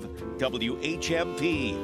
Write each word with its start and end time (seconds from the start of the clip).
WHMP. 0.00 1.74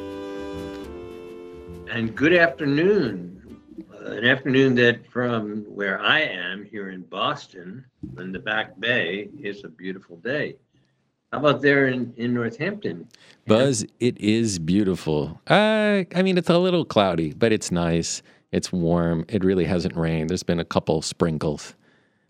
And 1.91 2.15
good 2.15 2.34
afternoon. 2.34 3.61
Uh, 3.92 4.12
an 4.12 4.25
afternoon 4.25 4.75
that 4.77 5.07
from 5.11 5.65
where 5.65 6.00
I 6.00 6.21
am 6.21 6.64
here 6.64 6.90
in 6.90 7.02
Boston, 7.02 7.84
in 8.18 8.32
the 8.32 8.38
Back 8.38 8.79
Bay, 8.79 9.29
is 9.38 9.64
a 9.64 9.68
beautiful 9.68 10.16
day. 10.16 10.56
How 11.32 11.40
about 11.40 11.60
there 11.60 11.88
in, 11.88 12.14
in 12.16 12.32
Northampton? 12.32 13.06
Buzz, 13.46 13.84
it 14.00 14.18
is 14.18 14.59
beautiful. 14.59 15.40
Uh, 15.46 16.04
I 16.14 16.22
mean, 16.22 16.38
it's 16.38 16.48
a 16.48 16.59
little 16.59 16.86
cloudy, 16.86 17.34
but 17.34 17.52
it's 17.52 17.70
nice. 17.70 18.22
It's 18.50 18.72
warm. 18.72 19.27
It 19.29 19.45
really 19.45 19.66
hasn't 19.66 19.95
rained. 19.95 20.30
There's 20.30 20.43
been 20.43 20.61
a 20.61 20.64
couple 20.64 21.02
sprinkles. 21.02 21.75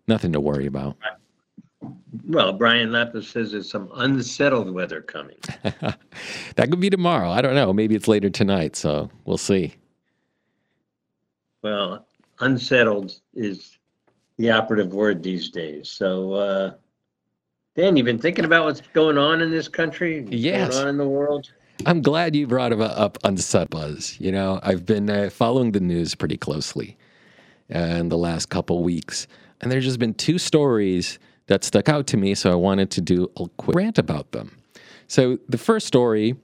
Nothing 0.09 0.33
to 0.33 0.41
worry 0.41 0.67
about. 0.67 0.97
Well, 2.27 2.53
Brian 2.53 2.93
Lapis 2.93 3.29
says 3.29 3.53
there's 3.53 3.71
some 3.71 3.91
unsettled 3.95 4.73
weather 4.73 5.01
coming. 5.01 5.37
that 5.63 5.99
could 6.57 6.81
be 6.81 6.91
tomorrow. 6.91 7.31
I 7.31 7.41
don't 7.41 7.55
know. 7.55 7.73
Maybe 7.73 7.95
it's 7.95 8.09
later 8.09 8.31
tonight. 8.31 8.77
So 8.77 9.11
we'll 9.25 9.39
see. 9.39 9.75
Well, 11.63 12.07
unsettled 12.41 13.21
is 13.35 13.79
the 14.39 14.51
operative 14.51 14.93
word 14.93 15.23
these 15.23 15.51
days. 15.51 15.89
So, 15.89 16.33
uh, 16.35 16.75
Dan, 17.75 17.97
you've 17.97 18.07
been 18.07 18.19
thinking 18.19 18.45
about 18.45 18.65
what's 18.65 18.81
going 18.93 19.19
on 19.19 19.41
in 19.41 19.51
this 19.51 19.69
country? 19.69 20.23
What's 20.23 20.37
Yes. 20.37 20.75
Going 20.75 20.83
on 20.83 20.89
in 20.91 20.99
the 20.99 21.09
world? 21.09 21.53
I'm 21.87 22.03
glad 22.03 22.35
you 22.35 22.47
brought 22.47 22.73
up 22.73 23.19
Set 23.37 23.71
Buzz. 23.71 24.17
You 24.19 24.33
know, 24.33 24.59
I've 24.63 24.85
been 24.85 25.09
uh, 25.09 25.31
following 25.31 25.73
the 25.73 25.81
news 25.81 26.15
pretty 26.15 26.37
closely 26.37 26.97
uh, 27.73 27.79
in 27.79 28.09
the 28.09 28.19
last 28.19 28.47
couple 28.47 28.83
weeks, 28.83 29.29
and 29.61 29.71
there's 29.71 29.85
just 29.85 30.01
been 30.01 30.15
two 30.15 30.39
stories 30.39 31.21
that 31.49 31.65
stuck 31.65 31.89
out 31.89 32.07
to 32.09 32.17
me, 32.17 32.35
so 32.35 32.53
I 32.53 32.55
wanted 32.55 32.91
to 32.93 33.01
do 33.01 33.31
a 33.37 33.49
quick 33.57 33.77
rant 33.77 33.99
about 33.99 34.33
them. 34.33 34.57
So 35.09 35.39
the 35.49 35.59
first 35.59 35.87
story 35.87 36.37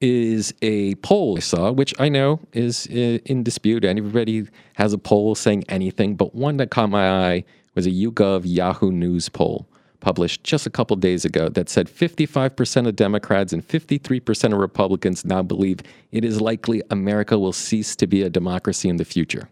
is 0.00 0.52
a 0.60 0.94
poll 0.96 1.36
I 1.38 1.40
saw, 1.40 1.72
which 1.72 1.94
I 1.98 2.08
know 2.08 2.40
is 2.52 2.86
uh, 2.90 3.18
in 3.24 3.42
dispute. 3.42 3.84
Everybody 3.84 4.46
has 4.74 4.92
a 4.92 4.98
poll 4.98 5.34
saying 5.34 5.64
anything, 5.68 6.14
but 6.14 6.34
one 6.34 6.58
that 6.58 6.70
caught 6.70 6.90
my 6.90 7.08
eye 7.10 7.44
was 7.74 7.86
a 7.86 7.90
YouGov 7.90 8.42
Yahoo 8.44 8.92
News 8.92 9.28
poll 9.28 9.66
published 10.00 10.44
just 10.44 10.66
a 10.66 10.70
couple 10.70 10.94
days 10.96 11.24
ago 11.24 11.48
that 11.48 11.70
said 11.70 11.88
55% 11.88 12.86
of 12.86 12.94
Democrats 12.94 13.54
and 13.54 13.66
53% 13.66 14.52
of 14.52 14.58
Republicans 14.58 15.24
now 15.24 15.42
believe 15.42 15.80
it 16.12 16.26
is 16.26 16.42
likely 16.42 16.82
America 16.90 17.38
will 17.38 17.54
cease 17.54 17.96
to 17.96 18.06
be 18.06 18.20
a 18.20 18.28
democracy 18.28 18.90
in 18.90 18.96
the 18.96 19.04
future. 19.06 19.48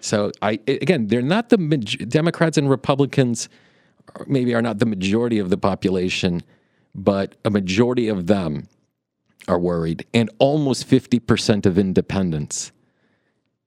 So 0.00 0.32
I 0.40 0.60
again, 0.66 1.08
they're 1.08 1.22
not 1.22 1.50
the 1.50 1.58
maj- 1.58 2.08
Democrats 2.08 2.56
and 2.56 2.70
Republicans 2.70 3.48
maybe 4.26 4.54
are 4.54 4.62
not 4.62 4.78
the 4.78 4.86
majority 4.86 5.38
of 5.38 5.50
the 5.50 5.58
population, 5.58 6.42
but 6.94 7.36
a 7.44 7.50
majority 7.50 8.08
of 8.08 8.26
them 8.26 8.68
are 9.46 9.58
worried, 9.58 10.06
and 10.12 10.30
almost 10.38 10.88
50% 10.88 11.66
of 11.66 11.78
independents 11.78 12.72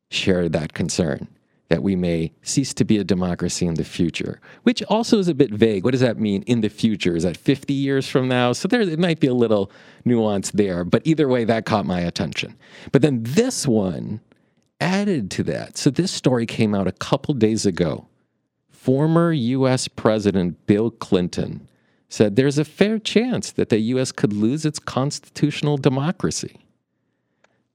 share 0.09 0.49
that 0.49 0.73
concern 0.73 1.27
that 1.69 1.81
we 1.81 1.95
may 1.95 2.33
cease 2.41 2.73
to 2.73 2.83
be 2.83 2.97
a 2.97 3.03
democracy 3.03 3.65
in 3.65 3.75
the 3.75 3.83
future, 3.85 4.41
which 4.63 4.83
also 4.83 5.19
is 5.19 5.29
a 5.29 5.33
bit 5.33 5.51
vague. 5.51 5.85
What 5.85 5.91
does 5.91 6.01
that 6.01 6.19
mean 6.19 6.43
in 6.43 6.59
the 6.59 6.67
future? 6.67 7.15
Is 7.15 7.23
that 7.23 7.37
50 7.37 7.73
years 7.73 8.09
from 8.09 8.27
now? 8.27 8.51
So 8.51 8.67
there 8.67 8.81
it 8.81 8.99
might 8.99 9.21
be 9.21 9.27
a 9.27 9.33
little 9.33 9.71
nuance 10.03 10.51
there, 10.51 10.83
but 10.83 11.01
either 11.05 11.29
way, 11.29 11.45
that 11.45 11.65
caught 11.65 11.85
my 11.85 12.01
attention. 12.01 12.57
But 12.91 13.01
then 13.01 13.23
this 13.23 13.65
one 13.65 14.19
added 14.81 15.31
to 15.31 15.43
that. 15.43 15.77
So 15.77 15.89
this 15.89 16.11
story 16.11 16.45
came 16.45 16.75
out 16.75 16.87
a 16.87 16.91
couple 16.91 17.33
days 17.33 17.65
ago. 17.65 18.07
Former 18.69 19.31
US 19.31 19.87
President 19.87 20.65
Bill 20.65 20.91
Clinton 20.91 21.67
said 22.09 22.35
there's 22.35 22.57
a 22.57 22.65
fair 22.65 22.99
chance 22.99 23.51
that 23.51 23.69
the 23.69 23.79
US 23.79 24.11
could 24.11 24.33
lose 24.33 24.65
its 24.65 24.79
constitutional 24.79 25.77
democracy. 25.77 26.57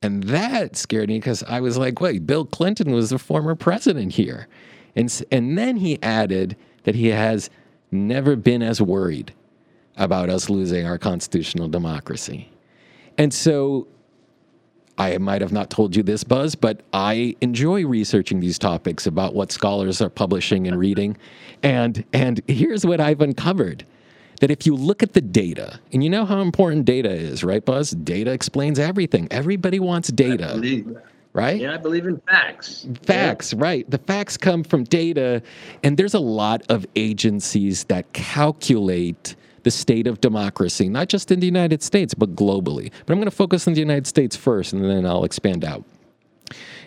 And 0.02 0.24
that 0.24 0.76
scared 0.76 1.08
me 1.08 1.18
because 1.18 1.42
I 1.44 1.60
was 1.60 1.78
like, 1.78 2.00
wait, 2.00 2.26
Bill 2.26 2.44
Clinton 2.44 2.92
was 2.92 3.10
the 3.10 3.18
former 3.18 3.54
president 3.54 4.12
here. 4.12 4.46
And, 4.94 5.24
and 5.32 5.56
then 5.56 5.76
he 5.76 6.02
added 6.02 6.56
that 6.84 6.94
he 6.94 7.08
has 7.08 7.50
never 7.90 8.36
been 8.36 8.62
as 8.62 8.80
worried 8.82 9.32
about 9.96 10.28
us 10.28 10.50
losing 10.50 10.86
our 10.86 10.98
constitutional 10.98 11.68
democracy. 11.68 12.50
And 13.16 13.32
so 13.32 13.88
I 14.98 15.18
might 15.18 15.42
have 15.42 15.52
not 15.52 15.70
told 15.70 15.94
you 15.94 16.02
this, 16.02 16.24
Buzz, 16.24 16.54
but 16.54 16.80
I 16.92 17.36
enjoy 17.40 17.86
researching 17.86 18.40
these 18.40 18.58
topics 18.58 19.06
about 19.06 19.34
what 19.34 19.52
scholars 19.52 20.00
are 20.00 20.08
publishing 20.08 20.66
and 20.66 20.78
reading. 20.78 21.16
And, 21.62 22.04
and 22.12 22.40
here's 22.48 22.86
what 22.86 23.00
I've 23.00 23.20
uncovered 23.20 23.84
that 24.40 24.50
if 24.50 24.66
you 24.66 24.74
look 24.74 25.02
at 25.02 25.14
the 25.14 25.20
data, 25.20 25.80
and 25.92 26.04
you 26.04 26.10
know 26.10 26.24
how 26.24 26.40
important 26.40 26.84
data 26.84 27.10
is, 27.10 27.42
right, 27.42 27.64
Buzz? 27.64 27.90
Data 27.92 28.32
explains 28.32 28.78
everything. 28.78 29.28
Everybody 29.30 29.80
wants 29.80 30.08
data, 30.08 30.60
right? 31.32 31.60
Yeah, 31.60 31.74
I 31.74 31.78
believe 31.78 32.06
in 32.06 32.18
facts. 32.20 32.86
Facts, 33.02 33.54
right. 33.54 33.90
The 33.90 33.98
facts 33.98 34.36
come 34.36 34.62
from 34.62 34.84
data, 34.84 35.42
and 35.82 35.96
there's 35.96 36.14
a 36.14 36.20
lot 36.20 36.62
of 36.68 36.86
agencies 36.96 37.84
that 37.84 38.12
calculate 38.12 39.36
the 39.66 39.70
state 39.72 40.06
of 40.06 40.20
democracy, 40.20 40.88
not 40.88 41.08
just 41.08 41.32
in 41.32 41.40
the 41.40 41.46
United 41.46 41.82
States, 41.82 42.14
but 42.14 42.36
globally. 42.36 42.92
But 43.04 43.12
I'm 43.12 43.18
going 43.18 43.24
to 43.24 43.32
focus 43.34 43.66
on 43.66 43.74
the 43.74 43.80
United 43.80 44.06
States 44.06 44.36
first, 44.36 44.72
and 44.72 44.84
then 44.84 45.04
I'll 45.04 45.24
expand 45.24 45.64
out. 45.64 45.82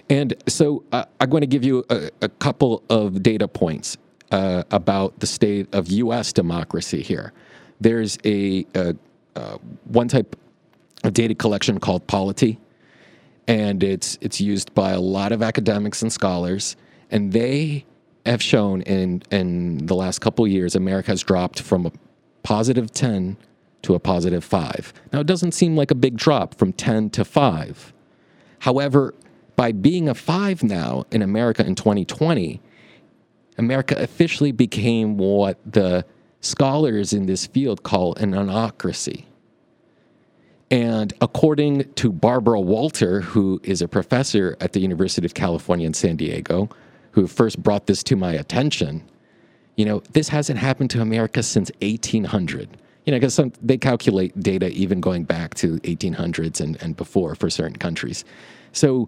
And 0.10 0.34
so 0.48 0.86
uh, 0.94 1.04
I'm 1.20 1.30
going 1.30 1.42
to 1.42 1.48
give 1.48 1.66
you 1.66 1.84
a, 1.90 2.10
a 2.22 2.30
couple 2.30 2.82
of 2.90 3.22
data 3.22 3.50
points 3.50 3.98
uh, 4.32 4.64
about 4.72 5.20
the 5.20 5.28
state 5.28 5.68
of 5.76 5.90
U.S. 5.90 6.32
democracy 6.32 7.02
here. 7.02 7.34
There's 7.82 8.18
a, 8.24 8.66
a, 8.74 8.96
uh 9.36 9.58
one 9.84 10.08
type 10.08 10.38
of 11.04 11.12
data 11.12 11.36
collection 11.36 11.82
called 11.82 12.08
Polity 12.08 12.60
and 13.48 13.84
it's 13.84 14.18
it's 14.22 14.40
used 14.40 14.74
by 14.74 14.92
a 14.92 15.00
lot 15.00 15.32
of 15.32 15.42
academics 15.42 16.02
and 16.02 16.12
scholars 16.12 16.76
and 17.12 17.32
they 17.32 17.86
have 18.26 18.42
shown 18.42 18.82
in 18.82 19.24
in 19.32 19.86
the 19.86 19.96
last 19.96 20.20
couple 20.20 20.46
years 20.48 20.76
America 20.76 21.12
has 21.12 21.22
dropped 21.24 21.62
from 21.62 21.92
positive 22.50 22.92
10 22.92 23.38
to 23.84 23.94
a 23.94 24.00
positive 24.00 24.44
5. 24.44 24.92
Now 25.14 25.20
it 25.20 25.28
doesn't 25.28 25.52
seem 25.52 25.76
like 25.76 25.92
a 25.92 25.96
big 25.96 26.18
drop 26.18 26.56
from 26.56 26.74
10 26.74 27.12
to 27.12 27.24
5. 27.24 27.94
However, 28.58 29.14
by 29.56 29.72
being 29.72 30.10
a 30.10 30.16
5 30.16 30.64
now 30.64 31.06
in 31.12 31.22
America 31.22 31.64
in 31.64 31.76
2020, 31.76 32.60
America 33.60 33.96
officially 34.00 34.52
became 34.52 35.16
what 35.16 35.60
the 35.64 36.04
scholars 36.42 37.14
in 37.14 37.28
this 37.28 37.46
field 37.46 37.84
call 37.84 38.16
an 38.16 38.32
anocracy. 38.32 39.26
And 40.72 41.14
according 41.22 41.94
to 41.94 42.12
Barbara 42.12 42.60
Walter, 42.60 43.22
who 43.22 43.62
is 43.64 43.84
a 43.84 43.88
professor 43.88 44.58
at 44.60 44.74
the 44.74 44.80
University 44.80 45.24
of 45.24 45.36
California 45.36 45.86
in 45.86 45.94
San 45.94 46.16
Diego, 46.16 46.68
who 47.12 47.28
first 47.28 47.62
brought 47.62 47.86
this 47.86 48.02
to 48.06 48.16
my 48.16 48.34
attention, 48.34 49.04
you 49.80 49.86
know, 49.86 50.04
this 50.12 50.28
hasn't 50.28 50.60
happened 50.60 50.90
to 50.90 51.00
America 51.00 51.42
since 51.42 51.72
1800. 51.82 52.68
You 53.06 53.14
know, 53.14 53.18
because 53.18 53.40
they 53.62 53.78
calculate 53.78 54.38
data 54.38 54.68
even 54.72 55.00
going 55.00 55.24
back 55.24 55.56
to 55.56 55.78
1800s 55.78 56.60
and, 56.60 56.76
and 56.84 56.98
before 56.98 57.34
for 57.34 57.50
certain 57.50 57.78
countries. 57.78 58.26
So 58.74 59.08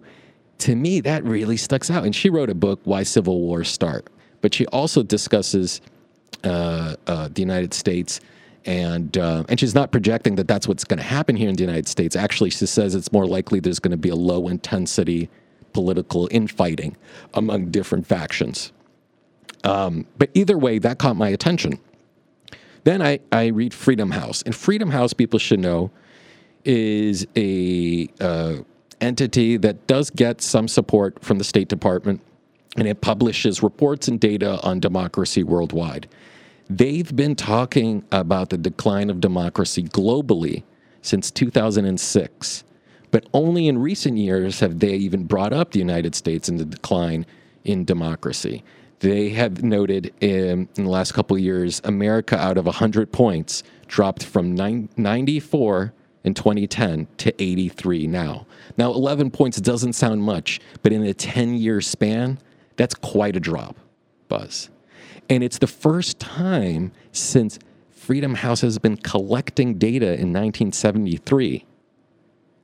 to 0.60 0.74
me, 0.74 1.00
that 1.00 1.24
really 1.24 1.58
sticks 1.58 1.90
out. 1.90 2.04
And 2.04 2.16
she 2.16 2.30
wrote 2.30 2.48
a 2.48 2.54
book, 2.54 2.80
Why 2.84 3.02
Civil 3.02 3.38
Wars 3.40 3.68
Start. 3.68 4.08
But 4.40 4.54
she 4.54 4.64
also 4.68 5.02
discusses 5.02 5.82
uh, 6.42 6.96
uh, 7.06 7.28
the 7.28 7.42
United 7.42 7.74
States, 7.74 8.20
and 8.64 9.16
uh, 9.18 9.44
and 9.50 9.60
she's 9.60 9.74
not 9.74 9.92
projecting 9.92 10.36
that 10.36 10.48
that's 10.48 10.66
what's 10.66 10.84
going 10.84 10.98
to 10.98 11.04
happen 11.04 11.36
here 11.36 11.50
in 11.50 11.54
the 11.54 11.62
United 11.62 11.86
States. 11.86 12.16
Actually, 12.16 12.48
she 12.48 12.64
says 12.64 12.94
it's 12.94 13.12
more 13.12 13.26
likely 13.26 13.60
there's 13.60 13.78
going 13.78 13.90
to 13.92 13.98
be 13.98 14.08
a 14.08 14.16
low 14.16 14.48
intensity 14.48 15.28
political 15.74 16.28
infighting 16.30 16.96
among 17.34 17.70
different 17.70 18.06
factions. 18.06 18.72
Um, 19.64 20.06
but 20.18 20.30
either 20.34 20.58
way, 20.58 20.78
that 20.78 20.98
caught 20.98 21.16
my 21.16 21.28
attention. 21.28 21.78
Then 22.84 23.00
I, 23.00 23.20
I 23.30 23.46
read 23.46 23.72
Freedom 23.72 24.10
House, 24.10 24.42
and 24.42 24.54
Freedom 24.54 24.90
House, 24.90 25.12
people 25.12 25.38
should 25.38 25.60
know, 25.60 25.90
is 26.64 27.26
a 27.36 28.08
uh, 28.20 28.56
entity 29.00 29.56
that 29.58 29.86
does 29.86 30.10
get 30.10 30.40
some 30.40 30.68
support 30.68 31.22
from 31.24 31.38
the 31.38 31.44
State 31.44 31.68
Department, 31.68 32.20
and 32.76 32.88
it 32.88 33.00
publishes 33.00 33.62
reports 33.62 34.08
and 34.08 34.18
data 34.18 34.60
on 34.62 34.80
democracy 34.80 35.42
worldwide. 35.42 36.08
They've 36.70 37.14
been 37.14 37.36
talking 37.36 38.04
about 38.12 38.50
the 38.50 38.56
decline 38.56 39.10
of 39.10 39.20
democracy 39.20 39.82
globally 39.82 40.62
since 41.02 41.30
2006, 41.30 42.64
but 43.10 43.26
only 43.34 43.68
in 43.68 43.78
recent 43.78 44.16
years 44.16 44.60
have 44.60 44.78
they 44.78 44.94
even 44.94 45.24
brought 45.24 45.52
up 45.52 45.72
the 45.72 45.78
United 45.78 46.14
States 46.14 46.48
and 46.48 46.58
the 46.58 46.64
decline 46.64 47.26
in 47.64 47.84
democracy. 47.84 48.64
They 49.02 49.30
have 49.30 49.64
noted 49.64 50.14
in, 50.20 50.68
in 50.76 50.84
the 50.84 50.88
last 50.88 51.12
couple 51.12 51.36
of 51.36 51.42
years, 51.42 51.80
America 51.82 52.38
out 52.38 52.56
of 52.56 52.66
100 52.66 53.10
points 53.10 53.64
dropped 53.88 54.22
from 54.22 54.54
nine, 54.54 54.88
94 54.96 55.92
in 56.22 56.34
2010 56.34 57.08
to 57.16 57.42
83 57.42 58.06
now. 58.06 58.46
Now, 58.78 58.92
11 58.92 59.32
points 59.32 59.60
doesn't 59.60 59.94
sound 59.94 60.22
much, 60.22 60.60
but 60.82 60.92
in 60.92 61.02
a 61.02 61.12
10 61.12 61.54
year 61.54 61.80
span, 61.80 62.38
that's 62.76 62.94
quite 62.94 63.34
a 63.34 63.40
drop, 63.40 63.76
Buzz. 64.28 64.70
And 65.28 65.42
it's 65.42 65.58
the 65.58 65.66
first 65.66 66.20
time 66.20 66.92
since 67.10 67.58
Freedom 67.90 68.36
House 68.36 68.60
has 68.60 68.78
been 68.78 68.96
collecting 68.96 69.78
data 69.78 70.12
in 70.12 70.32
1973, 70.32 71.66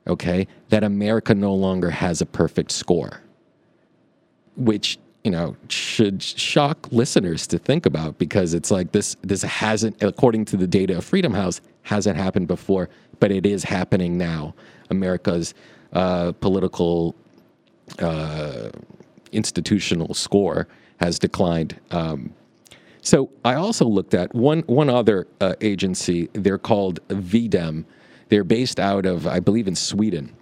okay, 0.06 0.46
that 0.68 0.84
America 0.84 1.34
no 1.34 1.52
longer 1.52 1.90
has 1.90 2.20
a 2.20 2.26
perfect 2.26 2.70
score, 2.70 3.22
which 4.56 5.00
you 5.24 5.30
know 5.30 5.56
should 5.68 6.22
shock 6.22 6.88
listeners 6.90 7.46
to 7.46 7.58
think 7.58 7.86
about 7.86 8.18
because 8.18 8.54
it's 8.54 8.70
like 8.70 8.92
this 8.92 9.16
this 9.22 9.42
hasn't 9.42 10.00
according 10.02 10.44
to 10.44 10.56
the 10.56 10.66
data 10.66 10.96
of 10.96 11.04
freedom 11.04 11.34
house 11.34 11.60
hasn't 11.82 12.16
happened 12.16 12.46
before 12.46 12.88
but 13.20 13.30
it 13.30 13.46
is 13.46 13.64
happening 13.64 14.16
now. 14.16 14.54
America's 14.90 15.54
uh, 15.92 16.32
political 16.40 17.14
uh, 17.98 18.70
institutional 19.32 20.14
score 20.14 20.68
has 21.00 21.18
declined. 21.18 21.78
Um, 21.90 22.34
so 23.00 23.30
i 23.44 23.54
also 23.54 23.86
looked 23.86 24.12
at 24.12 24.34
one 24.34 24.60
one 24.66 24.90
other 24.90 25.26
uh, 25.40 25.54
agency. 25.60 26.28
They're 26.32 26.58
called 26.58 27.00
vdem 27.08 27.84
they're 28.28 28.44
based 28.44 28.78
out 28.78 29.06
of 29.06 29.26
i 29.26 29.40
believe 29.40 29.68
in 29.68 29.74
sweden. 29.74 30.34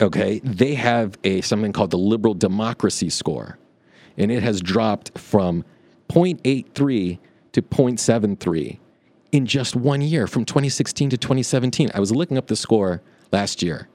Okay? 0.00 0.40
They 0.44 0.74
have 0.74 1.18
a 1.24 1.40
something 1.40 1.72
called 1.72 1.90
the 1.90 1.98
liberal 1.98 2.34
democracy 2.34 3.10
score 3.10 3.58
and 4.18 4.30
it 4.30 4.42
has 4.42 4.60
dropped 4.60 5.16
from 5.16 5.64
0.83 6.08 7.18
to 7.52 7.62
0.73 7.62 8.78
in 9.32 9.46
just 9.46 9.76
one 9.76 10.02
year 10.02 10.26
from 10.26 10.44
2016 10.44 11.10
to 11.10 11.16
2017. 11.16 11.90
I 11.94 12.00
was 12.00 12.12
looking 12.12 12.36
up 12.36 12.48
the 12.48 12.56
score 12.56 13.00
last 13.32 13.62
year. 13.62 13.88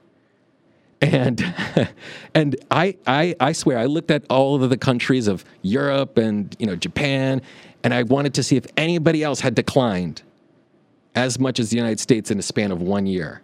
And 1.02 1.44
and 2.34 2.56
I, 2.72 2.96
I 3.06 3.36
I 3.40 3.52
swear 3.52 3.78
I 3.78 3.86
looked 3.86 4.10
at 4.10 4.24
all 4.30 4.64
of 4.64 4.70
the 4.70 4.78
countries 4.78 5.28
of 5.28 5.44
Europe 5.62 6.18
and 6.18 6.56
you 6.60 6.66
know 6.66 6.78
Japan 6.78 7.42
and 7.84 7.94
I 7.94 8.04
wanted 8.04 8.34
to 8.36 8.44
see 8.44 8.56
if 8.56 8.66
anybody 8.78 9.22
else 9.22 9.42
had 9.42 9.54
declined 9.54 10.22
as 11.16 11.40
much 11.40 11.60
as 11.60 11.70
the 11.70 11.76
United 11.76 12.00
States 12.00 12.32
in 12.32 12.40
a 12.40 12.42
span 12.42 12.72
of 12.72 12.82
one 12.82 13.06
year. 13.06 13.42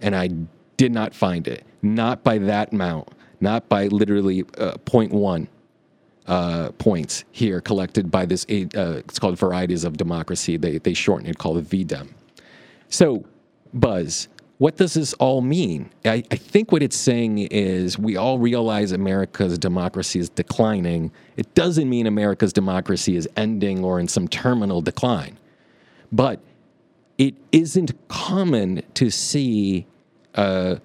And 0.00 0.14
I 0.14 0.30
did 0.76 0.92
not 0.92 1.14
find 1.14 1.48
it. 1.48 1.64
Not 1.82 2.22
by 2.22 2.38
that 2.38 2.72
amount, 2.72 3.08
not 3.40 3.68
by 3.68 3.88
literally 3.88 4.42
uh, 4.56 4.74
0.1 4.84 5.48
uh, 6.26 6.70
points 6.78 7.24
here 7.32 7.60
collected 7.60 8.10
by 8.10 8.26
this, 8.26 8.44
uh, 8.44 9.00
it's 9.04 9.18
called 9.18 9.38
Varieties 9.38 9.84
of 9.84 9.96
Democracy. 9.96 10.56
They, 10.56 10.78
they 10.78 10.94
shorten 10.94 11.26
it, 11.26 11.38
called 11.38 11.64
the 11.64 11.84
VDEM. 11.84 12.08
So, 12.88 13.24
Buzz, 13.72 14.28
what 14.58 14.76
does 14.76 14.94
this 14.94 15.12
all 15.14 15.42
mean? 15.42 15.90
I, 16.04 16.24
I 16.30 16.36
think 16.36 16.72
what 16.72 16.82
it's 16.82 16.96
saying 16.96 17.38
is 17.38 17.98
we 17.98 18.16
all 18.16 18.38
realize 18.38 18.92
America's 18.92 19.58
democracy 19.58 20.18
is 20.18 20.30
declining. 20.30 21.12
It 21.36 21.54
doesn't 21.54 21.88
mean 21.88 22.06
America's 22.06 22.52
democracy 22.52 23.16
is 23.16 23.28
ending 23.36 23.84
or 23.84 24.00
in 24.00 24.08
some 24.08 24.28
terminal 24.28 24.80
decline. 24.80 25.38
But 26.10 26.40
it 27.18 27.34
isn't 27.52 28.08
common 28.08 28.82
to 28.94 29.10
see 29.10 29.86
uh, 30.34 30.76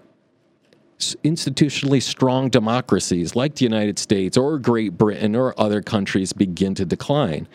institutionally 1.23 2.01
strong 2.01 2.49
democracies 2.49 3.35
like 3.35 3.55
the 3.55 3.65
United 3.65 3.99
States 3.99 4.37
or 4.37 4.57
Great 4.59 4.97
Britain 4.97 5.35
or 5.35 5.53
other 5.59 5.81
countries 5.81 6.33
begin 6.33 6.75
to 6.75 6.85
decline. 6.85 7.47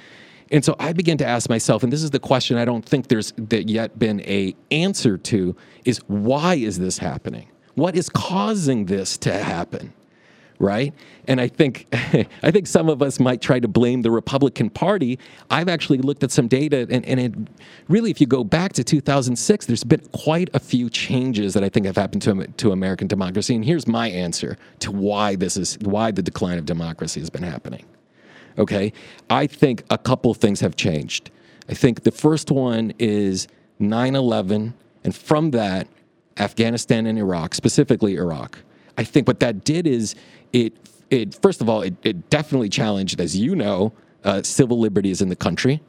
And 0.52 0.64
so 0.64 0.76
I 0.78 0.93
began 0.93 1.19
to 1.19 1.26
ask 1.26 1.48
myself, 1.48 1.82
and 1.82 1.93
this 1.93 2.02
is 2.02 2.10
the 2.10 2.20
question 2.20 2.56
I 2.56 2.64
don't 2.64 2.84
think 2.84 3.08
there's 3.08 3.32
yet 3.50 3.98
been 3.98 4.20
a 4.20 4.54
answer 4.70 5.19
to, 5.19 5.56
is 5.84 5.98
why 6.06 6.54
is 6.54 6.78
this 6.78 6.98
happening? 6.98 7.48
What 7.75 7.96
is 7.96 8.08
causing 8.08 8.87
this 8.87 9.19
to 9.19 9.32
happen? 9.32 9.92
Right? 10.58 10.94
And 11.26 11.40
I 11.40 11.48
think 11.48 11.86
I 12.42 12.50
think 12.50 12.66
some 12.66 12.88
of 12.88 13.02
us 13.02 13.20
might 13.20 13.40
try 13.40 13.60
to 13.60 13.68
blame 13.68 14.02
the 14.02 14.10
Republican 14.10 14.70
Party. 14.70 15.18
I've 15.50 15.68
actually 15.68 15.98
looked 15.98 16.22
at 16.22 16.30
some 16.30 16.48
data, 16.48 16.86
and, 16.90 17.04
and 17.04 17.20
it 17.20 17.34
really, 17.88 18.10
if 18.10 18.20
you 18.20 18.26
go 18.26 18.44
back 18.44 18.72
to 18.74 18.84
2006, 18.84 19.66
there's 19.66 19.84
been 19.84 20.00
quite 20.12 20.48
a 20.54 20.58
few 20.58 20.88
changes 20.90 21.54
that 21.54 21.64
I 21.64 21.68
think 21.68 21.86
have 21.86 21.96
happened 21.96 22.22
to 22.22 22.46
to 22.46 22.72
American 22.72 23.06
democracy. 23.06 23.54
And 23.54 23.64
here's 23.64 23.86
my 23.86 24.08
answer 24.08 24.56
to 24.80 24.90
why 24.92 25.36
this 25.36 25.56
is 25.56 25.78
why 25.82 26.10
the 26.10 26.22
decline 26.22 26.58
of 26.58 26.66
democracy 26.66 27.20
has 27.20 27.30
been 27.30 27.42
happening. 27.42 27.84
Okay, 28.58 28.92
I 29.28 29.46
think 29.46 29.84
a 29.90 29.98
couple 29.98 30.32
things 30.32 30.60
have 30.60 30.76
changed. 30.76 31.30
I 31.68 31.74
think 31.74 32.04
the 32.04 32.12
first 32.12 32.50
one 32.50 32.94
is 32.98 33.48
9/11, 33.80 34.72
and 35.04 35.14
from 35.14 35.50
that, 35.50 35.88
Afghanistan 36.38 37.06
and 37.06 37.18
Iraq, 37.18 37.54
specifically 37.54 38.16
Iraq. 38.16 38.58
I 38.98 39.04
think 39.04 39.26
what 39.28 39.40
that 39.40 39.64
did 39.64 39.86
is 39.86 40.14
it 40.56 40.72
it 41.10 41.34
first 41.40 41.60
of 41.60 41.68
all 41.68 41.82
it, 41.82 41.94
it 42.02 42.30
definitely 42.30 42.68
challenged, 42.68 43.20
as 43.20 43.36
you 43.36 43.54
know, 43.54 43.92
uh, 44.24 44.42
civil 44.42 44.80
liberties 44.80 45.20
in 45.20 45.28
the 45.28 45.36
country. 45.36 45.82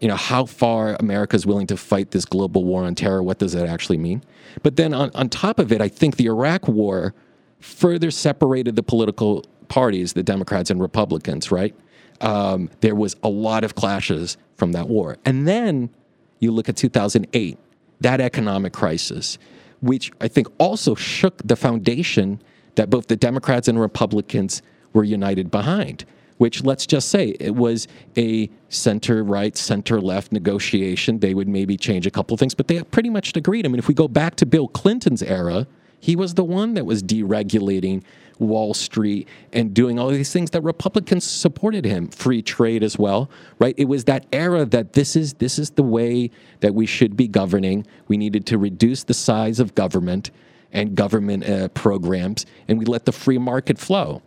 You 0.00 0.08
know 0.08 0.16
how 0.16 0.46
far 0.46 0.96
America 1.00 1.36
is 1.36 1.46
willing 1.46 1.66
to 1.68 1.76
fight 1.76 2.10
this 2.10 2.24
global 2.24 2.64
war 2.64 2.84
on 2.84 2.94
terror. 2.94 3.22
What 3.22 3.38
does 3.38 3.52
that 3.52 3.66
actually 3.66 3.98
mean? 3.98 4.22
But 4.62 4.76
then 4.76 4.94
on, 4.94 5.10
on 5.14 5.28
top 5.28 5.58
of 5.58 5.72
it, 5.72 5.80
I 5.80 5.88
think 5.88 6.16
the 6.16 6.26
Iraq 6.26 6.68
War 6.68 7.14
further 7.60 8.10
separated 8.10 8.76
the 8.76 8.82
political 8.82 9.44
parties, 9.68 10.14
the 10.14 10.22
Democrats 10.22 10.70
and 10.70 10.80
Republicans. 10.80 11.50
Right? 11.50 11.74
Um, 12.20 12.70
there 12.80 12.94
was 12.94 13.16
a 13.22 13.28
lot 13.28 13.64
of 13.64 13.74
clashes 13.74 14.36
from 14.56 14.72
that 14.72 14.88
war, 14.88 15.16
and 15.24 15.48
then 15.48 15.90
you 16.38 16.52
look 16.52 16.68
at 16.68 16.76
2008, 16.76 17.58
that 18.00 18.20
economic 18.20 18.72
crisis, 18.72 19.38
which 19.80 20.10
I 20.20 20.28
think 20.28 20.48
also 20.58 20.94
shook 20.94 21.42
the 21.44 21.56
foundation 21.56 22.42
that 22.74 22.90
both 22.90 23.08
the 23.08 23.16
Democrats 23.16 23.68
and 23.68 23.80
Republicans 23.80 24.62
were 24.92 25.04
united 25.04 25.50
behind, 25.50 26.04
which 26.38 26.64
let's 26.64 26.86
just 26.86 27.08
say 27.08 27.36
it 27.40 27.54
was 27.54 27.86
a 28.16 28.50
center 28.68 29.22
right, 29.22 29.56
center 29.56 30.00
left 30.00 30.32
negotiation. 30.32 31.20
They 31.20 31.34
would 31.34 31.48
maybe 31.48 31.76
change 31.76 32.06
a 32.06 32.10
couple 32.10 32.34
of 32.34 32.40
things, 32.40 32.54
but 32.54 32.68
they 32.68 32.82
pretty 32.82 33.10
much 33.10 33.36
agreed. 33.36 33.66
I 33.66 33.68
mean, 33.68 33.78
if 33.78 33.88
we 33.88 33.94
go 33.94 34.08
back 34.08 34.36
to 34.36 34.46
Bill 34.46 34.68
Clinton's 34.68 35.22
era, 35.22 35.66
he 36.00 36.16
was 36.16 36.34
the 36.34 36.44
one 36.44 36.74
that 36.74 36.86
was 36.86 37.02
deregulating 37.02 38.02
Wall 38.38 38.72
Street 38.72 39.28
and 39.52 39.74
doing 39.74 39.98
all 39.98 40.08
these 40.08 40.32
things 40.32 40.50
that 40.50 40.62
Republicans 40.62 41.24
supported 41.24 41.84
him, 41.84 42.08
free 42.08 42.42
trade 42.42 42.82
as 42.82 42.98
well, 42.98 43.30
right? 43.58 43.74
It 43.76 43.84
was 43.84 44.04
that 44.04 44.24
era 44.32 44.64
that 44.64 44.94
this 44.94 45.14
is 45.14 45.34
this 45.34 45.58
is 45.58 45.70
the 45.70 45.82
way 45.82 46.30
that 46.60 46.74
we 46.74 46.86
should 46.86 47.16
be 47.16 47.28
governing. 47.28 47.86
We 48.08 48.16
needed 48.16 48.46
to 48.46 48.58
reduce 48.58 49.04
the 49.04 49.14
size 49.14 49.60
of 49.60 49.74
government 49.74 50.30
and 50.72 50.94
government 50.94 51.48
uh, 51.48 51.68
programs, 51.68 52.46
and 52.68 52.78
we 52.78 52.84
let 52.84 53.04
the 53.04 53.12
free 53.12 53.38
market 53.38 53.78
flow. 53.78 54.22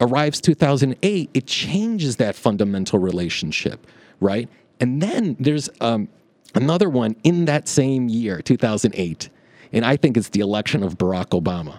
Arrives 0.00 0.40
2008, 0.40 1.30
it 1.32 1.46
changes 1.46 2.16
that 2.16 2.34
fundamental 2.34 2.98
relationship, 2.98 3.86
right? 4.20 4.48
And 4.80 5.00
then 5.00 5.36
there's 5.38 5.70
um, 5.80 6.08
another 6.54 6.88
one 6.88 7.16
in 7.24 7.44
that 7.46 7.68
same 7.68 8.08
year, 8.08 8.40
2008, 8.42 9.28
and 9.72 9.84
I 9.84 9.96
think 9.96 10.16
it's 10.16 10.28
the 10.28 10.40
election 10.40 10.82
of 10.82 10.98
Barack 10.98 11.40
Obama. 11.40 11.78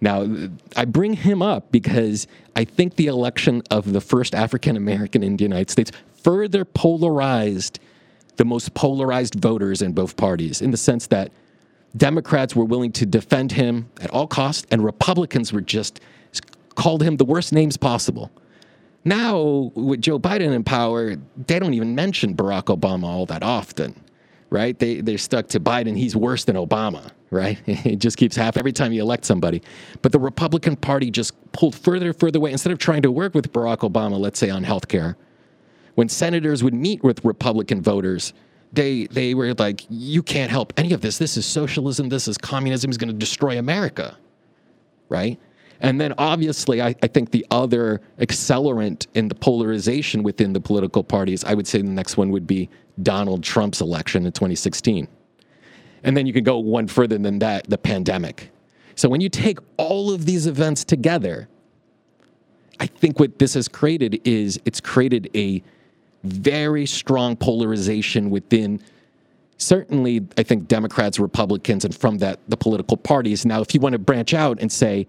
Now, 0.00 0.26
I 0.76 0.84
bring 0.84 1.14
him 1.14 1.42
up 1.42 1.72
because 1.72 2.26
I 2.54 2.64
think 2.64 2.96
the 2.96 3.06
election 3.06 3.62
of 3.70 3.92
the 3.92 4.00
first 4.00 4.34
African 4.34 4.76
American 4.76 5.22
in 5.22 5.36
the 5.36 5.42
United 5.42 5.70
States 5.70 5.90
further 6.22 6.64
polarized 6.64 7.80
the 8.36 8.44
most 8.44 8.74
polarized 8.74 9.34
voters 9.34 9.82
in 9.82 9.92
both 9.92 10.16
parties 10.16 10.62
in 10.62 10.70
the 10.70 10.76
sense 10.76 11.08
that 11.08 11.32
Democrats 11.96 12.54
were 12.54 12.64
willing 12.64 12.92
to 12.92 13.06
defend 13.06 13.52
him 13.52 13.90
at 14.00 14.10
all 14.10 14.26
costs, 14.26 14.66
and 14.70 14.84
Republicans 14.84 15.52
were 15.52 15.60
just 15.60 16.00
called 16.74 17.02
him 17.02 17.16
the 17.16 17.24
worst 17.24 17.52
names 17.52 17.76
possible. 17.76 18.30
Now, 19.04 19.72
with 19.74 20.02
Joe 20.02 20.18
Biden 20.18 20.52
in 20.52 20.64
power, 20.64 21.16
they 21.46 21.58
don't 21.58 21.74
even 21.74 21.94
mention 21.94 22.34
Barack 22.34 22.64
Obama 22.64 23.04
all 23.04 23.26
that 23.26 23.42
often, 23.42 23.98
right? 24.50 24.78
They, 24.78 25.00
they're 25.00 25.18
stuck 25.18 25.48
to 25.48 25.60
Biden. 25.60 25.96
He's 25.96 26.14
worse 26.14 26.44
than 26.44 26.56
Obama, 26.56 27.10
right? 27.30 27.58
It 27.66 27.96
just 27.96 28.16
keeps 28.16 28.36
happening 28.36 28.60
every 28.60 28.72
time 28.72 28.92
you 28.92 29.00
elect 29.00 29.24
somebody. 29.24 29.62
But 30.02 30.12
the 30.12 30.18
Republican 30.18 30.76
Party 30.76 31.10
just 31.10 31.32
pulled 31.52 31.74
further 31.74 32.08
and 32.08 32.20
further 32.20 32.38
away. 32.38 32.52
Instead 32.52 32.72
of 32.72 32.78
trying 32.78 33.02
to 33.02 33.10
work 33.10 33.34
with 33.34 33.52
Barack 33.52 33.78
Obama, 33.78 34.18
let's 34.18 34.38
say 34.38 34.50
on 34.50 34.62
health 34.62 34.88
care, 34.88 35.16
when 35.94 36.08
senators 36.08 36.62
would 36.62 36.74
meet 36.74 37.02
with 37.02 37.24
Republican 37.24 37.82
voters, 37.82 38.32
they 38.72 39.06
they 39.06 39.34
were 39.34 39.54
like, 39.54 39.86
you 39.88 40.22
can't 40.22 40.50
help 40.50 40.72
any 40.76 40.92
of 40.92 41.00
this. 41.00 41.18
This 41.18 41.36
is 41.36 41.46
socialism. 41.46 42.08
This 42.08 42.28
is 42.28 42.38
communism. 42.38 42.90
Is 42.90 42.98
going 42.98 43.08
to 43.08 43.14
destroy 43.14 43.58
America, 43.58 44.16
right? 45.08 45.38
And 45.80 46.00
then 46.00 46.12
obviously, 46.18 46.82
I, 46.82 46.94
I, 47.02 47.06
think 47.06 47.30
the 47.30 47.46
other 47.52 48.00
accelerant 48.18 49.06
in 49.14 49.28
the 49.28 49.36
polarization 49.36 50.24
within 50.24 50.52
the 50.52 50.60
political 50.60 51.04
parties, 51.04 51.44
I 51.44 51.54
would 51.54 51.68
say 51.68 51.80
the 51.80 51.88
next 51.88 52.16
one 52.16 52.30
would 52.30 52.48
be 52.48 52.68
Donald 53.00 53.44
Trump's 53.44 53.80
election 53.80 54.26
in 54.26 54.32
2016. 54.32 55.06
And 56.02 56.16
then 56.16 56.26
you 56.26 56.32
can 56.32 56.42
go 56.42 56.58
one 56.58 56.88
further 56.88 57.16
than 57.16 57.38
that, 57.38 57.68
the 57.68 57.78
pandemic. 57.78 58.50
So 58.96 59.08
when 59.08 59.20
you 59.20 59.28
take 59.28 59.58
all 59.76 60.10
of 60.10 60.26
these 60.26 60.48
events 60.48 60.84
together, 60.84 61.48
I 62.80 62.86
think 62.86 63.20
what 63.20 63.38
this 63.38 63.54
has 63.54 63.68
created 63.68 64.20
is 64.24 64.60
it's 64.64 64.80
created 64.80 65.30
a 65.34 65.62
very 66.24 66.86
strong 66.86 67.36
polarization 67.36 68.30
within 68.30 68.80
certainly, 69.58 70.26
I 70.36 70.44
think, 70.44 70.68
Democrats, 70.68 71.18
Republicans, 71.18 71.84
and 71.84 71.94
from 71.94 72.18
that, 72.18 72.40
the 72.48 72.56
political 72.56 72.96
parties. 72.96 73.44
Now, 73.44 73.60
if 73.60 73.74
you 73.74 73.80
want 73.80 73.92
to 73.92 73.98
branch 73.98 74.32
out 74.32 74.58
and 74.60 74.70
say, 74.70 75.06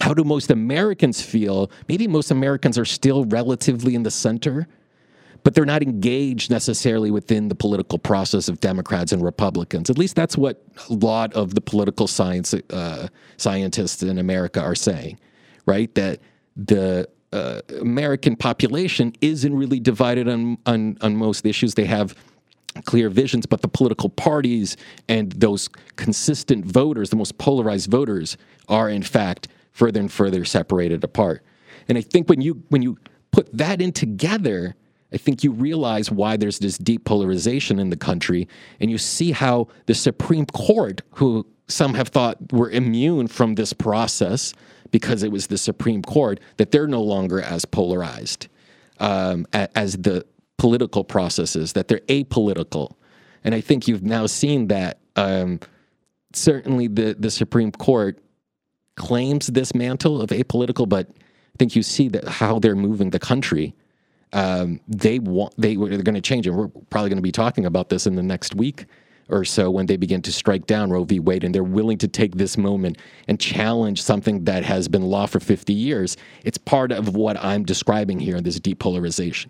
how 0.00 0.14
do 0.14 0.24
most 0.24 0.50
Americans 0.50 1.20
feel? 1.20 1.70
Maybe 1.88 2.06
most 2.06 2.30
Americans 2.30 2.78
are 2.78 2.84
still 2.84 3.24
relatively 3.26 3.94
in 3.94 4.04
the 4.04 4.10
center, 4.10 4.66
but 5.42 5.54
they're 5.54 5.66
not 5.66 5.82
engaged 5.82 6.50
necessarily 6.50 7.10
within 7.10 7.48
the 7.48 7.54
political 7.54 7.98
process 7.98 8.48
of 8.48 8.60
Democrats 8.60 9.12
and 9.12 9.22
Republicans. 9.22 9.90
At 9.90 9.98
least 9.98 10.16
that's 10.16 10.36
what 10.36 10.62
a 10.88 10.92
lot 10.94 11.34
of 11.34 11.54
the 11.54 11.60
political 11.60 12.06
science 12.06 12.54
uh, 12.54 13.08
scientists 13.36 14.02
in 14.02 14.18
America 14.18 14.60
are 14.60 14.76
saying, 14.76 15.18
right? 15.66 15.92
That 15.94 16.20
the 16.56 17.08
uh, 17.32 17.60
American 17.80 18.36
population 18.36 19.12
isn't 19.20 19.54
really 19.54 19.80
divided 19.80 20.28
on, 20.28 20.58
on 20.66 20.98
on 21.00 21.16
most 21.16 21.46
issues. 21.46 21.74
They 21.74 21.86
have 21.86 22.14
clear 22.84 23.10
visions, 23.10 23.46
but 23.46 23.62
the 23.62 23.68
political 23.68 24.08
parties 24.08 24.76
and 25.08 25.32
those 25.32 25.68
consistent 25.96 26.64
voters, 26.64 27.10
the 27.10 27.16
most 27.16 27.38
polarized 27.38 27.90
voters, 27.90 28.36
are 28.68 28.88
in 28.88 29.02
fact 29.02 29.48
further 29.72 30.00
and 30.00 30.10
further 30.10 30.44
separated 30.44 31.04
apart. 31.04 31.44
And 31.88 31.98
I 31.98 32.00
think 32.00 32.28
when 32.28 32.40
you 32.40 32.62
when 32.68 32.82
you 32.82 32.98
put 33.30 33.52
that 33.56 33.80
in 33.80 33.92
together, 33.92 34.74
I 35.12 35.16
think 35.16 35.44
you 35.44 35.52
realize 35.52 36.10
why 36.10 36.36
there's 36.36 36.58
this 36.58 36.78
deep 36.78 37.04
polarization 37.04 37.78
in 37.78 37.90
the 37.90 37.96
country, 37.96 38.48
and 38.80 38.90
you 38.90 38.98
see 38.98 39.32
how 39.32 39.68
the 39.86 39.94
Supreme 39.94 40.46
Court, 40.46 41.02
who 41.12 41.46
some 41.68 41.94
have 41.94 42.08
thought 42.08 42.52
were 42.52 42.70
immune 42.70 43.28
from 43.28 43.54
this 43.54 43.72
process 43.72 44.52
because 44.92 45.24
it 45.24 45.32
was 45.32 45.48
the 45.48 45.58
Supreme 45.58 46.02
Court, 46.02 46.38
that 46.58 46.70
they're 46.70 46.86
no 46.86 47.02
longer 47.02 47.40
as 47.40 47.64
polarized 47.64 48.46
um, 49.00 49.46
as 49.52 49.96
the 49.96 50.24
political 50.58 51.02
processes, 51.02 51.72
that 51.72 51.88
they're 51.88 52.00
apolitical. 52.00 52.92
And 53.42 53.54
I 53.54 53.60
think 53.60 53.88
you've 53.88 54.04
now 54.04 54.26
seen 54.26 54.68
that 54.68 55.00
um, 55.16 55.58
certainly 56.32 56.86
the, 56.86 57.16
the 57.18 57.30
Supreme 57.30 57.72
Court 57.72 58.20
claims 58.94 59.48
this 59.48 59.74
mantle 59.74 60.22
of 60.22 60.30
apolitical, 60.30 60.88
but 60.88 61.08
I 61.10 61.56
think 61.58 61.74
you 61.74 61.82
see 61.82 62.08
that 62.10 62.28
how 62.28 62.60
they're 62.60 62.76
moving 62.76 63.10
the 63.10 63.18
country. 63.18 63.74
Um, 64.34 64.80
they 64.88 65.18
want 65.18 65.52
they 65.58 65.74
they're 65.76 66.02
going 66.02 66.14
to 66.14 66.20
change, 66.22 66.46
and 66.46 66.56
we're 66.56 66.68
probably 66.68 67.10
going 67.10 67.18
to 67.18 67.22
be 67.22 67.32
talking 67.32 67.66
about 67.66 67.90
this 67.90 68.06
in 68.06 68.14
the 68.14 68.22
next 68.22 68.54
week 68.54 68.86
or 69.32 69.44
so 69.44 69.70
when 69.70 69.86
they 69.86 69.96
begin 69.96 70.22
to 70.22 70.32
strike 70.32 70.66
down 70.66 70.90
Roe 70.90 71.04
v. 71.04 71.18
Wade, 71.18 71.44
and 71.44 71.54
they're 71.54 71.64
willing 71.64 71.98
to 71.98 72.08
take 72.08 72.36
this 72.36 72.58
moment 72.58 72.98
and 73.26 73.40
challenge 73.40 74.02
something 74.02 74.44
that 74.44 74.64
has 74.64 74.88
been 74.88 75.02
law 75.02 75.26
for 75.26 75.40
50 75.40 75.72
years. 75.72 76.16
It's 76.44 76.58
part 76.58 76.92
of 76.92 77.16
what 77.16 77.42
I'm 77.42 77.64
describing 77.64 78.20
here 78.20 78.36
in 78.36 78.44
this 78.44 78.60
depolarization. 78.60 79.48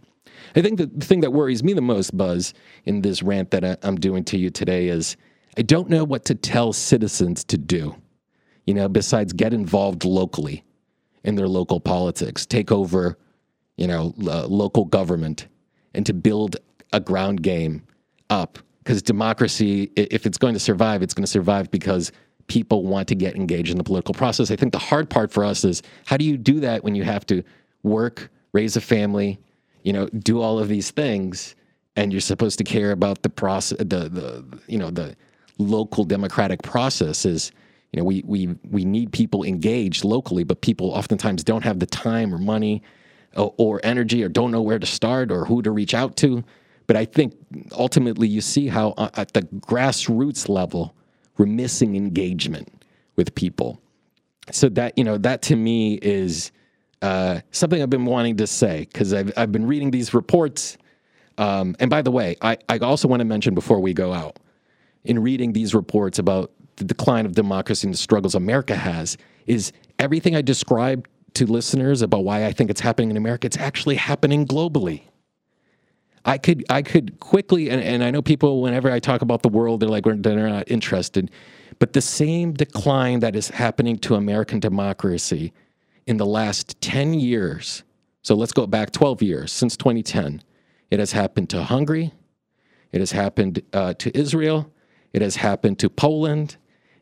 I 0.54 0.62
think 0.62 0.78
the 0.78 0.86
thing 1.04 1.20
that 1.20 1.32
worries 1.32 1.62
me 1.62 1.72
the 1.72 1.82
most, 1.82 2.16
Buzz, 2.16 2.54
in 2.84 3.02
this 3.02 3.22
rant 3.22 3.50
that 3.50 3.78
I'm 3.82 3.96
doing 3.96 4.24
to 4.24 4.38
you 4.38 4.50
today 4.50 4.88
is 4.88 5.16
I 5.56 5.62
don't 5.62 5.88
know 5.88 6.04
what 6.04 6.24
to 6.26 6.34
tell 6.34 6.72
citizens 6.72 7.44
to 7.44 7.58
do, 7.58 7.96
you 8.66 8.74
know, 8.74 8.88
besides 8.88 9.32
get 9.32 9.52
involved 9.52 10.04
locally 10.04 10.64
in 11.24 11.34
their 11.36 11.48
local 11.48 11.80
politics, 11.80 12.46
take 12.46 12.72
over, 12.72 13.18
you 13.76 13.86
know, 13.86 14.14
uh, 14.26 14.46
local 14.46 14.84
government, 14.84 15.48
and 15.94 16.04
to 16.06 16.14
build 16.14 16.56
a 16.92 17.00
ground 17.00 17.42
game 17.42 17.82
up. 18.30 18.58
Because 18.82 19.02
democracy, 19.02 19.92
if 19.96 20.26
it's 20.26 20.38
going 20.38 20.54
to 20.54 20.60
survive, 20.60 21.02
it's 21.02 21.14
going 21.14 21.24
to 21.24 21.30
survive 21.30 21.70
because 21.70 22.10
people 22.48 22.84
want 22.84 23.08
to 23.08 23.14
get 23.14 23.36
engaged 23.36 23.70
in 23.70 23.78
the 23.78 23.84
political 23.84 24.14
process. 24.14 24.50
I 24.50 24.56
think 24.56 24.72
the 24.72 24.78
hard 24.78 25.08
part 25.08 25.30
for 25.30 25.44
us 25.44 25.64
is 25.64 25.82
how 26.04 26.16
do 26.16 26.24
you 26.24 26.36
do 26.36 26.60
that 26.60 26.82
when 26.82 26.94
you 26.94 27.04
have 27.04 27.24
to 27.26 27.42
work, 27.82 28.30
raise 28.52 28.76
a 28.76 28.80
family, 28.80 29.38
you 29.84 29.92
know, 29.92 30.06
do 30.08 30.40
all 30.40 30.58
of 30.58 30.68
these 30.68 30.90
things, 30.90 31.54
and 31.96 32.12
you're 32.12 32.20
supposed 32.20 32.58
to 32.58 32.64
care 32.64 32.92
about 32.92 33.22
the 33.22 33.30
process, 33.30 33.78
the 33.78 34.08
the 34.08 34.44
you 34.66 34.78
know 34.78 34.90
the 34.90 35.16
local 35.58 36.04
democratic 36.04 36.62
processes. 36.62 37.52
You 37.92 38.00
know, 38.00 38.04
we 38.04 38.22
we 38.26 38.48
we 38.70 38.84
need 38.84 39.12
people 39.12 39.44
engaged 39.44 40.04
locally, 40.04 40.44
but 40.44 40.60
people 40.60 40.90
oftentimes 40.90 41.44
don't 41.44 41.62
have 41.64 41.78
the 41.78 41.86
time 41.86 42.34
or 42.34 42.38
money 42.38 42.82
or, 43.36 43.54
or 43.58 43.80
energy 43.84 44.22
or 44.22 44.28
don't 44.28 44.50
know 44.50 44.62
where 44.62 44.78
to 44.78 44.86
start 44.86 45.30
or 45.30 45.44
who 45.44 45.62
to 45.62 45.70
reach 45.70 45.94
out 45.94 46.16
to. 46.18 46.42
But 46.86 46.96
I 46.96 47.04
think 47.04 47.34
ultimately 47.72 48.28
you 48.28 48.40
see 48.40 48.66
how 48.68 48.90
uh, 48.96 49.10
at 49.14 49.32
the 49.32 49.42
grassroots 49.42 50.48
level 50.48 50.94
we're 51.38 51.46
missing 51.46 51.96
engagement 51.96 52.84
with 53.16 53.34
people. 53.34 53.80
So 54.50 54.68
that 54.70 54.96
you 54.98 55.04
know 55.04 55.18
that 55.18 55.42
to 55.42 55.56
me 55.56 55.94
is 56.02 56.50
uh, 57.02 57.40
something 57.50 57.82
I've 57.82 57.90
been 57.90 58.04
wanting 58.04 58.36
to 58.38 58.46
say 58.46 58.86
because 58.92 59.12
I've, 59.12 59.32
I've 59.36 59.52
been 59.52 59.66
reading 59.66 59.90
these 59.90 60.14
reports. 60.14 60.78
Um, 61.38 61.74
and 61.80 61.90
by 61.90 62.02
the 62.02 62.10
way, 62.10 62.36
I, 62.42 62.58
I 62.68 62.78
also 62.78 63.08
want 63.08 63.20
to 63.20 63.24
mention 63.24 63.54
before 63.54 63.80
we 63.80 63.92
go 63.92 64.12
out, 64.12 64.38
in 65.04 65.18
reading 65.20 65.52
these 65.52 65.74
reports 65.74 66.18
about 66.18 66.52
the 66.76 66.84
decline 66.84 67.26
of 67.26 67.32
democracy 67.32 67.86
and 67.86 67.94
the 67.94 67.98
struggles 67.98 68.34
America 68.34 68.76
has, 68.76 69.16
is 69.46 69.72
everything 69.98 70.36
I 70.36 70.42
described 70.42 71.08
to 71.34 71.46
listeners 71.46 72.02
about 72.02 72.24
why 72.24 72.46
I 72.46 72.52
think 72.52 72.70
it's 72.70 72.80
happening 72.80 73.10
in 73.10 73.16
America, 73.16 73.46
it's 73.46 73.56
actually 73.56 73.96
happening 73.96 74.46
globally. 74.46 75.02
I 76.24 76.38
could 76.38 76.64
I 76.70 76.82
could 76.82 77.18
quickly 77.20 77.68
and, 77.70 77.82
and 77.82 78.04
I 78.04 78.10
know 78.10 78.22
people 78.22 78.62
whenever 78.62 78.90
I 78.90 79.00
talk 79.00 79.22
about 79.22 79.42
the 79.42 79.48
world 79.48 79.80
they're 79.80 79.88
like 79.88 80.04
they're 80.04 80.48
not 80.48 80.70
interested, 80.70 81.30
but 81.78 81.92
the 81.92 82.00
same 82.00 82.52
decline 82.52 83.20
that 83.20 83.34
is 83.34 83.48
happening 83.48 83.98
to 83.98 84.14
American 84.14 84.60
democracy 84.60 85.52
in 86.06 86.16
the 86.16 86.26
last 86.26 86.80
10 86.80 87.14
years, 87.14 87.84
so 88.22 88.34
let's 88.34 88.52
go 88.52 88.66
back 88.66 88.90
12 88.90 89.22
years 89.22 89.52
since 89.52 89.76
2010, 89.76 90.42
it 90.90 90.98
has 90.98 91.12
happened 91.12 91.48
to 91.50 91.62
Hungary, 91.62 92.12
it 92.90 93.00
has 93.00 93.12
happened 93.12 93.62
uh, 93.72 93.94
to 93.94 94.16
Israel, 94.16 94.72
it 95.12 95.22
has 95.22 95.36
happened 95.36 95.78
to 95.78 95.88
Poland, 95.88 96.56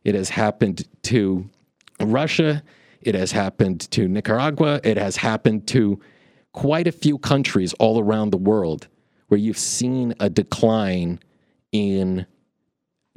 it 0.05 0.15
has 0.15 0.31
happened 0.31 0.87
to 1.05 1.49
Russia, 2.01 2.63
it 3.01 3.15
has 3.15 3.33
happened 3.33 3.91
to 3.91 4.07
Nicaragua, 4.07 4.81
it 4.85 4.99
has 4.99 5.17
happened 5.17 5.67
to 5.69 5.99
quite 6.53 6.87
a 6.87 6.93
few 6.93 7.19
countries 7.19 7.73
all 7.75 8.01
around 8.01 8.31
the 8.31 8.39
world 8.39 8.89
where 9.31 9.39
you've 9.39 9.59
seen 9.59 10.13
a 10.19 10.29
decline 10.29 11.21
in 11.71 12.27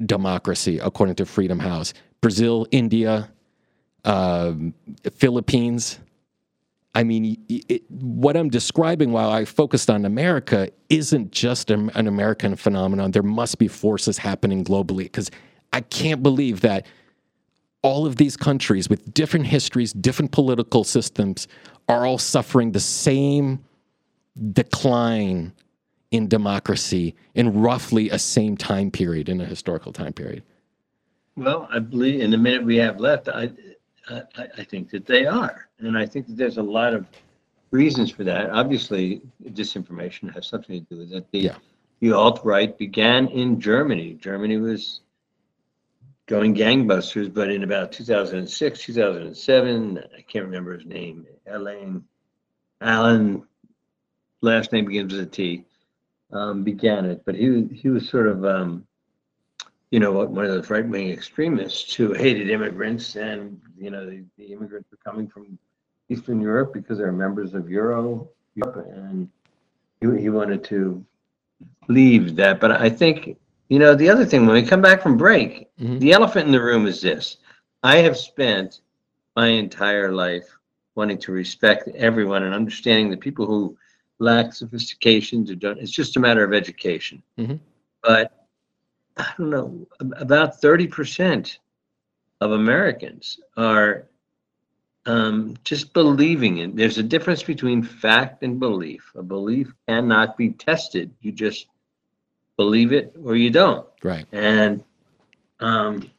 democracy, 0.06 0.78
according 0.78 1.16
to 1.16 1.26
Freedom 1.26 1.58
House. 1.58 1.92
Brazil, 2.20 2.68
India, 2.70 3.30
um, 4.04 4.74
Philippines. 5.12 5.98
I 6.94 7.02
mean, 7.02 7.36
it, 7.48 7.82
what 7.90 8.36
I'm 8.36 8.48
describing 8.48 9.10
while 9.10 9.30
I 9.30 9.44
focused 9.44 9.90
on 9.90 10.04
America 10.04 10.70
isn't 10.88 11.32
just 11.32 11.70
an 11.70 11.90
American 12.06 12.54
phenomenon. 12.54 13.10
There 13.10 13.24
must 13.24 13.58
be 13.58 13.66
forces 13.66 14.16
happening 14.16 14.64
globally 14.64 15.04
because 15.04 15.32
I 15.72 15.80
can't 15.80 16.22
believe 16.22 16.60
that 16.60 16.86
all 17.82 18.06
of 18.06 18.14
these 18.16 18.36
countries 18.36 18.88
with 18.88 19.12
different 19.12 19.46
histories, 19.46 19.92
different 19.92 20.30
political 20.30 20.84
systems 20.84 21.48
are 21.88 22.06
all 22.06 22.18
suffering 22.18 22.70
the 22.70 22.80
same 22.80 23.64
decline 24.52 25.52
in 26.14 26.28
democracy 26.28 27.14
in 27.34 27.60
roughly 27.60 28.08
a 28.10 28.18
same 28.18 28.56
time 28.56 28.90
period 28.90 29.28
in 29.28 29.40
a 29.40 29.44
historical 29.44 29.92
time 29.92 30.12
period. 30.12 30.42
Well, 31.36 31.68
I 31.72 31.80
believe 31.80 32.20
in 32.20 32.30
the 32.30 32.38
minute 32.38 32.64
we 32.64 32.76
have 32.76 33.00
left, 33.00 33.28
I 33.28 33.50
I, 34.08 34.22
I 34.58 34.64
think 34.64 34.90
that 34.90 35.06
they 35.06 35.26
are. 35.26 35.68
And 35.78 35.96
I 35.96 36.06
think 36.06 36.26
that 36.26 36.36
there's 36.36 36.58
a 36.58 36.62
lot 36.62 36.94
of 36.94 37.06
reasons 37.70 38.10
for 38.10 38.24
that. 38.24 38.50
Obviously, 38.50 39.22
disinformation 39.42 40.32
has 40.34 40.46
something 40.46 40.84
to 40.84 40.94
do 40.94 41.00
with 41.00 41.12
it. 41.12 41.26
The, 41.32 41.38
yeah. 41.38 41.56
the 42.00 42.12
alt 42.12 42.40
right 42.44 42.76
began 42.76 43.28
in 43.28 43.60
Germany. 43.60 44.14
Germany 44.14 44.58
was 44.58 45.00
going 46.26 46.54
gangbusters, 46.54 47.32
but 47.32 47.50
in 47.50 47.64
about 47.64 47.92
2006, 47.92 48.80
2007, 48.80 49.98
I 49.98 50.20
can't 50.22 50.44
remember 50.44 50.76
his 50.76 50.86
name, 50.86 51.26
Elaine, 51.46 52.04
Alan, 52.80 53.42
last 54.40 54.72
name 54.72 54.86
begins 54.86 55.12
with 55.12 55.22
a 55.22 55.26
T, 55.26 55.64
um, 56.34 56.62
began 56.64 57.04
it. 57.06 57.22
But 57.24 57.34
he, 57.34 57.68
he 57.72 57.88
was 57.88 58.08
sort 58.08 58.26
of 58.26 58.44
um, 58.44 58.86
you 59.94 60.00
know, 60.00 60.10
one 60.10 60.44
of 60.44 60.50
those 60.50 60.70
right 60.70 60.84
wing 60.84 61.10
extremists 61.10 61.94
who 61.94 62.12
hated 62.12 62.50
immigrants, 62.50 63.14
and 63.14 63.60
you 63.78 63.90
know, 63.90 64.04
the, 64.04 64.24
the, 64.36 64.46
immigrants 64.46 64.90
were 64.90 64.98
coming 65.04 65.28
from 65.28 65.56
Eastern 66.08 66.40
Europe 66.40 66.72
because 66.72 66.98
they're 66.98 67.12
members 67.12 67.54
of 67.54 67.70
Euro 67.70 68.28
Europe, 68.56 68.88
and 68.92 69.28
he, 70.00 70.22
he 70.22 70.30
wanted 70.30 70.64
to 70.64 71.06
leave 71.86 72.34
that. 72.34 72.58
But 72.58 72.72
I 72.72 72.90
think, 72.90 73.36
you 73.68 73.78
know, 73.78 73.94
the 73.94 74.08
other 74.08 74.24
thing 74.24 74.46
when 74.46 74.54
we 74.54 74.66
come 74.66 74.82
back 74.82 75.00
from 75.00 75.16
break, 75.16 75.68
mm-hmm. 75.78 76.00
the 76.00 76.10
elephant 76.10 76.46
in 76.46 76.52
the 76.52 76.60
room 76.60 76.88
is 76.88 77.00
this: 77.00 77.36
I 77.84 77.98
have 77.98 78.16
spent 78.16 78.80
my 79.36 79.46
entire 79.46 80.10
life 80.10 80.58
wanting 80.96 81.18
to 81.18 81.30
respect 81.30 81.86
everyone 81.94 82.42
and 82.42 82.52
understanding 82.52 83.10
the 83.10 83.16
people 83.16 83.46
who 83.46 83.76
lack 84.18 84.52
sophistication 84.52 85.44
to 85.46 85.56
don't. 85.56 85.78
It's 85.78 85.90
just 85.90 86.16
a 86.16 86.20
matter 86.20 86.44
of 86.44 86.52
education, 86.52 87.22
mm-hmm. 87.38 87.56
but 88.02 88.46
I 89.16 89.32
don't 89.38 89.50
know, 89.50 89.86
about 90.00 90.60
30% 90.60 91.58
of 92.40 92.52
Americans 92.52 93.40
are 93.56 94.06
um, 95.06 95.56
just 95.64 95.92
believing 95.92 96.58
it. 96.58 96.76
There's 96.76 96.98
a 96.98 97.02
difference 97.02 97.42
between 97.42 97.82
fact 97.82 98.42
and 98.42 98.58
belief. 98.58 99.12
A 99.14 99.22
belief 99.22 99.72
cannot 99.86 100.36
be 100.36 100.50
tested. 100.50 101.10
You 101.20 101.32
just 101.32 101.66
believe 102.56 102.92
it 102.92 103.14
or 103.22 103.36
you 103.36 103.50
don't. 103.50 103.86
Right. 104.02 104.26
And 104.32 104.82
um, 105.60 106.10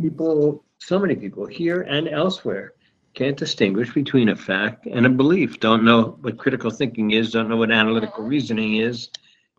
people, 0.00 0.64
so 0.78 0.98
many 0.98 1.14
people 1.14 1.46
here 1.46 1.82
and 1.82 2.08
elsewhere, 2.08 2.74
can't 3.18 3.36
distinguish 3.36 3.92
between 3.92 4.28
a 4.28 4.36
fact 4.36 4.86
and 4.86 5.04
a 5.04 5.08
belief, 5.08 5.58
don't 5.58 5.82
know 5.84 6.16
what 6.20 6.38
critical 6.38 6.70
thinking 6.70 7.10
is, 7.10 7.32
don't 7.32 7.48
know 7.48 7.56
what 7.56 7.72
analytical 7.72 8.22
reasoning 8.22 8.76
is, 8.76 9.08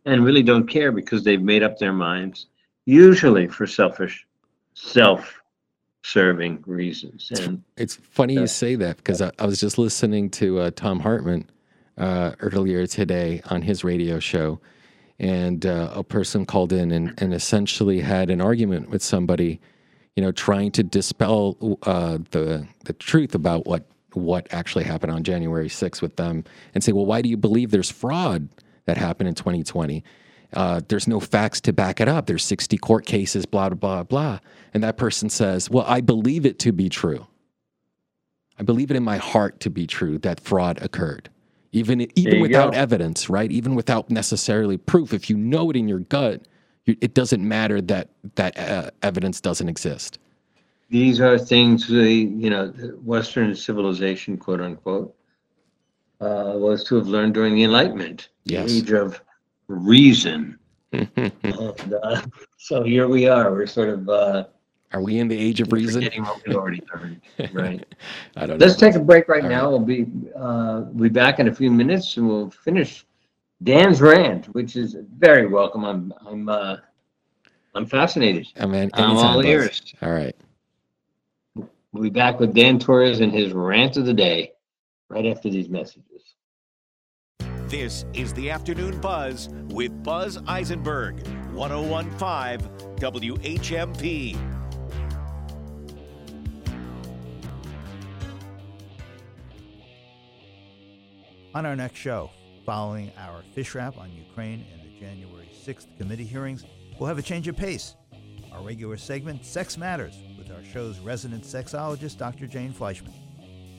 and 0.05 0.23
really 0.23 0.41
don't 0.41 0.65
care 0.65 0.93
because 0.93 1.25
they've 1.25 1.41
made 1.41 1.61
up 1.61 1.77
their 1.77 1.91
minds, 1.91 2.47
usually 2.85 3.47
for 3.47 3.67
selfish, 3.67 4.25
self-serving 4.75 6.63
reasons. 6.65 7.31
And 7.31 7.61
It's 7.75 7.95
funny 7.95 8.35
Yeah. 8.35 8.41
you 8.41 8.47
say 8.47 8.75
that 8.75 8.95
because 8.95 9.21
I, 9.21 9.31
I 9.37 9.45
was 9.45 9.59
just 9.59 9.77
listening 9.77 10.29
to 10.31 10.59
uh, 10.59 10.71
Thom 10.71 11.01
Hartmann 11.01 11.49
uh, 11.97 12.31
earlier 12.39 12.87
today 12.87 13.41
on 13.49 13.61
his 13.63 13.83
radio 13.83 14.19
show, 14.19 14.61
and 15.19 15.65
uh, 15.65 15.91
a 15.93 16.03
person 16.05 16.45
called 16.45 16.71
in 16.71 16.91
and, 16.91 17.13
and 17.17 17.33
essentially 17.33 17.99
had 17.99 18.29
an 18.29 18.39
argument 18.39 18.89
with 18.89 19.03
somebody, 19.03 19.59
you 20.15 20.23
know, 20.23 20.31
trying 20.31 20.71
to 20.71 20.83
dispel 20.83 21.77
uh, 21.83 22.19
the 22.31 22.67
the 22.85 22.93
truth 22.93 23.35
about 23.35 23.65
what 23.65 23.85
what 24.13 24.47
actually 24.51 24.83
happened 24.83 25.11
on 25.11 25.23
January 25.23 25.69
6th 25.69 26.01
with 26.01 26.15
them, 26.15 26.43
and 26.73 26.83
say, 26.83 26.91
well, 26.91 27.05
why 27.05 27.21
do 27.21 27.29
you 27.29 27.37
believe 27.37 27.71
there's 27.71 27.91
fraud 27.91 28.49
that 28.85 28.97
happened 28.97 29.29
in 29.29 29.35
2020? 29.35 30.03
Uh, 30.51 30.81
there's 30.87 31.07
no 31.07 31.19
facts 31.19 31.61
to 31.61 31.71
back 31.71 32.01
it 32.01 32.07
up. 32.07 32.25
There's 32.25 32.43
60 32.43 32.77
court 32.77 33.05
cases, 33.05 33.45
blah 33.45 33.69
blah 33.69 33.75
blah 33.75 34.03
blah. 34.03 34.39
And 34.73 34.83
that 34.83 34.97
person 34.97 35.29
says, 35.29 35.69
well, 35.69 35.85
I 35.87 36.01
believe 36.01 36.45
it 36.45 36.59
to 36.59 36.71
be 36.71 36.89
true. 36.89 37.27
I 38.59 38.63
believe 38.63 38.91
it 38.91 38.97
in 38.97 39.03
my 39.03 39.17
heart 39.17 39.59
to 39.61 39.69
be 39.69 39.87
true 39.87 40.17
that 40.19 40.39
fraud 40.39 40.81
occurred. 40.81 41.29
Even 41.71 42.07
even 42.15 42.41
without 42.41 42.73
go. 42.73 42.77
evidence, 42.77 43.29
right? 43.29 43.51
Even 43.51 43.75
without 43.75 44.09
necessarily 44.09 44.77
proof, 44.77 45.13
if 45.13 45.29
you 45.29 45.37
know 45.37 45.69
it 45.69 45.75
in 45.75 45.87
your 45.87 45.99
gut, 45.99 46.47
it 47.01 47.13
doesn't 47.13 47.47
matter 47.47 47.81
that 47.81 48.09
that 48.35 48.57
uh, 48.57 48.89
evidence 49.03 49.41
doesn't 49.41 49.69
exist. 49.69 50.19
these 50.89 51.21
are 51.21 51.37
things 51.37 51.87
the, 51.87 52.11
you 52.13 52.49
know, 52.49 52.67
the 52.67 52.87
Western 53.03 53.55
civilization, 53.55 54.37
quote 54.37 54.59
unquote, 54.61 55.15
uh, 56.21 56.53
was 56.55 56.83
to 56.85 56.95
have 56.95 57.07
learned 57.07 57.33
during 57.35 57.53
the 57.55 57.63
Enlightenment, 57.63 58.29
the 58.45 58.55
age 58.57 58.91
of 58.91 59.21
reason. 59.67 60.57
And, 61.15 61.93
uh, 62.03 62.21
so 62.57 62.81
here 62.83 63.07
we 63.07 63.27
are. 63.27 63.51
We're 63.53 63.67
sort 63.67 63.89
of 63.89 64.09
uh, 64.09 64.45
Are 64.91 65.01
we 65.03 65.19
in 65.19 65.27
the 65.27 65.37
age 65.37 65.61
of 65.61 65.71
reason? 65.71 66.01
forgetting 66.01 66.23
what 66.23 66.41
we 66.47 66.55
already 66.55 66.81
learned, 66.91 67.21
right? 67.53 67.85
I 68.35 68.47
don't 68.47 68.57
know. 68.57 68.65
Let's 68.65 68.79
take 68.79 68.95
a 68.95 68.99
break 68.99 69.27
right 69.27 69.43
All 69.43 69.49
now. 69.49 69.69
We'll 69.69 69.79
be 69.79 70.07
uh, 70.35 70.85
we'll 70.87 71.03
be 71.03 71.09
back 71.09 71.37
in 71.39 71.47
a 71.47 71.53
few 71.53 71.69
minutes, 71.71 72.17
and 72.17 72.27
we'll 72.27 72.49
finish 72.49 73.05
Dan's 73.61 74.01
rant, 74.01 74.45
which 74.47 74.75
is 74.75 74.95
very 75.17 75.47
welcome. 75.47 75.83
I'm 75.83 76.13
I'm 76.25 76.47
uh, 76.47 76.77
I'm 77.75 77.85
fascinated. 77.85 78.47
I 78.59 78.65
mean, 78.65 78.89
I'm 78.93 79.17
all 79.17 79.45
ears. 79.45 79.93
All 80.01 80.11
right. 80.11 80.35
We'll 81.91 82.03
be 82.03 82.09
back 82.09 82.39
with 82.39 82.53
Dan 82.53 82.79
Torres 82.79 83.19
and 83.19 83.33
his 83.33 83.51
rant 83.51 83.97
of 83.97 84.05
the 84.05 84.13
day 84.13 84.53
right 85.09 85.25
after 85.25 85.49
these 85.49 85.69
messages. 85.69 86.35
This 87.67 88.05
is 88.13 88.33
the 88.33 88.49
Afternoon 88.49 88.99
Buzz 88.99 89.49
with 89.69 90.03
Buzz 90.03 90.39
Eisenberg, 90.47 91.27
1015 91.53 92.67
WHMP. 92.97 94.37
On 101.55 101.65
our 101.65 101.75
next 101.75 101.97
show, 101.97 102.31
following 102.69 103.11
our 103.17 103.41
fish 103.55 103.73
wrap 103.73 103.97
on 103.97 104.11
Ukraine 104.13 104.63
and 104.71 104.81
the 104.83 104.99
January 104.99 105.49
6th 105.65 105.87
committee 105.97 106.23
hearings, 106.23 106.65
we'll 106.99 107.07
have 107.07 107.17
a 107.17 107.21
change 107.23 107.47
of 107.47 107.57
pace. 107.57 107.95
Our 108.51 108.61
regular 108.61 108.95
segment, 108.95 109.43
Sex 109.43 109.75
Matters, 109.75 110.15
with 110.37 110.51
our 110.51 110.63
show's 110.63 110.99
resident 110.99 111.45
sexologist, 111.45 112.19
Dr. 112.19 112.45
Jane 112.45 112.71
Fleishman. 112.71 113.11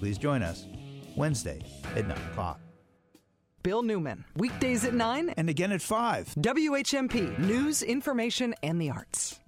Please 0.00 0.18
join 0.18 0.42
us 0.42 0.66
Wednesday 1.14 1.61
at 1.94 2.09
9 2.09 2.18
o'clock. 2.32 2.59
Bill 3.62 3.85
Newman, 3.85 4.25
weekdays 4.35 4.85
at 4.85 4.94
9, 4.94 5.35
And 5.37 5.49
again 5.49 5.70
at 5.70 5.82
5. 5.82 6.35
WHMP, 6.40 7.38
news, 7.38 7.85
information, 7.85 8.56
and 8.64 8.80
the 8.80 8.90
arts. 8.90 9.39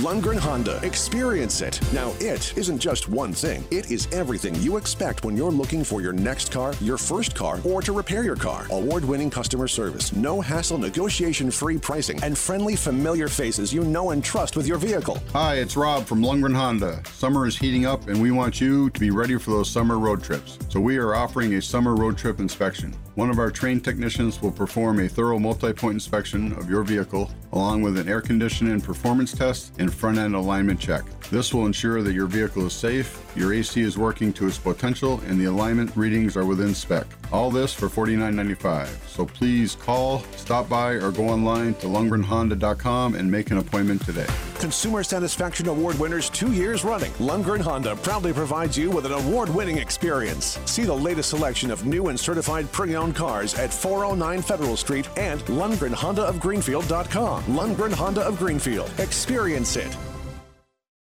Lundgren 0.00 0.38
Honda. 0.38 0.80
Experience 0.82 1.60
it. 1.60 1.78
Now, 1.92 2.14
it 2.20 2.56
isn't 2.56 2.78
just 2.78 3.10
one 3.10 3.34
thing, 3.34 3.66
it 3.70 3.90
is 3.90 4.08
everything 4.12 4.54
you 4.62 4.78
expect 4.78 5.24
when 5.24 5.36
you're 5.36 5.50
looking 5.50 5.84
for 5.84 6.00
your 6.00 6.14
next 6.14 6.50
car, 6.50 6.72
your 6.80 6.96
first 6.96 7.34
car, 7.34 7.60
or 7.64 7.82
to 7.82 7.92
repair 7.92 8.24
your 8.24 8.36
car. 8.36 8.66
Award 8.70 9.04
winning 9.04 9.28
customer 9.28 9.68
service, 9.68 10.14
no 10.14 10.40
hassle, 10.40 10.78
negotiation 10.78 11.50
free 11.50 11.76
pricing, 11.76 12.18
and 12.22 12.38
friendly, 12.38 12.76
familiar 12.76 13.28
faces 13.28 13.74
you 13.74 13.82
know 13.82 14.12
and 14.12 14.24
trust 14.24 14.56
with 14.56 14.66
your 14.66 14.78
vehicle. 14.78 15.18
Hi, 15.32 15.56
it's 15.56 15.76
Rob 15.76 16.06
from 16.06 16.22
Lundgren 16.22 16.54
Honda. 16.54 17.02
Summer 17.12 17.46
is 17.46 17.58
heating 17.58 17.84
up 17.84 18.08
and 18.08 18.22
we 18.22 18.30
want 18.30 18.58
you 18.58 18.88
to 18.90 19.00
be 19.00 19.10
ready 19.10 19.38
for 19.38 19.50
those 19.50 19.68
summer 19.68 19.98
road 19.98 20.22
trips. 20.22 20.58
So 20.70 20.80
we 20.80 20.96
are 20.96 21.14
offering 21.14 21.54
a 21.54 21.62
summer 21.62 21.94
road 21.94 22.16
trip 22.16 22.40
inspection. 22.40 22.94
One 23.16 23.28
of 23.28 23.40
our 23.40 23.50
trained 23.50 23.84
technicians 23.84 24.40
will 24.40 24.52
perform 24.52 25.00
a 25.00 25.08
thorough 25.08 25.38
multi-point 25.40 25.94
inspection 25.94 26.52
of 26.52 26.70
your 26.70 26.84
vehicle 26.84 27.28
along 27.52 27.82
with 27.82 27.98
an 27.98 28.08
air 28.08 28.20
conditioning 28.20 28.80
performance 28.80 29.32
test 29.32 29.72
and 29.80 29.92
front 29.92 30.16
end 30.16 30.36
alignment 30.36 30.78
check. 30.78 31.02
This 31.28 31.52
will 31.52 31.66
ensure 31.66 32.02
that 32.02 32.12
your 32.12 32.26
vehicle 32.26 32.66
is 32.66 32.72
safe, 32.72 33.20
your 33.34 33.52
AC 33.52 33.80
is 33.80 33.98
working 33.98 34.32
to 34.34 34.46
its 34.46 34.58
potential, 34.58 35.20
and 35.26 35.40
the 35.40 35.46
alignment 35.46 35.96
readings 35.96 36.36
are 36.36 36.44
within 36.44 36.72
spec. 36.72 37.06
All 37.32 37.50
this 37.50 37.72
for 37.72 37.88
$49.95. 37.88 38.88
So 39.06 39.24
please 39.24 39.76
call, 39.76 40.20
stop 40.36 40.68
by, 40.68 40.92
or 40.92 41.12
go 41.12 41.28
online 41.28 41.74
to 41.74 41.86
lundgrenhonda.com 41.86 43.14
and 43.14 43.30
make 43.30 43.50
an 43.50 43.58
appointment 43.58 44.04
today. 44.04 44.26
Consumer 44.58 45.02
Satisfaction 45.02 45.68
Award 45.68 45.98
winners 45.98 46.28
two 46.28 46.52
years 46.52 46.84
running. 46.84 47.12
Lundgren 47.12 47.60
Honda 47.60 47.96
proudly 47.96 48.32
provides 48.32 48.76
you 48.76 48.90
with 48.90 49.06
an 49.06 49.12
award 49.12 49.48
winning 49.48 49.78
experience. 49.78 50.58
See 50.66 50.82
the 50.82 50.92
latest 50.92 51.30
selection 51.30 51.70
of 51.70 51.86
new 51.86 52.08
and 52.08 52.18
certified 52.18 52.70
pre 52.72 52.96
owned 52.96 53.16
cars 53.16 53.54
at 53.54 53.72
409 53.72 54.42
Federal 54.42 54.76
Street 54.76 55.08
and 55.16 55.40
LundgrenHondaofGreenfield.com. 55.42 57.44
Lundgren 57.44 57.92
Honda 57.92 58.22
of 58.22 58.38
Greenfield. 58.38 58.90
Experience 58.98 59.76
it. 59.76 59.96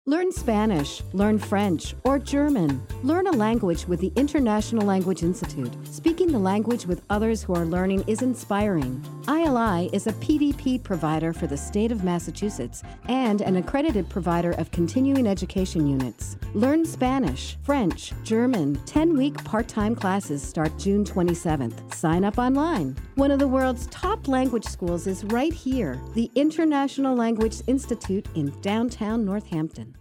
Learn 0.05 0.33
Spanish, 0.33 1.01
learn 1.13 1.39
French, 1.39 1.95
or 2.03 2.19
German. 2.19 2.85
Learn 3.05 3.29
a 3.29 3.31
language 3.31 3.87
with 3.87 4.01
the 4.01 4.13
International 4.17 4.85
Language 4.85 5.23
Institute. 5.23 5.73
Speaking 5.87 6.33
the 6.33 6.41
language 6.41 6.87
with 6.87 7.05
others 7.09 7.41
who 7.41 7.55
are 7.55 7.65
learning 7.65 8.03
is 8.09 8.21
inspiring. 8.21 9.01
ILI 9.29 9.89
is 9.93 10.09
a 10.09 10.13
PDP 10.15 10.83
provider 10.83 11.33
for 11.33 11.47
the 11.47 11.57
state 11.57 11.93
of 11.93 12.03
Massachusetts 12.03 12.83
and 13.07 13.43
an 13.43 13.59
accredited 13.59 14.09
provider 14.09 14.51
of 14.59 14.73
continuing 14.73 15.29
education 15.29 15.87
units. 15.87 16.37
Learn 16.53 16.85
Spanish, 16.85 17.57
French, 17.63 18.13
German. 18.25 18.85
10 18.87 19.17
week 19.17 19.45
part 19.45 19.69
time 19.69 19.95
classes 19.95 20.43
start 20.43 20.77
June 20.81 21.05
27th. 21.05 21.95
Sign 21.95 22.25
up 22.25 22.39
online. 22.39 22.97
One 23.15 23.31
of 23.31 23.39
the 23.39 23.47
world's 23.47 23.87
top 23.87 24.27
language 24.27 24.65
schools 24.65 25.07
is 25.07 25.23
right 25.27 25.53
here, 25.53 26.01
the 26.15 26.29
International 26.35 27.15
Language 27.15 27.63
Institute 27.69 28.27
in 28.35 28.53
downtown 28.63 29.25
Northampton. 29.25 29.92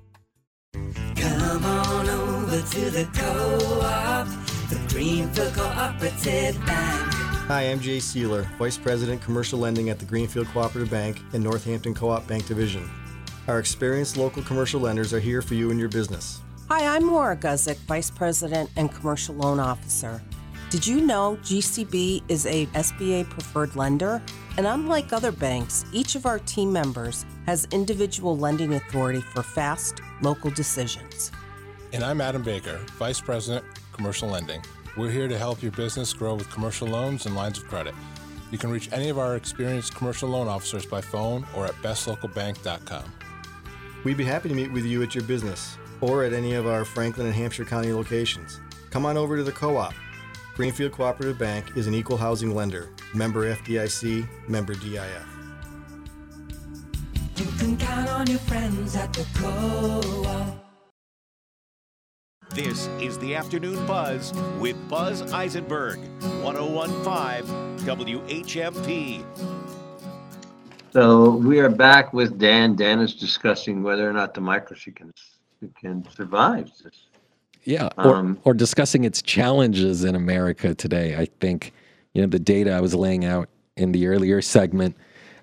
Come 0.74 1.66
on 1.66 2.10
over 2.10 2.62
to 2.62 2.90
the 2.90 3.08
co-op, 3.14 4.28
the 4.70 4.80
Greenfield 4.94 5.54
Cooperative 5.54 6.56
Bank. 6.66 7.14
Hi, 7.48 7.64
I'm 7.64 7.80
Jay 7.80 8.00
Sealer, 8.00 8.44
Vice 8.58 8.78
President 8.78 9.22
Commercial 9.22 9.60
Lending 9.60 9.90
at 9.90 10.00
the 10.00 10.06
Greenfield 10.06 10.48
Cooperative 10.48 10.90
Bank 10.90 11.20
and 11.34 11.44
Northampton 11.44 11.94
Co-op 11.94 12.28
Bank 12.28 12.48
Division. 12.48 12.90
Our 13.48 13.60
experienced 13.60 14.18
local 14.18 14.44
commercial 14.44 14.80
lenders 14.80 15.14
are 15.14 15.20
here 15.20 15.42
for 15.42 15.56
you 15.56 15.72
and 15.72 15.80
your 15.80 15.90
business. 15.90 16.42
Hi, 16.70 16.96
I'm 16.96 17.06
Maura 17.06 17.36
Guzik, 17.36 17.78
Vice 17.80 18.10
President 18.10 18.70
and 18.78 18.92
Commercial 18.92 19.36
Loan 19.36 19.60
Officer. 19.60 20.22
Did 20.72 20.88
you 20.88 21.02
know 21.02 21.38
GCB 21.42 22.24
is 22.30 22.46
a 22.46 22.66
SBA 22.68 23.30
preferred 23.30 23.76
lender? 23.76 24.22
And 24.56 24.66
unlike 24.66 25.12
other 25.12 25.34
banks, 25.34 25.84
each 25.92 26.16
of 26.16 26.26
our 26.26 26.40
team 26.40 26.72
members 26.72 27.26
has 27.46 27.68
individual 27.74 28.38
lending 28.38 28.76
authority 28.76 29.20
for 29.20 29.44
fast, 29.44 30.00
local 30.22 30.50
decisions. 30.50 31.30
And 31.92 32.06
I'm 32.06 32.22
Adam 32.22 32.42
Baker, 32.42 32.80
Vice 32.98 33.20
President, 33.20 33.66
Commercial 33.92 34.30
Lending. 34.30 34.64
We're 34.96 35.10
here 35.10 35.28
to 35.28 35.38
help 35.38 35.62
your 35.62 35.74
business 35.74 36.14
grow 36.14 36.36
with 36.36 36.50
commercial 36.50 36.88
loans 36.88 37.26
and 37.26 37.36
lines 37.36 37.58
of 37.58 37.68
credit. 37.68 37.94
You 38.50 38.58
can 38.58 38.72
reach 38.72 38.94
any 38.94 39.10
of 39.10 39.20
our 39.20 39.36
experienced 39.36 39.94
commercial 39.94 40.30
loan 40.30 40.48
officers 40.48 40.86
by 40.86 41.02
phone 41.02 41.46
or 41.54 41.66
at 41.66 41.74
bestlocalbank.com. 41.82 43.14
We'd 44.06 44.16
be 44.16 44.24
happy 44.24 44.48
to 44.48 44.56
meet 44.56 44.72
with 44.72 44.86
you 44.86 45.04
at 45.04 45.16
your 45.16 45.26
business 45.26 45.78
or 46.00 46.24
at 46.24 46.32
any 46.32 46.54
of 46.54 46.66
our 46.66 46.86
Franklin 46.86 47.28
and 47.28 47.36
Hampshire 47.36 47.66
County 47.66 47.92
locations. 47.92 48.62
Come 48.90 49.06
on 49.06 49.18
over 49.18 49.36
to 49.36 49.44
the 49.44 49.52
co-op. 49.52 49.94
Greenfield 50.56 50.92
Cooperative 50.92 51.40
Bank 51.40 51.78
is 51.78 51.88
an 51.88 51.94
equal 51.94 52.18
housing 52.18 52.54
lender, 52.54 52.90
member 53.14 53.54
FDIC, 53.56 54.28
member 54.50 54.74
DIF. 54.74 55.26
You 57.38 57.46
can 57.58 57.78
count 57.78 58.10
on 58.10 58.28
your 58.28 58.40
friends 58.40 58.96
at 58.96 59.14
the 59.14 59.26
co-op. 59.36 60.62
This 62.54 62.88
is 63.00 63.18
the 63.20 63.34
Afternoon 63.34 63.86
Buzz 63.88 64.34
with 64.60 64.76
Buzz 64.90 65.22
Eisenberg, 65.32 66.00
1015 66.44 67.86
WHMP. 67.88 69.24
So 70.92 71.32
we 71.32 71.62
are 71.62 71.70
back 71.70 72.12
with 72.12 72.38
Dan. 72.38 72.76
Dan 72.76 73.00
is 73.00 73.16
discussing 73.16 73.82
whether 73.82 74.08
or 74.08 74.12
not 74.12 74.34
democracy 74.34 74.92
can 74.92 75.14
can 75.80 76.06
survive 76.12 76.70
this. 76.84 77.08
Yeah, 77.64 77.90
or, 77.98 78.16
Um, 78.16 78.40
or 78.44 78.54
discussing 78.54 79.04
its 79.04 79.22
challenges 79.22 80.04
in 80.04 80.16
America 80.16 80.74
today. 80.74 81.16
I 81.16 81.28
think, 81.40 81.74
you 82.14 82.22
know, 82.22 82.28
the 82.28 82.40
data 82.40 82.72
I 82.72 82.82
was 82.82 82.96
laying 82.96 83.24
out 83.24 83.50
in 83.78 83.92
the 83.92 84.08
earlier 84.08 84.42
segment, 84.42 84.96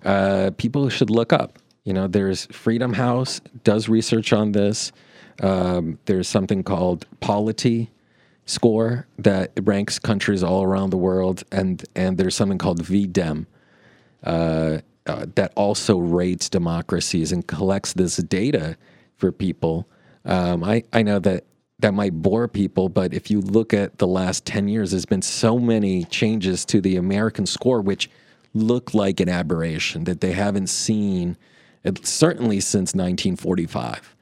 uh, 0.04 0.50
people 0.56 0.88
should 0.88 1.10
look 1.10 1.32
up. 1.32 1.58
You 1.84 1.92
know, 1.92 2.06
there's 2.06 2.46
Freedom 2.46 2.94
House 2.94 3.40
does 3.64 3.88
research 3.88 4.32
on 4.32 4.52
this. 4.52 4.92
Um, 5.40 5.98
there's 6.06 6.28
something 6.28 6.62
called 6.62 7.06
Polity 7.20 7.90
Score 8.44 9.06
that 9.18 9.52
ranks 9.62 9.98
countries 9.98 10.42
all 10.42 10.62
around 10.62 10.90
the 10.90 10.96
world, 10.96 11.44
and 11.52 11.84
and 11.94 12.18
there's 12.18 12.34
something 12.34 12.58
called 12.58 12.82
VDEM 12.82 13.46
uh, 14.24 14.78
uh, 15.06 15.26
that 15.34 15.52
also 15.54 15.98
rates 15.98 16.48
democracies 16.48 17.30
and 17.30 17.46
collects 17.46 17.92
this 17.92 18.16
data 18.16 18.76
for 19.16 19.30
people. 19.32 19.86
Um, 20.24 20.64
I, 20.64 20.82
I 20.92 21.02
know 21.02 21.18
that 21.20 21.44
that 21.80 21.94
might 21.94 22.12
bore 22.12 22.48
people, 22.48 22.88
but 22.88 23.14
if 23.14 23.30
you 23.30 23.40
look 23.40 23.72
at 23.72 23.98
the 23.98 24.06
last 24.06 24.44
10 24.44 24.68
years, 24.68 24.90
there's 24.90 25.06
been 25.06 25.22
so 25.22 25.58
many 25.58 26.04
changes 26.04 26.64
to 26.66 26.80
the 26.80 26.96
American 26.96 27.46
score, 27.46 27.80
which 27.80 28.10
look 28.52 28.94
like 28.94 29.20
an 29.20 29.28
aberration 29.28 30.04
that 30.04 30.20
they 30.20 30.32
haven't 30.32 30.66
seen, 30.68 31.36
certainly 32.02 32.58
since 32.60 32.94
1945. 32.94 34.16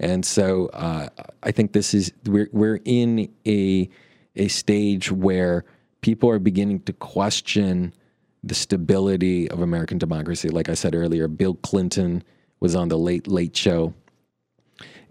And 0.00 0.24
so 0.24 0.66
uh, 0.68 1.08
I 1.42 1.52
think 1.52 1.72
this 1.72 1.92
is, 1.92 2.12
we're, 2.24 2.48
we're 2.52 2.80
in 2.84 3.30
a, 3.46 3.90
a 4.34 4.48
stage 4.48 5.12
where 5.12 5.64
people 6.00 6.30
are 6.30 6.38
beginning 6.38 6.80
to 6.80 6.92
question 6.94 7.92
the 8.42 8.54
stability 8.54 9.50
of 9.50 9.60
American 9.60 9.98
democracy. 9.98 10.48
Like 10.48 10.68
I 10.68 10.74
said 10.74 10.94
earlier, 10.94 11.28
Bill 11.28 11.54
Clinton 11.56 12.24
was 12.58 12.74
on 12.74 12.88
the 12.88 12.98
Late 12.98 13.28
Late 13.28 13.56
Show 13.56 13.94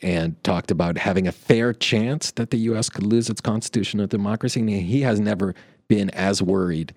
and 0.02 0.42
talked 0.44 0.72
about 0.72 0.98
having 0.98 1.28
a 1.28 1.32
fair 1.32 1.74
chance 1.74 2.32
that 2.32 2.50
the 2.50 2.58
U.S. 2.58 2.90
could 2.90 3.04
lose 3.04 3.30
its 3.30 3.42
constitutional 3.42 4.08
democracy. 4.08 4.60
And 4.60 4.70
he 4.70 5.02
has 5.02 5.20
never 5.20 5.54
been 5.88 6.10
as 6.12 6.42
worried 6.42 6.94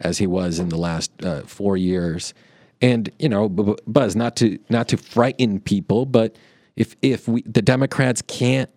as 0.00 0.18
he 0.18 0.26
was 0.26 0.58
in 0.58 0.68
the 0.68 0.78
last 0.78 1.10
uh, 1.24 1.42
four 1.42 1.76
years. 1.76 2.34
And 2.80 3.10
you 3.18 3.28
know, 3.28 3.48
Buzz, 3.48 4.14
not 4.14 4.36
to 4.36 4.58
not 4.68 4.88
to 4.88 4.96
frighten 4.96 5.60
people, 5.60 6.06
but 6.06 6.36
if 6.76 6.96
if 7.02 7.26
we 7.26 7.42
the 7.42 7.62
Democrats 7.62 8.22
can't 8.22 8.70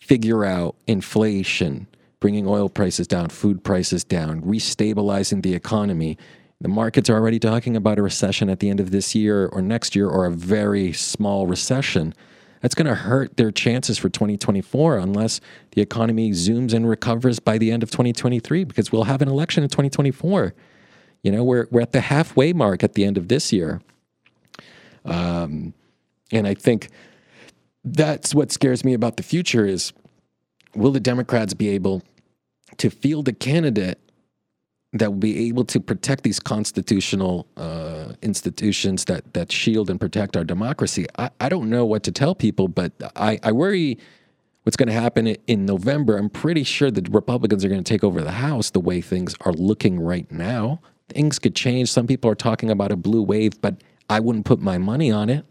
figure 0.00 0.44
out 0.44 0.74
inflation, 0.86 1.86
bringing 2.18 2.46
oil 2.46 2.68
prices 2.68 3.06
down, 3.06 3.28
food 3.28 3.62
prices 3.62 4.02
down, 4.02 4.42
restabilizing 4.42 5.42
the 5.42 5.54
economy. 5.54 6.18
The 6.60 6.68
markets 6.68 7.08
are 7.08 7.14
already 7.14 7.38
talking 7.38 7.76
about 7.76 7.98
a 7.98 8.02
recession 8.02 8.50
at 8.50 8.60
the 8.60 8.68
end 8.68 8.80
of 8.80 8.90
this 8.90 9.14
year 9.14 9.46
or 9.46 9.62
next 9.62 9.96
year, 9.96 10.08
or 10.08 10.26
a 10.26 10.30
very 10.30 10.92
small 10.92 11.46
recession. 11.46 12.12
That's 12.60 12.74
going 12.74 12.86
to 12.86 12.94
hurt 12.94 13.36
their 13.36 13.50
chances 13.50 13.98
for 13.98 14.08
2024 14.08 14.98
unless 14.98 15.40
the 15.72 15.80
economy 15.80 16.30
zooms 16.32 16.74
and 16.74 16.88
recovers 16.88 17.38
by 17.38 17.56
the 17.58 17.70
end 17.70 17.82
of 17.82 17.90
2023, 17.90 18.64
because 18.64 18.92
we'll 18.92 19.04
have 19.04 19.22
an 19.22 19.28
election 19.28 19.62
in 19.62 19.70
2024. 19.70 20.54
You 21.22 21.32
know, 21.32 21.42
we're, 21.42 21.66
we're 21.70 21.80
at 21.80 21.92
the 21.92 22.02
halfway 22.02 22.52
mark 22.52 22.84
at 22.84 22.94
the 22.94 23.04
end 23.04 23.16
of 23.16 23.28
this 23.28 23.52
year. 23.52 23.80
Um, 25.04 25.72
and 26.32 26.46
I 26.46 26.54
think 26.54 26.88
that's 27.82 28.34
what 28.34 28.52
scares 28.52 28.84
me 28.84 28.92
about 28.92 29.16
the 29.16 29.22
future 29.22 29.64
is 29.64 29.92
will 30.74 30.92
the 30.92 31.00
Democrats 31.00 31.54
be 31.54 31.68
able 31.70 32.02
to 32.76 32.90
field 32.90 33.28
a 33.28 33.32
candidate 33.32 33.98
that 34.92 35.10
will 35.10 35.18
be 35.18 35.48
able 35.48 35.64
to 35.64 35.80
protect 35.80 36.24
these 36.24 36.40
constitutional 36.40 37.46
uh, 37.56 38.12
institutions 38.22 39.04
that 39.04 39.34
that 39.34 39.52
shield 39.52 39.88
and 39.88 40.00
protect 40.00 40.36
our 40.36 40.44
democracy? 40.44 41.06
I, 41.18 41.30
I 41.40 41.48
don't 41.48 41.70
know 41.70 41.84
what 41.84 42.02
to 42.04 42.12
tell 42.12 42.34
people, 42.34 42.68
but 42.68 42.92
I, 43.16 43.38
I 43.42 43.52
worry 43.52 43.98
what's 44.64 44.76
going 44.76 44.88
to 44.88 44.92
happen 44.92 45.26
in 45.46 45.64
November. 45.64 46.16
I'm 46.16 46.30
pretty 46.30 46.64
sure 46.64 46.90
the 46.90 47.08
Republicans 47.10 47.64
are 47.64 47.68
going 47.68 47.82
to 47.82 47.88
take 47.92 48.04
over 48.04 48.20
the 48.20 48.32
House 48.32 48.70
the 48.70 48.80
way 48.80 49.00
things 49.00 49.34
are 49.42 49.52
looking 49.52 49.98
right 50.00 50.30
now. 50.30 50.80
Things 51.08 51.38
could 51.38 51.54
change. 51.54 51.90
Some 51.90 52.06
people 52.06 52.30
are 52.30 52.36
talking 52.36 52.70
about 52.70 52.92
a 52.92 52.96
blue 52.96 53.22
wave, 53.22 53.60
but 53.60 53.82
I 54.08 54.20
wouldn't 54.20 54.44
put 54.44 54.60
my 54.60 54.78
money 54.78 55.10
on 55.10 55.30
it. 55.30 55.44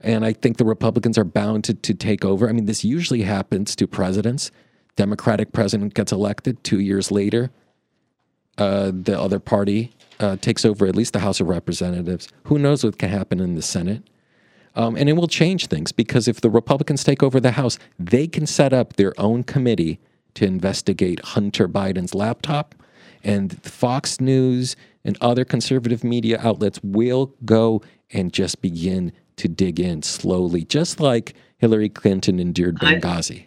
And 0.00 0.24
I 0.24 0.32
think 0.32 0.56
the 0.56 0.64
Republicans 0.64 1.18
are 1.18 1.24
bound 1.24 1.64
to, 1.64 1.74
to 1.74 1.92
take 1.92 2.24
over. 2.24 2.48
I 2.48 2.52
mean, 2.52 2.64
this 2.64 2.84
usually 2.84 3.22
happens 3.22 3.76
to 3.76 3.86
presidents. 3.86 4.50
Democratic 4.96 5.52
president 5.52 5.94
gets 5.94 6.12
elected 6.12 6.62
two 6.64 6.80
years 6.80 7.10
later. 7.10 7.50
Uh, 8.60 8.92
the 8.92 9.18
other 9.18 9.38
party 9.38 9.90
uh, 10.20 10.36
takes 10.36 10.66
over 10.66 10.86
at 10.86 10.94
least 10.94 11.14
the 11.14 11.20
House 11.20 11.40
of 11.40 11.48
Representatives. 11.48 12.28
Who 12.44 12.58
knows 12.58 12.84
what 12.84 12.98
can 12.98 13.08
happen 13.08 13.40
in 13.40 13.54
the 13.54 13.62
Senate? 13.62 14.02
Um, 14.76 14.96
and 14.96 15.08
it 15.08 15.14
will 15.14 15.28
change 15.28 15.68
things 15.68 15.92
because 15.92 16.28
if 16.28 16.42
the 16.42 16.50
Republicans 16.50 17.02
take 17.02 17.22
over 17.22 17.40
the 17.40 17.52
House, 17.52 17.78
they 17.98 18.26
can 18.26 18.46
set 18.46 18.74
up 18.74 18.96
their 18.96 19.18
own 19.18 19.44
committee 19.44 19.98
to 20.34 20.44
investigate 20.44 21.24
Hunter 21.24 21.66
Biden's 21.68 22.14
laptop. 22.14 22.74
And 23.24 23.62
Fox 23.62 24.20
News 24.20 24.76
and 25.04 25.16
other 25.22 25.46
conservative 25.46 26.04
media 26.04 26.38
outlets 26.42 26.80
will 26.82 27.34
go 27.46 27.80
and 28.12 28.30
just 28.30 28.60
begin 28.60 29.10
to 29.36 29.48
dig 29.48 29.80
in 29.80 30.02
slowly, 30.02 30.64
just 30.64 31.00
like 31.00 31.34
Hillary 31.56 31.88
Clinton 31.88 32.38
endured 32.38 32.76
I- 32.82 32.96
Benghazi. 32.96 33.46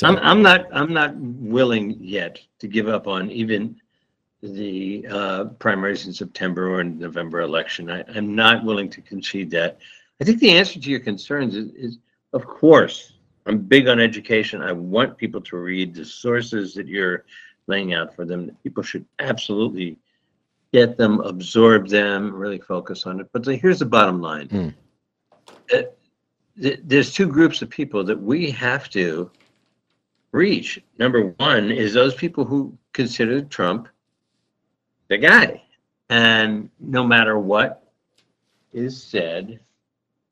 I'm, 0.00 0.16
I'm 0.18 0.42
not, 0.42 0.66
I'm 0.72 0.94
not 0.94 1.16
willing 1.16 1.96
yet 2.00 2.40
to 2.60 2.68
give 2.68 2.88
up 2.88 3.08
on 3.08 3.30
even 3.32 3.80
the 4.42 5.06
uh, 5.10 5.44
primaries 5.58 6.06
in 6.06 6.12
September 6.12 6.70
or 6.70 6.80
in 6.80 6.98
November 6.98 7.40
election. 7.40 7.90
I, 7.90 8.04
I'm 8.14 8.34
not 8.34 8.64
willing 8.64 8.88
to 8.90 9.00
concede 9.00 9.50
that. 9.50 9.78
I 10.20 10.24
think 10.24 10.40
the 10.40 10.50
answer 10.50 10.80
to 10.80 10.90
your 10.90 11.00
concerns 11.00 11.56
is, 11.56 11.70
is, 11.74 11.98
of 12.32 12.46
course, 12.46 13.14
I'm 13.46 13.58
big 13.58 13.88
on 13.88 13.98
education. 13.98 14.62
I 14.62 14.72
want 14.72 15.16
people 15.16 15.40
to 15.40 15.56
read 15.56 15.94
the 15.94 16.04
sources 16.04 16.74
that 16.74 16.86
you're 16.86 17.24
laying 17.66 17.94
out 17.94 18.14
for 18.14 18.24
them. 18.24 18.56
People 18.62 18.82
should 18.82 19.04
absolutely 19.18 19.98
get 20.72 20.96
them, 20.96 21.20
absorb 21.20 21.88
them, 21.88 22.34
really 22.34 22.58
focus 22.58 23.06
on 23.06 23.20
it. 23.20 23.28
But 23.32 23.44
the, 23.44 23.56
here's 23.56 23.78
the 23.78 23.86
bottom 23.86 24.20
line. 24.20 24.74
Uh, 25.72 25.82
th- 26.60 26.80
there's 26.84 27.12
two 27.12 27.26
groups 27.26 27.62
of 27.62 27.70
people 27.70 28.04
that 28.04 28.20
we 28.20 28.50
have 28.50 28.90
to 28.90 29.30
reach. 30.32 30.80
Number 30.98 31.34
one 31.38 31.70
is 31.70 31.94
those 31.94 32.14
people 32.14 32.44
who 32.44 32.76
consider 32.92 33.40
Trump 33.42 33.88
the 35.08 35.18
guy. 35.18 35.62
And 36.10 36.70
no 36.80 37.06
matter 37.06 37.38
what 37.38 37.92
is 38.72 39.02
said 39.02 39.60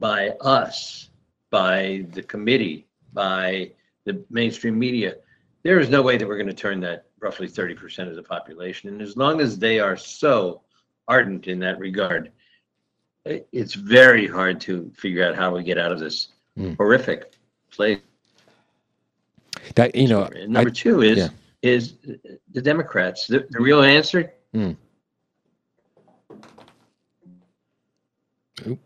by 0.00 0.30
us, 0.40 1.10
by 1.50 2.06
the 2.12 2.22
committee, 2.22 2.86
by 3.12 3.72
the 4.04 4.22
mainstream 4.30 4.78
media, 4.78 5.16
there 5.62 5.80
is 5.80 5.88
no 5.88 6.02
way 6.02 6.16
that 6.16 6.26
we're 6.26 6.36
going 6.36 6.46
to 6.46 6.52
turn 6.54 6.80
that 6.80 7.06
roughly 7.20 7.48
30% 7.48 8.08
of 8.08 8.14
the 8.16 8.22
population. 8.22 8.88
And 8.88 9.02
as 9.02 9.16
long 9.16 9.40
as 9.40 9.58
they 9.58 9.80
are 9.80 9.96
so 9.96 10.62
ardent 11.08 11.46
in 11.48 11.58
that 11.60 11.78
regard, 11.78 12.30
it's 13.24 13.74
very 13.74 14.26
hard 14.26 14.60
to 14.62 14.90
figure 14.96 15.24
out 15.26 15.34
how 15.34 15.54
we 15.54 15.62
get 15.62 15.78
out 15.78 15.92
of 15.92 15.98
this 16.00 16.28
Mm. 16.58 16.74
horrific 16.78 17.32
place. 17.70 17.98
That 19.74 19.94
you 19.94 20.08
know, 20.08 20.22
And 20.24 20.52
number 20.52 20.70
I- 20.70 20.72
two 20.72 21.02
is 21.02 21.18
yeah. 21.18 21.28
is 21.60 21.94
the 22.52 22.62
Democrats. 22.62 23.26
The, 23.26 23.46
the 23.50 23.60
real 23.60 23.82
answer. 23.82 24.32
Mm. 24.56 24.76
Oop. 28.66 28.78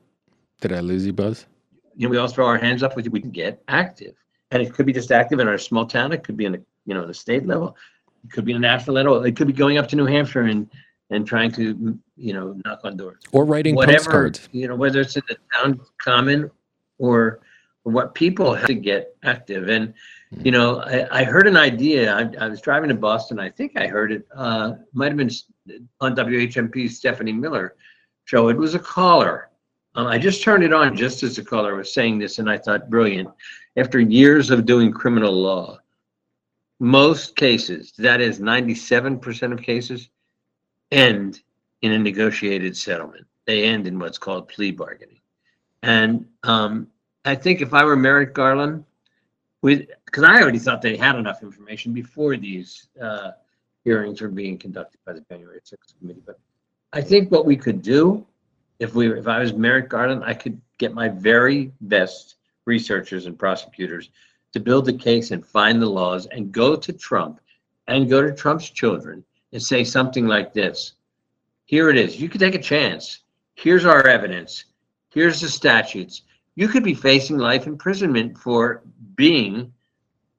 Did 0.61 0.73
I 0.73 0.81
lose 0.81 1.07
you, 1.07 1.13
Buzz? 1.13 1.47
You 1.95 2.09
know, 2.09 2.11
we 2.11 2.19
all 2.19 2.27
throw 2.27 2.47
our 2.47 2.59
hands 2.59 2.83
up. 2.83 2.97
We 2.97 3.05
we 3.05 3.21
can 3.21 3.31
get 3.31 3.63
active, 3.69 4.15
and 4.51 4.61
it 4.61 4.75
could 4.75 4.85
be 4.85 4.93
just 4.93 5.13
active 5.13 5.39
in 5.39 5.47
our 5.47 5.59
small 5.59 5.87
town. 5.87 6.13
It 6.13 6.25
could 6.25 6.37
be 6.37 6.47
in 6.47 6.53
the 6.53 6.63
you 6.87 6.95
know 6.95 7.07
the 7.07 7.15
state 7.15 7.47
level. 7.47 7.77
It 8.25 8.33
could 8.33 8.45
be 8.45 8.51
in 8.51 8.57
a 8.57 8.61
national 8.61 8.97
level. 8.97 9.23
It 9.23 9.37
could 9.37 9.47
be 9.47 9.53
going 9.53 9.79
up 9.79 9.87
to 9.89 9.97
New 9.97 10.07
Hampshire 10.07 10.43
and 10.43 10.69
and 11.11 11.25
trying 11.25 11.53
to 11.53 11.99
you 12.17 12.33
know 12.33 12.61
knock 12.65 12.81
on 12.83 12.97
doors. 12.97 13.23
Or 13.31 13.45
writing 13.45 13.77
Whatever 13.77 13.99
postcards. 13.99 14.49
you 14.51 14.67
know, 14.67 14.75
whether 14.75 15.01
it's 15.01 15.17
in 15.17 15.23
the 15.29 15.37
town 15.55 15.81
common 15.99 16.51
or 16.99 17.41
or 17.41 17.41
what 17.85 18.15
people 18.15 18.55
have 18.55 18.67
to 18.67 18.75
get 18.75 19.17
active. 19.23 19.69
And 19.69 19.95
you 20.31 20.53
know, 20.53 20.81
I, 20.81 21.21
I 21.21 21.25
heard 21.25 21.47
an 21.47 21.57
idea. 21.57 22.15
I, 22.15 22.31
I 22.45 22.49
was 22.49 22.61
driving 22.61 22.89
to 22.89 22.95
Boston. 22.95 23.41
I 23.41 23.51
think 23.51 23.77
I 23.77 23.87
heard 23.87 24.13
it. 24.13 24.27
Uh, 24.35 24.75
might 24.93 25.09
have 25.09 25.17
been 25.17 25.31
on 26.01 26.15
WHMP's 26.15 26.97
Stephanie 26.97 27.33
Miller 27.33 27.77
show. 28.25 28.49
It 28.49 28.57
was 28.57 28.75
a 28.75 28.79
caller. 28.79 29.51
Um, 29.97 30.07
I 30.07 30.19
just 30.19 30.43
turned 30.43 30.63
it 30.63 30.73
on 30.73 30.97
just 30.97 31.23
as 31.25 31.37
the 31.37 31.45
caller 31.45 31.75
was 31.75 31.93
saying 31.93 32.19
this, 32.19 32.39
and 32.39 32.49
I 32.49 32.59
thought, 32.59 32.91
brilliant. 32.91 33.29
After 33.77 33.99
years 33.99 34.51
of 34.51 34.67
doing 34.67 34.93
criminal 34.93 35.33
law, 35.33 35.79
most 36.79 37.35
cases, 37.35 37.93
that 37.99 38.21
is 38.21 38.39
97% 38.41 39.53
of 39.53 39.63
cases, 39.63 40.09
end 40.93 41.41
in 41.83 41.93
a 41.93 41.99
negotiated 41.99 42.77
settlement. 42.77 43.27
They 43.47 43.65
end 43.65 43.87
in 43.87 43.99
what's 43.99 44.19
called 44.19 44.49
plea 44.49 44.71
bargaining. 44.71 45.21
And 45.83 46.27
um, 46.45 46.89
I 47.25 47.35
think 47.35 47.61
if 47.61 47.75
I 47.75 47.85
were 47.85 47.97
Merrick 47.97 48.35
Garland, 48.35 48.85
with 49.63 49.89
because 50.07 50.25
I 50.25 50.41
already 50.41 50.59
thought 50.59 50.83
they 50.83 50.97
had 50.97 51.17
enough 51.17 51.43
information 51.43 51.93
before 51.93 52.37
these 52.37 52.89
uh, 53.01 53.33
hearings 53.85 54.21
were 54.21 54.29
being 54.29 54.59
conducted 54.59 54.99
by 55.05 55.13
the 55.13 55.21
January 55.21 55.61
6th 55.61 55.99
committee. 55.99 56.23
But 56.25 56.39
I 56.93 57.01
think 57.01 57.31
what 57.31 57.47
we 57.47 57.57
could 57.57 57.83
do, 57.83 58.27
if 58.79 58.95
we 58.95 59.13
if 59.13 59.29
I 59.29 59.41
was 59.41 59.53
Merrick 59.53 59.89
Garland, 59.89 60.25
I 60.25 60.35
could 60.35 60.61
get 60.79 60.95
my 60.95 61.09
very 61.09 61.73
best 61.83 62.37
researchers 62.65 63.27
and 63.27 63.39
prosecutors 63.39 64.11
to 64.53 64.61
build 64.61 64.87
the 64.87 64.93
case 64.93 65.31
and 65.31 65.45
find 65.45 65.81
the 65.81 65.87
laws 65.87 66.27
and 66.27 66.53
go 66.53 66.75
to 66.75 66.93
Trump 66.93 67.41
and 67.87 68.09
go 68.09 68.23
to 68.23 68.35
Trump's 68.35 68.71
children 68.71 69.25
and 69.53 69.63
say 69.63 69.85
something 69.85 70.27
like 70.27 70.55
this 70.55 70.93
Here 71.67 71.91
it 71.91 71.97
is. 71.97 72.21
You 72.21 72.29
could 72.29 72.41
take 72.41 72.55
a 72.55 72.63
chance. 72.63 73.21
Here's 73.55 73.85
our 73.85 74.07
evidence. 74.07 74.65
Here's 75.11 75.41
the 75.41 75.49
statutes. 75.49 76.23
You 76.57 76.69
could 76.69 76.85
be 76.85 76.95
facing 76.95 77.39
life 77.39 77.67
imprisonment 77.67 78.37
for 78.37 78.83
being 79.15 79.73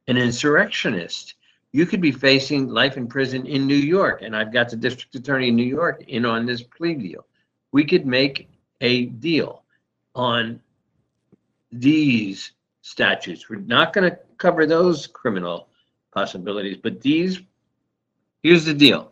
an 0.08 0.18
insurrectionist. 0.18 1.36
You 1.72 1.86
could 1.86 2.02
be 2.02 2.12
facing 2.12 2.68
life 2.68 2.98
in 2.98 3.08
prison 3.08 3.46
in 3.46 3.66
New 3.66 3.76
York. 3.76 4.22
And 4.22 4.36
I've 4.36 4.52
got 4.52 4.70
the 4.70 4.76
district 4.76 5.16
attorney 5.16 5.48
in 5.50 5.56
New 5.56 5.64
York 5.64 6.04
in 6.08 6.26
on 6.26 6.46
this 6.46 6.62
plea 6.62 6.96
deal. 6.96 7.26
We 7.72 7.86
could 7.86 8.06
make 8.06 8.50
a 8.82 9.06
deal 9.06 9.64
on 10.16 10.60
these 11.72 12.52
statutes. 12.82 13.50
We're 13.50 13.60
not 13.60 13.94
going 13.94 14.10
to 14.10 14.20
cover 14.38 14.66
those 14.66 15.08
criminal 15.08 15.68
possibilities, 16.12 16.78
but 16.82 17.00
these, 17.02 17.40
here's 18.44 18.66
the 18.66 18.74
deal. 18.74 19.12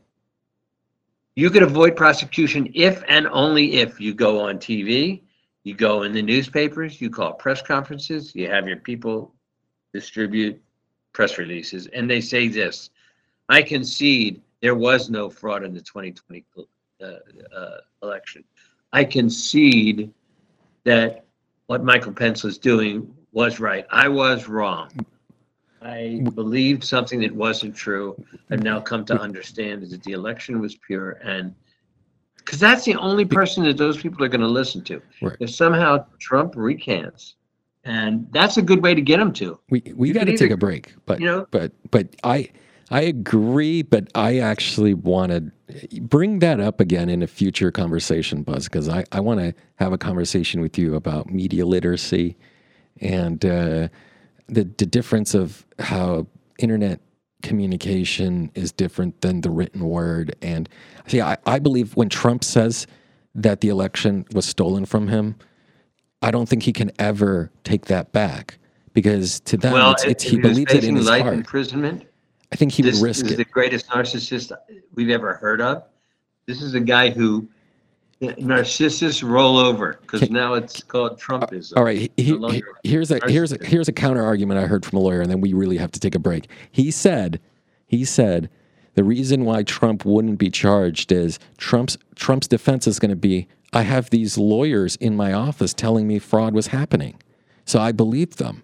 You 1.36 1.50
could 1.50 1.64
avoid 1.64 1.96
prosecution 1.96 2.70
if 2.74 3.02
and 3.08 3.28
only 3.28 3.76
if 3.76 4.02
you 4.02 4.14
go 4.14 4.42
on 4.42 4.58
TV, 4.58 5.22
you 5.70 5.76
go 5.76 6.02
in 6.02 6.12
the 6.12 6.22
newspapers, 6.22 7.00
you 7.00 7.12
call 7.12 7.34
press 7.34 7.62
conferences, 7.62 8.36
you 8.36 8.50
have 8.50 8.68
your 8.68 8.78
people 8.78 9.36
distribute 9.94 10.60
press 11.14 11.38
releases, 11.38 11.86
and 11.88 12.10
they 12.10 12.20
say 12.20 12.48
this 12.48 12.90
I 13.50 13.62
concede 13.62 14.42
there 14.62 14.76
was 14.76 15.10
no 15.10 15.30
fraud 15.30 15.64
in 15.64 15.74
the 15.74 15.82
2020 15.82 16.44
uh, 17.02 17.06
uh, 17.56 17.78
election. 18.02 18.44
I 18.92 19.04
concede 19.04 20.12
that 20.86 21.26
what 21.68 21.84
Michael 21.84 22.14
Pence 22.14 22.44
was 22.44 22.58
doing 22.58 23.14
was 23.32 23.60
right. 23.60 23.86
I 23.92 24.08
was 24.08 24.48
wrong. 24.48 24.90
I 25.82 26.26
believed 26.34 26.84
something 26.84 27.20
that 27.22 27.34
wasn't 27.34 27.76
true. 27.76 28.22
I've 28.50 28.64
now 28.64 28.82
come 28.82 29.06
to 29.06 29.20
understand 29.20 29.84
that 29.84 30.04
the 30.04 30.14
election 30.14 30.60
was 30.60 30.76
pure 30.76 31.12
and 31.24 31.54
because 32.50 32.60
that's 32.60 32.84
the 32.84 32.96
only 32.96 33.26
person 33.26 33.64
that 33.66 33.78
those 33.78 34.02
people 34.02 34.24
are 34.24 34.28
going 34.28 34.42
to 34.42 34.48
listen 34.48 34.84
to. 34.86 35.00
Right. 35.22 35.38
If 35.40 35.52
somehow 35.52 36.04
Trump 36.18 36.56
recants, 36.56 37.36
and 37.84 38.28
that's 38.32 38.58
a 38.58 38.64
good 38.64 38.82
way 38.82 38.96
to 38.96 39.02
get 39.02 39.18
them 39.18 39.32
to. 39.34 39.60
We 39.70 39.84
we 39.96 40.12
got 40.14 40.26
to 40.26 40.36
take 40.36 40.50
a 40.50 40.58
break, 40.58 40.96
but 41.06 41.20
you 41.20 41.28
know- 41.28 41.46
but 41.52 41.74
but 41.92 42.08
I 42.24 42.50
I 42.90 43.02
agree, 43.02 43.84
but 43.84 44.08
I 44.16 44.40
actually 44.40 44.96
want 44.96 45.32
to 45.32 46.00
bring 46.02 46.40
that 46.40 46.60
up 46.60 46.80
again 46.80 47.08
in 47.08 47.22
a 47.22 47.28
future 47.28 47.70
conversation, 47.70 48.42
Buzz, 48.42 48.64
because 48.64 48.90
I 48.90 49.06
I 49.12 49.20
want 49.20 49.42
to 49.42 49.54
have 49.76 49.94
a 49.94 50.00
conversation 50.00 50.60
with 50.60 50.76
you 50.76 50.96
about 50.96 51.30
media 51.30 51.68
literacy 51.68 52.36
and 53.00 53.46
uh, 53.46 53.90
the 54.48 54.64
the 54.80 54.88
difference 54.88 55.36
of 55.36 55.68
how 55.78 56.26
internet 56.58 57.00
communication 57.42 58.52
is 58.56 58.72
different 58.72 59.22
than 59.22 59.42
the 59.42 59.50
written 59.50 59.88
word. 59.88 60.36
And 60.42 60.68
see, 61.08 61.22
I, 61.22 61.38
I 61.46 61.60
believe 61.60 61.96
when 61.96 62.10
Trump 62.10 62.44
says 62.44 62.88
that 63.36 63.62
the 63.62 63.70
election 63.70 64.26
was 64.34 64.46
stolen 64.46 64.86
from 64.86 65.08
him, 65.08 65.36
I 66.22 66.32
don't 66.32 66.50
think 66.50 66.64
he 66.64 66.74
can 66.74 66.92
ever 67.00 67.52
take 67.64 67.86
that 67.86 68.12
back 68.12 68.58
because 68.94 69.40
to 69.42 69.58
them, 69.58 69.74
well, 69.74 69.92
it's, 69.92 70.04
it's, 70.04 70.24
he 70.24 70.32
he 70.32 70.38
believes 70.38 70.74
it 70.74 70.84
in 70.84 70.96
his 70.96 71.08
life 71.08 71.24
heart. 71.24 71.36
imprisonment. 71.36 72.06
I 72.52 72.56
think 72.56 72.72
he 72.72 72.82
would 72.82 72.94
this 72.94 73.02
risk 73.02 73.26
is 73.26 73.34
it. 73.34 73.38
the 73.38 73.46
greatest 73.46 73.88
narcissist 73.88 74.52
we've 74.96 75.10
ever 75.10 75.36
heard 75.36 75.62
of. 75.62 75.84
This 76.46 76.62
is 76.62 76.74
a 76.74 76.80
guy 76.80 77.12
who 77.12 77.48
narcissists 78.22 79.28
roll 79.28 79.58
over 79.58 79.98
because 80.02 80.30
now 80.30 80.54
it's 80.54 80.84
called 80.84 81.20
Trumpism. 81.20 81.78
All 81.78 81.84
right, 81.84 82.12
he, 82.18 82.38
No 82.38 82.50
he- 82.50 82.64
here's 82.84 83.12
a 83.12 83.20
here's 83.28 83.52
a 83.54 83.58
here's 83.66 83.88
a 83.88 83.94
counter 83.94 84.24
argument 84.24 84.60
I 84.60 84.68
heard 84.68 84.86
from 84.86 84.98
a 84.98 85.02
lawyer, 85.02 85.22
and 85.22 85.32
then 85.32 85.42
we 85.42 85.54
really 85.54 85.78
have 85.78 85.92
to 85.92 86.00
take 86.00 86.16
a 86.16 86.20
break. 86.20 86.50
He 86.72 86.92
said, 86.92 87.40
he 87.88 88.04
said, 88.04 88.50
the 88.96 89.04
reason 89.04 89.46
why 89.46 89.64
Trump 89.64 90.04
wouldn't 90.06 90.38
be 90.38 90.50
charged 90.50 91.12
is 91.12 91.40
Trump's 91.58 91.98
Trump's 92.16 92.48
defense 92.48 92.88
is 92.88 93.00
going 93.00 93.12
to 93.12 93.16
be, 93.16 93.48
I 93.72 93.84
have 93.84 94.10
these 94.10 94.38
lawyers 94.38 94.98
in 94.98 95.16
my 95.16 95.32
office 95.32 95.74
telling 95.74 96.08
me 96.08 96.20
fraud 96.20 96.54
was 96.54 96.68
happening, 96.68 97.22
so 97.66 97.80
I 97.80 97.94
believed 97.94 98.38
them, 98.38 98.64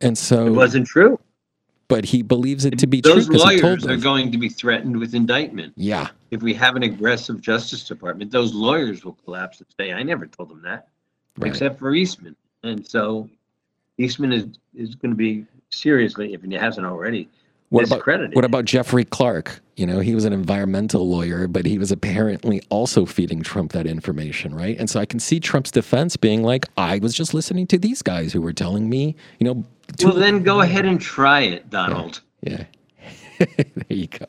and 0.00 0.16
so 0.16 0.46
It 0.46 0.50
wasn't 0.50 0.86
true. 0.86 1.18
But 1.88 2.04
he 2.04 2.22
believes 2.22 2.64
it 2.64 2.78
to 2.78 2.86
be 2.86 3.00
Those 3.00 3.26
true 3.26 3.38
told 3.38 3.62
lawyers 3.62 3.86
are 3.86 3.96
going 3.96 4.32
to 4.32 4.38
be 4.38 4.48
threatened 4.48 4.96
with 4.96 5.14
indictment. 5.14 5.72
Yeah, 5.76 6.08
If 6.32 6.42
we 6.42 6.52
have 6.54 6.74
an 6.74 6.82
aggressive 6.82 7.40
Justice 7.40 7.84
Department, 7.84 8.32
those 8.32 8.52
lawyers 8.54 9.04
will 9.04 9.16
collapse 9.24 9.58
and 9.58 9.68
say, 9.78 9.92
"I 9.92 10.02
never 10.02 10.26
told 10.26 10.48
them 10.50 10.62
that," 10.62 10.88
Right. 11.38 11.48
except 11.48 11.78
for 11.78 11.94
Eastman. 11.94 12.34
And 12.64 12.84
so, 12.86 13.28
Eastman 13.98 14.32
is 14.32 14.46
is 14.74 14.94
going 14.96 15.12
to 15.12 15.16
be 15.16 15.46
seriously, 15.70 16.34
if 16.34 16.42
he 16.42 16.52
hasn't 16.54 16.86
already, 16.86 17.28
What 17.70 17.84
about 17.84 18.06
what 18.34 18.44
about 18.44 18.64
Jeffrey 18.64 19.04
Clark? 19.04 19.60
You 19.76 19.86
know, 19.86 20.00
he 20.00 20.14
was 20.14 20.24
an 20.24 20.32
environmental 20.32 21.08
lawyer, 21.08 21.46
but 21.48 21.66
he 21.66 21.78
was 21.78 21.92
apparently 21.92 22.62
also 22.68 23.04
feeding 23.04 23.42
Trump 23.42 23.72
that 23.72 23.86
information, 23.86 24.54
right? 24.54 24.76
And 24.78 24.88
so 24.88 25.00
I 25.00 25.06
can 25.06 25.20
see 25.20 25.38
Trump's 25.40 25.70
defense 25.70 26.16
being 26.16 26.42
like, 26.42 26.66
"I 26.76 26.98
was 26.98 27.12
just 27.14 27.34
listening 27.34 27.66
to 27.68 27.78
these 27.78 28.02
guys 28.02 28.32
who 28.32 28.40
were 28.40 28.52
telling 28.52 28.88
me, 28.88 29.14
you 29.38 29.46
know." 29.46 29.64
Well, 30.02 30.14
then 30.14 30.42
go 30.42 30.60
ahead 30.60 30.84
and 30.84 31.00
try 31.00 31.40
it, 31.40 31.70
Donald. 31.70 32.20
Yeah. 32.42 32.64
there 33.38 33.66
you 33.88 34.06
go. 34.06 34.24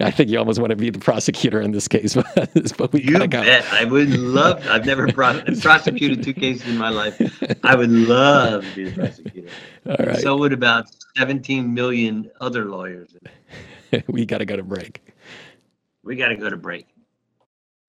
I 0.00 0.10
think 0.12 0.30
you 0.30 0.38
almost 0.38 0.60
want 0.60 0.70
to 0.70 0.76
be 0.76 0.88
the 0.88 0.98
prosecutor 1.00 1.60
in 1.60 1.72
this 1.72 1.88
case, 1.88 2.14
but 2.78 2.92
we 2.92 3.02
You 3.02 3.18
go. 3.18 3.26
bet. 3.26 3.64
I 3.72 3.84
would 3.84 4.10
love. 4.10 4.64
I've 4.68 4.86
never 4.86 5.12
pro- 5.12 5.42
prosecuted 5.60 6.22
two 6.22 6.32
cases 6.34 6.68
in 6.68 6.78
my 6.78 6.88
life. 6.88 7.20
I 7.64 7.74
would 7.74 7.90
love 7.90 8.64
to 8.64 8.74
be 8.76 8.84
the 8.84 8.92
prosecutor. 8.92 9.48
All 9.86 9.96
right. 10.06 10.18
So 10.18 10.36
would 10.36 10.52
about 10.52 10.86
17 11.16 11.74
million 11.74 12.30
other 12.40 12.66
lawyers. 12.66 13.16
we 14.06 14.24
got 14.24 14.38
to 14.38 14.46
go 14.46 14.56
to 14.56 14.62
break. 14.62 15.02
We 16.04 16.14
got 16.16 16.28
to 16.28 16.36
go 16.36 16.48
to 16.48 16.56
break. 16.56 16.86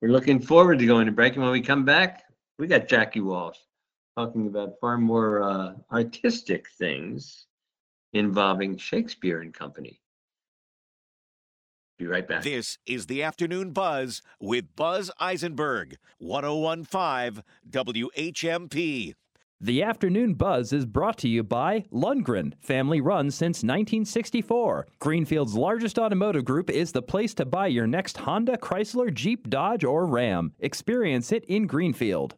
We're 0.01 0.11
looking 0.11 0.39
forward 0.39 0.79
to 0.79 0.85
going 0.85 1.05
to 1.05 1.11
break, 1.11 1.33
and 1.35 1.43
when 1.43 1.51
we 1.51 1.61
come 1.61 1.85
back, 1.85 2.23
we 2.57 2.67
got 2.67 2.87
Jackie 2.87 3.21
Walsh 3.21 3.57
talking 4.15 4.47
about 4.47 4.79
far 4.79 4.97
more 4.97 5.43
uh, 5.43 5.73
artistic 5.91 6.67
things 6.77 7.47
involving 8.13 8.77
Shakespeare 8.77 9.41
and 9.41 9.53
Company. 9.53 9.99
Be 11.97 12.07
right 12.07 12.27
back. 12.27 12.43
This 12.43 12.77
is 12.85 13.05
the 13.05 13.23
Afternoon 13.23 13.71
Buzz 13.71 14.21
with 14.39 14.75
Buzz 14.75 15.11
Eisenberg, 15.19 15.97
1015 16.19 17.43
WHMP. 17.69 19.13
The 19.61 19.81
Afternoon 19.81 20.33
Buzz 20.33 20.73
is 20.73 20.85
brought 20.85 21.17
to 21.19 21.29
you 21.29 21.41
by 21.41 21.85
Lundgren, 21.91 22.53
family 22.59 22.99
run 22.99 23.31
since 23.31 23.63
1964. 23.63 24.87
Greenfield's 24.99 25.55
largest 25.55 25.97
automotive 25.97 26.43
group 26.43 26.69
is 26.69 26.91
the 26.91 27.01
place 27.01 27.33
to 27.35 27.45
buy 27.45 27.67
your 27.67 27.87
next 27.87 28.17
Honda, 28.17 28.57
Chrysler, 28.57 29.13
Jeep, 29.13 29.49
Dodge, 29.49 29.85
or 29.85 30.05
Ram. 30.05 30.51
Experience 30.59 31.31
it 31.31 31.45
in 31.45 31.67
Greenfield. 31.67 32.35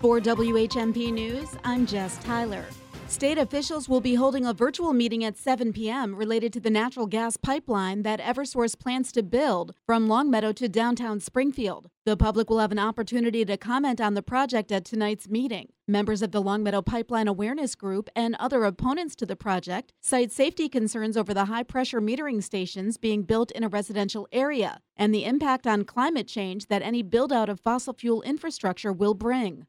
For 0.00 0.18
WHMP 0.18 1.12
News, 1.12 1.50
I'm 1.62 1.84
Jess 1.84 2.16
Tyler. 2.24 2.64
State 3.06 3.36
officials 3.36 3.86
will 3.86 4.00
be 4.00 4.14
holding 4.14 4.46
a 4.46 4.54
virtual 4.54 4.94
meeting 4.94 5.22
at 5.24 5.36
7 5.36 5.74
p.m. 5.74 6.14
related 6.14 6.54
to 6.54 6.60
the 6.60 6.70
natural 6.70 7.06
gas 7.06 7.36
pipeline 7.36 8.02
that 8.02 8.18
Eversource 8.18 8.78
plans 8.78 9.12
to 9.12 9.22
build 9.22 9.74
from 9.84 10.08
Longmeadow 10.08 10.52
to 10.52 10.70
downtown 10.70 11.20
Springfield. 11.20 11.90
The 12.06 12.16
public 12.16 12.48
will 12.48 12.60
have 12.60 12.72
an 12.72 12.78
opportunity 12.78 13.44
to 13.44 13.58
comment 13.58 14.00
on 14.00 14.14
the 14.14 14.22
project 14.22 14.72
at 14.72 14.86
tonight's 14.86 15.28
meeting. 15.28 15.68
Members 15.86 16.22
of 16.22 16.32
the 16.32 16.40
Longmeadow 16.40 16.80
Pipeline 16.80 17.28
Awareness 17.28 17.74
Group 17.74 18.08
and 18.16 18.36
other 18.36 18.64
opponents 18.64 19.14
to 19.16 19.26
the 19.26 19.36
project 19.36 19.92
cite 20.00 20.32
safety 20.32 20.70
concerns 20.70 21.14
over 21.14 21.34
the 21.34 21.44
high 21.44 21.64
pressure 21.64 22.00
metering 22.00 22.42
stations 22.42 22.96
being 22.96 23.22
built 23.24 23.50
in 23.50 23.62
a 23.62 23.68
residential 23.68 24.26
area 24.32 24.80
and 24.96 25.14
the 25.14 25.26
impact 25.26 25.66
on 25.66 25.84
climate 25.84 26.26
change 26.26 26.68
that 26.68 26.80
any 26.80 27.02
build 27.02 27.34
out 27.34 27.50
of 27.50 27.60
fossil 27.60 27.92
fuel 27.92 28.22
infrastructure 28.22 28.94
will 28.94 29.12
bring. 29.12 29.66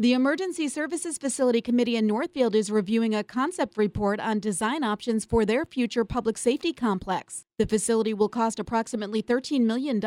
The 0.00 0.14
Emergency 0.14 0.66
Services 0.68 1.18
Facility 1.18 1.60
Committee 1.60 1.94
in 1.94 2.06
Northfield 2.06 2.54
is 2.54 2.70
reviewing 2.70 3.14
a 3.14 3.22
concept 3.22 3.76
report 3.76 4.18
on 4.18 4.40
design 4.40 4.82
options 4.82 5.26
for 5.26 5.44
their 5.44 5.66
future 5.66 6.06
public 6.06 6.38
safety 6.38 6.72
complex. 6.72 7.44
The 7.58 7.66
facility 7.66 8.14
will 8.14 8.30
cost 8.30 8.58
approximately 8.58 9.22
$13 9.22 9.60
million 9.60 10.02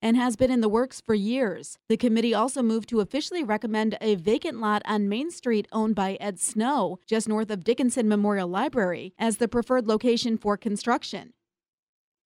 and 0.00 0.16
has 0.16 0.36
been 0.36 0.52
in 0.52 0.60
the 0.60 0.68
works 0.68 1.02
for 1.04 1.16
years. 1.16 1.78
The 1.88 1.96
committee 1.96 2.32
also 2.32 2.62
moved 2.62 2.88
to 2.90 3.00
officially 3.00 3.42
recommend 3.42 3.98
a 4.00 4.14
vacant 4.14 4.60
lot 4.60 4.82
on 4.84 5.08
Main 5.08 5.32
Street 5.32 5.66
owned 5.72 5.96
by 5.96 6.16
Ed 6.20 6.38
Snow, 6.38 7.00
just 7.04 7.28
north 7.28 7.50
of 7.50 7.64
Dickinson 7.64 8.08
Memorial 8.08 8.46
Library, 8.46 9.14
as 9.18 9.38
the 9.38 9.48
preferred 9.48 9.88
location 9.88 10.38
for 10.38 10.56
construction. 10.56 11.32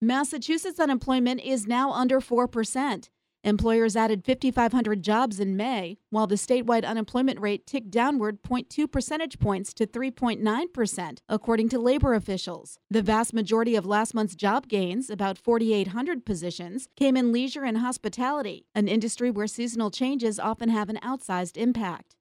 Massachusetts 0.03 0.79
unemployment 0.79 1.41
is 1.41 1.67
now 1.67 1.91
under 1.91 2.21
4%. 2.21 3.09
Employers 3.45 3.95
added 3.95 4.25
5,500 4.25 5.03
jobs 5.03 5.39
in 5.39 5.57
May, 5.57 5.99
while 6.11 6.27
the 6.27 6.35
statewide 6.35 6.85
unemployment 6.85 7.41
rate 7.41 7.67
ticked 7.67 7.91
downward 7.91 8.43
0.2 8.43 8.91
percentage 8.91 9.39
points 9.39 9.73
to 9.75 9.87
3.9%, 9.87 11.19
according 11.29 11.69
to 11.69 11.79
labor 11.79 12.15
officials. 12.15 12.79
The 12.91 13.03
vast 13.03 13.33
majority 13.33 13.77
of 13.77 13.87
last 13.87 14.13
month's 14.13 14.35
job 14.35 14.69
gains, 14.69 15.09
about 15.09 15.39
4,800 15.39 16.27
positions, 16.27 16.89
came 16.97 17.17
in 17.17 17.33
leisure 17.33 17.65
and 17.65 17.79
hospitality, 17.79 18.67
an 18.75 18.89
industry 18.89 19.31
where 19.31 19.47
seasonal 19.47 19.91
changes 19.91 20.39
often 20.39 20.69
have 20.69 20.89
an 20.89 20.99
outsized 21.03 21.57
impact. 21.57 22.17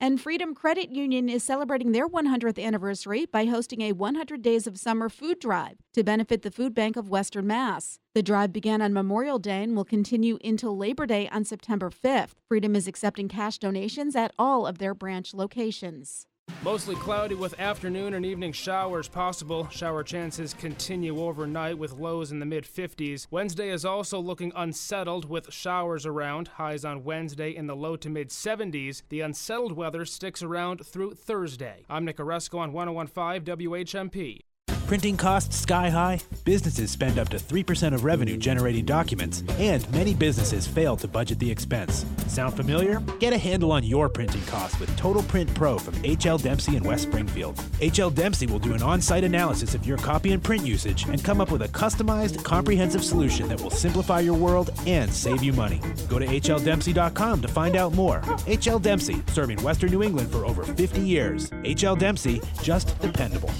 And 0.00 0.20
Freedom 0.20 0.54
Credit 0.54 0.92
Union 0.92 1.28
is 1.28 1.42
celebrating 1.42 1.90
their 1.90 2.08
100th 2.08 2.62
anniversary 2.62 3.26
by 3.26 3.46
hosting 3.46 3.80
a 3.80 3.90
100 3.90 4.42
Days 4.42 4.68
of 4.68 4.78
Summer 4.78 5.08
food 5.08 5.40
drive 5.40 5.78
to 5.92 6.04
benefit 6.04 6.42
the 6.42 6.52
Food 6.52 6.72
Bank 6.72 6.96
of 6.96 7.08
Western 7.08 7.48
Mass. 7.48 7.98
The 8.14 8.22
drive 8.22 8.52
began 8.52 8.80
on 8.80 8.92
Memorial 8.92 9.40
Day 9.40 9.64
and 9.64 9.74
will 9.74 9.84
continue 9.84 10.38
until 10.44 10.76
Labor 10.76 11.04
Day 11.04 11.28
on 11.30 11.44
September 11.44 11.90
5th. 11.90 12.34
Freedom 12.46 12.76
is 12.76 12.86
accepting 12.86 13.26
cash 13.26 13.58
donations 13.58 14.14
at 14.14 14.32
all 14.38 14.68
of 14.68 14.78
their 14.78 14.94
branch 14.94 15.34
locations. 15.34 16.26
Mostly 16.64 16.96
cloudy 16.96 17.36
with 17.36 17.60
afternoon 17.60 18.14
and 18.14 18.26
evening 18.26 18.50
showers 18.52 19.06
possible. 19.06 19.68
Shower 19.68 20.02
chances 20.02 20.54
continue 20.54 21.20
overnight 21.20 21.78
with 21.78 21.92
lows 21.92 22.32
in 22.32 22.40
the 22.40 22.46
mid 22.46 22.64
50s. 22.64 23.28
Wednesday 23.30 23.70
is 23.70 23.84
also 23.84 24.18
looking 24.18 24.52
unsettled 24.56 25.28
with 25.28 25.52
showers 25.52 26.04
around. 26.04 26.48
Highs 26.48 26.84
on 26.84 27.04
Wednesday 27.04 27.54
in 27.54 27.68
the 27.68 27.76
low 27.76 27.94
to 27.96 28.10
mid 28.10 28.30
70s. 28.30 29.02
The 29.08 29.20
unsettled 29.20 29.72
weather 29.72 30.04
sticks 30.04 30.42
around 30.42 30.84
through 30.84 31.14
Thursday. 31.14 31.84
I'm 31.88 32.04
Nick 32.04 32.16
Oresco 32.16 32.58
on 32.58 32.72
1015 32.72 33.56
WHMP. 33.56 34.40
Printing 34.88 35.18
costs 35.18 35.56
sky 35.56 35.90
high, 35.90 36.18
businesses 36.44 36.90
spend 36.90 37.18
up 37.18 37.28
to 37.28 37.36
3% 37.36 37.92
of 37.92 38.04
revenue 38.04 38.38
generating 38.38 38.86
documents, 38.86 39.42
and 39.58 39.86
many 39.92 40.14
businesses 40.14 40.66
fail 40.66 40.96
to 40.96 41.06
budget 41.06 41.38
the 41.38 41.50
expense. 41.50 42.06
Sound 42.26 42.56
familiar? 42.56 43.00
Get 43.18 43.34
a 43.34 43.38
handle 43.38 43.70
on 43.70 43.84
your 43.84 44.08
printing 44.08 44.44
costs 44.46 44.80
with 44.80 44.94
Total 44.96 45.22
Print 45.24 45.52
Pro 45.54 45.78
from 45.78 45.92
HL 45.96 46.42
Dempsey 46.42 46.76
in 46.76 46.84
West 46.84 47.02
Springfield. 47.02 47.56
HL 47.80 48.14
Dempsey 48.14 48.46
will 48.46 48.58
do 48.58 48.72
an 48.72 48.82
on 48.82 49.00
site 49.02 49.24
analysis 49.24 49.74
of 49.74 49.86
your 49.86 49.98
copy 49.98 50.32
and 50.32 50.42
print 50.42 50.64
usage 50.64 51.04
and 51.08 51.22
come 51.22 51.40
up 51.40 51.50
with 51.50 51.62
a 51.62 51.68
customized, 51.68 52.42
comprehensive 52.42 53.04
solution 53.04 53.46
that 53.48 53.60
will 53.60 53.70
simplify 53.70 54.20
your 54.20 54.36
world 54.36 54.70
and 54.86 55.12
save 55.12 55.42
you 55.42 55.52
money. 55.52 55.80
Go 56.08 56.18
to 56.18 56.26
hldempsey.com 56.26 57.42
to 57.42 57.48
find 57.48 57.76
out 57.76 57.94
more. 57.94 58.20
HL 58.46 58.80
Dempsey, 58.80 59.22
serving 59.32 59.62
Western 59.62 59.90
New 59.90 60.02
England 60.02 60.30
for 60.30 60.46
over 60.46 60.62
50 60.62 61.00
years. 61.00 61.50
HL 61.50 61.98
Dempsey, 61.98 62.40
just 62.62 62.98
dependable. 63.00 63.50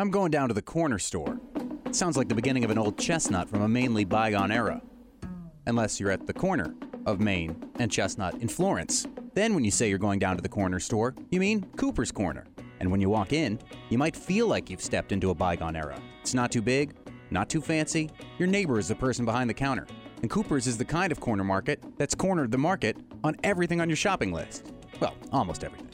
I'm 0.00 0.10
going 0.10 0.30
down 0.30 0.48
to 0.48 0.54
the 0.54 0.62
corner 0.62 0.98
store. 0.98 1.38
It 1.84 1.94
sounds 1.94 2.16
like 2.16 2.30
the 2.30 2.34
beginning 2.34 2.64
of 2.64 2.70
an 2.70 2.78
old 2.78 2.96
chestnut 2.96 3.50
from 3.50 3.60
a 3.60 3.68
mainly 3.68 4.06
bygone 4.06 4.50
era. 4.50 4.80
Unless 5.66 6.00
you're 6.00 6.10
at 6.10 6.26
the 6.26 6.32
corner 6.32 6.74
of 7.04 7.20
Main 7.20 7.70
and 7.78 7.92
Chestnut 7.92 8.32
in 8.36 8.48
Florence. 8.48 9.06
Then, 9.34 9.54
when 9.54 9.62
you 9.62 9.70
say 9.70 9.90
you're 9.90 9.98
going 9.98 10.18
down 10.18 10.36
to 10.36 10.42
the 10.42 10.48
corner 10.48 10.80
store, 10.80 11.14
you 11.30 11.38
mean 11.38 11.66
Cooper's 11.76 12.10
Corner. 12.10 12.46
And 12.80 12.90
when 12.90 13.02
you 13.02 13.10
walk 13.10 13.34
in, 13.34 13.58
you 13.90 13.98
might 13.98 14.16
feel 14.16 14.46
like 14.46 14.70
you've 14.70 14.80
stepped 14.80 15.12
into 15.12 15.28
a 15.28 15.34
bygone 15.34 15.76
era. 15.76 16.00
It's 16.22 16.32
not 16.32 16.50
too 16.50 16.62
big, 16.62 16.96
not 17.30 17.50
too 17.50 17.60
fancy. 17.60 18.08
Your 18.38 18.48
neighbor 18.48 18.78
is 18.78 18.88
the 18.88 18.94
person 18.94 19.26
behind 19.26 19.50
the 19.50 19.54
counter. 19.54 19.86
And 20.22 20.30
Cooper's 20.30 20.66
is 20.66 20.78
the 20.78 20.84
kind 20.86 21.12
of 21.12 21.20
corner 21.20 21.44
market 21.44 21.84
that's 21.98 22.14
cornered 22.14 22.52
the 22.52 22.56
market 22.56 22.96
on 23.22 23.36
everything 23.44 23.82
on 23.82 23.90
your 23.90 23.96
shopping 23.96 24.32
list. 24.32 24.72
Well, 24.98 25.14
almost 25.30 25.62
everything 25.62 25.90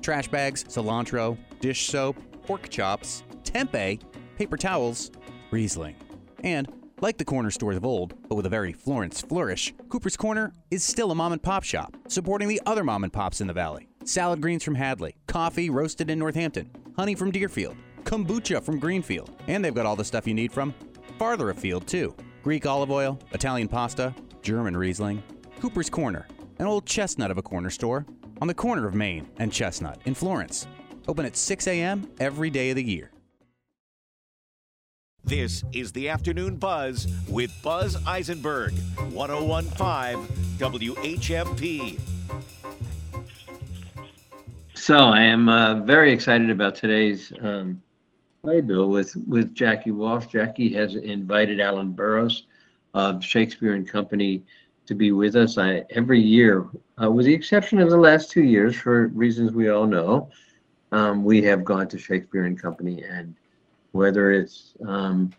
trash 0.00 0.28
bags, 0.28 0.64
cilantro, 0.64 1.36
dish 1.60 1.88
soap, 1.88 2.16
pork 2.46 2.70
chops, 2.70 3.22
tempeh, 3.50 4.00
paper 4.36 4.56
towels, 4.56 5.10
Riesling. 5.50 5.96
And, 6.44 6.72
like 7.00 7.18
the 7.18 7.24
corner 7.24 7.50
stores 7.50 7.76
of 7.76 7.84
old, 7.84 8.14
but 8.28 8.36
with 8.36 8.46
a 8.46 8.50
very 8.50 8.72
Florence 8.72 9.20
flourish, 9.20 9.74
Cooper's 9.88 10.16
Corner 10.16 10.52
is 10.70 10.84
still 10.84 11.10
a 11.10 11.14
mom 11.14 11.32
and 11.32 11.42
pop 11.42 11.64
shop, 11.64 11.96
supporting 12.08 12.46
the 12.46 12.60
other 12.66 12.84
mom 12.84 13.04
and 13.04 13.12
pops 13.12 13.40
in 13.40 13.46
the 13.46 13.52
valley. 13.52 13.88
Salad 14.04 14.40
greens 14.40 14.62
from 14.62 14.76
Hadley, 14.76 15.16
coffee 15.26 15.70
roasted 15.70 16.10
in 16.10 16.18
Northampton, 16.18 16.70
honey 16.96 17.14
from 17.14 17.30
Deerfield, 17.30 17.76
kombucha 18.04 18.62
from 18.62 18.78
Greenfield, 18.78 19.30
and 19.48 19.64
they've 19.64 19.74
got 19.74 19.86
all 19.86 19.96
the 19.96 20.04
stuff 20.04 20.26
you 20.26 20.34
need 20.34 20.52
from 20.52 20.74
farther 21.18 21.50
afield, 21.50 21.86
too. 21.86 22.14
Greek 22.42 22.64
olive 22.64 22.90
oil, 22.90 23.18
Italian 23.32 23.68
pasta, 23.68 24.14
German 24.42 24.76
Riesling. 24.76 25.22
Cooper's 25.60 25.90
Corner, 25.90 26.26
an 26.58 26.66
old 26.66 26.86
chestnut 26.86 27.30
of 27.30 27.38
a 27.38 27.42
corner 27.42 27.70
store, 27.70 28.06
on 28.40 28.48
the 28.48 28.54
corner 28.54 28.86
of 28.86 28.94
Main 28.94 29.28
and 29.38 29.52
Chestnut 29.52 30.00
in 30.06 30.14
Florence. 30.14 30.66
Open 31.08 31.26
at 31.26 31.36
6 31.36 31.66
a.m. 31.66 32.10
every 32.20 32.48
day 32.48 32.70
of 32.70 32.76
the 32.76 32.82
year. 32.82 33.10
This 35.24 35.62
is 35.72 35.92
the 35.92 36.08
Afternoon 36.08 36.56
Buzz 36.56 37.06
with 37.28 37.52
Buzz 37.62 37.96
Eisenberg, 38.06 38.72
1015 39.12 40.26
WHMP. 40.58 42.00
So 44.74 44.96
I 44.96 45.20
am 45.20 45.48
uh, 45.48 45.74
very 45.82 46.12
excited 46.12 46.50
about 46.50 46.74
today's 46.74 47.32
um, 47.42 47.82
playbill 48.42 48.88
with 48.88 49.14
with 49.28 49.54
Jackie 49.54 49.90
Walsh. 49.90 50.26
Jackie 50.26 50.72
has 50.72 50.96
invited 50.96 51.60
Allyn 51.60 51.92
Burrows 51.92 52.46
of 52.94 53.22
Shakespeare 53.22 53.74
and 53.74 53.86
Company 53.86 54.42
to 54.86 54.94
be 54.94 55.12
with 55.12 55.36
us. 55.36 55.58
I 55.58 55.84
every 55.90 56.20
year, 56.20 56.66
uh, 57.00 57.10
with 57.10 57.26
the 57.26 57.34
exception 57.34 57.78
of 57.78 57.90
the 57.90 57.96
last 57.96 58.30
two 58.30 58.42
years, 58.42 58.74
for 58.74 59.08
reasons 59.08 59.52
we 59.52 59.68
all 59.68 59.86
know, 59.86 60.30
um, 60.92 61.24
we 61.24 61.42
have 61.42 61.64
gone 61.64 61.88
to 61.88 61.98
Shakespeare 61.98 62.46
and 62.46 62.60
Company, 62.60 63.04
and 63.04 63.36
whether 63.92 64.32
it's 64.32 64.72
um, 64.86 65.32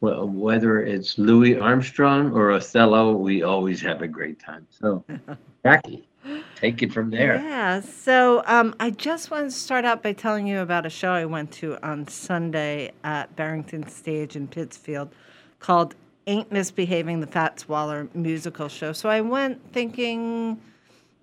well, 0.00 0.26
whether 0.26 0.80
it's 0.80 1.18
Louis 1.18 1.58
Armstrong 1.58 2.32
or 2.32 2.52
Othello, 2.52 3.12
we 3.12 3.42
always 3.42 3.82
have 3.82 4.00
a 4.00 4.08
great 4.08 4.40
time. 4.40 4.66
So, 4.70 5.04
Jackie, 5.64 6.08
take 6.56 6.82
it 6.82 6.92
from 6.92 7.10
there. 7.10 7.36
Yeah. 7.36 7.80
So 7.80 8.42
um, 8.46 8.74
I 8.80 8.90
just 8.90 9.30
want 9.30 9.50
to 9.50 9.56
start 9.56 9.84
out 9.84 10.02
by 10.02 10.14
telling 10.14 10.46
you 10.46 10.60
about 10.60 10.86
a 10.86 10.90
show 10.90 11.12
I 11.12 11.26
went 11.26 11.52
to 11.52 11.76
on 11.86 12.08
Sunday 12.08 12.92
at 13.04 13.34
Barrington 13.36 13.86
Stage 13.88 14.36
in 14.36 14.48
Pittsfield 14.48 15.10
called 15.58 15.94
Ain't 16.26 16.50
Misbehaving 16.50 17.20
the 17.20 17.26
Fats 17.26 17.68
Waller 17.68 18.08
musical 18.14 18.68
show. 18.68 18.92
So 18.92 19.10
I 19.10 19.20
went 19.20 19.72
thinking 19.72 20.60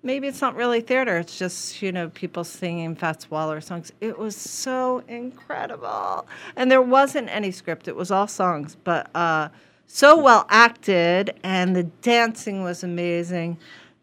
maybe 0.02 0.26
it's 0.28 0.40
not 0.40 0.54
really 0.54 0.80
theater, 0.80 1.18
it's 1.18 1.38
just, 1.38 1.82
you 1.82 1.92
know, 1.92 2.08
people 2.10 2.44
singing 2.44 2.94
Fats 2.94 3.30
Waller 3.30 3.60
songs. 3.60 3.92
It 4.00 4.18
was 4.18 4.36
so 4.36 5.02
incredible. 5.08 6.26
And 6.56 6.70
there 6.70 6.82
wasn't 6.82 7.28
any 7.28 7.50
script, 7.50 7.88
it 7.88 7.96
was 7.96 8.10
all 8.10 8.26
songs, 8.28 8.76
but 8.84 9.10
uh, 9.14 9.48
so 9.86 10.20
well 10.22 10.46
acted, 10.50 11.38
and 11.42 11.74
the 11.74 11.84
dancing 11.84 12.62
was 12.62 12.84
amazing. 12.84 13.58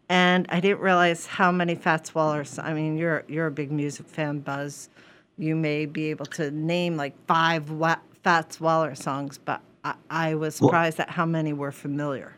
And 0.08 0.46
I 0.50 0.60
didn't 0.60 0.80
realize 0.80 1.26
how 1.26 1.50
many 1.50 1.74
Fats 1.74 2.14
Wallers. 2.14 2.62
I 2.62 2.72
mean, 2.74 2.96
you're 2.96 3.24
you're 3.26 3.48
a 3.48 3.50
big 3.50 3.72
music 3.72 4.06
fan, 4.06 4.38
Buzz. 4.38 4.88
You 5.36 5.56
may 5.56 5.84
be 5.84 6.10
able 6.10 6.26
to 6.26 6.52
name 6.52 6.96
like 6.96 7.12
five 7.26 7.70
wa- 7.70 7.98
Fats 8.22 8.60
Waller 8.60 8.94
songs, 8.94 9.36
but 9.38 9.60
I, 9.84 9.94
I 10.08 10.34
was 10.36 10.60
Well- 10.60 10.68
surprised 10.68 11.00
at 11.00 11.10
how 11.10 11.26
many 11.26 11.52
were 11.52 11.72
familiar. 11.72 12.36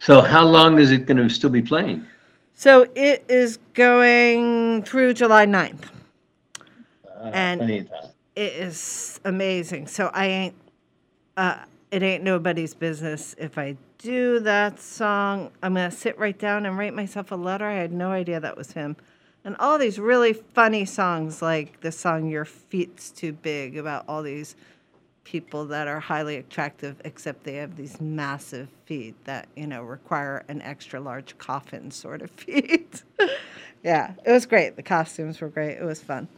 So, 0.00 0.20
how 0.20 0.44
long 0.44 0.78
is 0.78 0.90
it 0.92 1.06
going 1.06 1.16
to 1.16 1.30
still 1.30 1.48
be 1.48 1.62
playing? 1.62 2.04
So 2.58 2.86
it 2.94 3.22
is 3.28 3.58
going 3.74 4.82
through 4.82 5.12
July 5.12 5.44
9th. 5.44 5.90
Uh, 7.06 7.30
And- 7.32 7.60
plenty 7.60 7.78
of 7.80 7.90
time. 7.90 8.10
It 8.34 8.52
is 8.54 9.20
amazing. 9.24 9.86
So 9.86 10.10
I 10.12 10.26
ain't 10.26 10.54
uh 11.38 11.58
it 11.90 12.02
ain't 12.02 12.22
nobody's 12.24 12.74
business 12.74 13.34
if 13.38 13.56
I 13.58 13.76
do 13.98 14.40
that 14.40 14.80
song. 14.80 15.50
I'm 15.62 15.74
gonna 15.74 15.90
sit 15.90 16.18
right 16.18 16.38
down 16.38 16.66
and 16.66 16.76
write 16.78 16.92
myself 16.94 17.30
a 17.30 17.34
letter. 17.34 17.66
I 17.66 17.74
had 17.74 17.92
no 17.92 18.10
idea 18.10 18.40
that 18.40 18.56
was 18.56 18.72
him. 18.72 18.96
And 19.44 19.54
all 19.58 19.78
these 19.78 19.98
really 19.98 20.32
funny 20.32 20.84
songs 20.86 21.40
like 21.40 21.80
the 21.80 21.92
song 21.92 22.28
Your 22.28 22.44
Feet's 22.44 23.10
Too 23.10 23.32
Big 23.32 23.76
about 23.78 24.04
all 24.08 24.22
these 24.22 24.54
people 25.26 25.64
that 25.66 25.88
are 25.88 25.98
highly 25.98 26.36
attractive 26.36 26.94
except 27.04 27.42
they 27.42 27.56
have 27.56 27.76
these 27.76 28.00
massive 28.00 28.68
feet 28.84 29.16
that, 29.24 29.48
you 29.56 29.66
know, 29.66 29.82
require 29.82 30.44
an 30.46 30.62
extra 30.62 31.00
large 31.00 31.36
coffin 31.36 31.90
sort 31.90 32.22
of 32.22 32.30
feet. 32.42 33.02
yeah, 33.82 34.12
it 34.24 34.30
was 34.30 34.46
great. 34.46 34.76
The 34.76 34.84
costumes 34.84 35.40
were 35.40 35.48
great. 35.48 35.78
It 35.78 35.84
was 35.84 36.00
fun. 36.00 36.28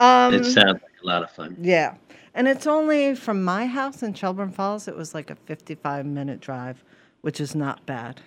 Um, 0.00 0.32
it 0.32 0.44
sounds 0.44 0.80
like 0.82 1.02
a 1.02 1.06
lot 1.06 1.22
of 1.22 1.30
fun. 1.30 1.56
yeah. 1.60 1.94
And 2.34 2.48
it's 2.48 2.66
only 2.66 3.14
from 3.14 3.44
my 3.44 3.66
house 3.66 4.02
in 4.02 4.14
Shelburne 4.14 4.50
Falls, 4.50 4.88
it 4.88 4.96
was 4.96 5.12
like 5.14 5.28
a 5.28 5.36
55 5.36 6.06
minute 6.06 6.40
drive, 6.40 6.82
which 7.20 7.38
is 7.38 7.54
not 7.54 7.84
bad. 7.84 8.22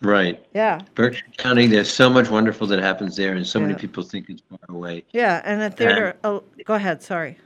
Right. 0.00 0.44
Yeah. 0.54 0.80
Berkshire 0.96 1.24
County, 1.36 1.68
there's 1.68 1.88
so 1.88 2.10
much 2.10 2.28
wonderful 2.30 2.66
that 2.66 2.80
happens 2.80 3.14
there, 3.14 3.34
and 3.34 3.46
so 3.46 3.60
many 3.60 3.74
people 3.74 4.02
think 4.02 4.28
it's 4.28 4.42
far 4.50 4.58
away. 4.76 5.04
Yeah. 5.12 5.40
And 5.44 5.62
a 5.62 5.70
theater, 5.70 6.16
oh, 6.24 6.42
go 6.64 6.74
ahead. 6.74 7.00
Sorry. 7.00 7.38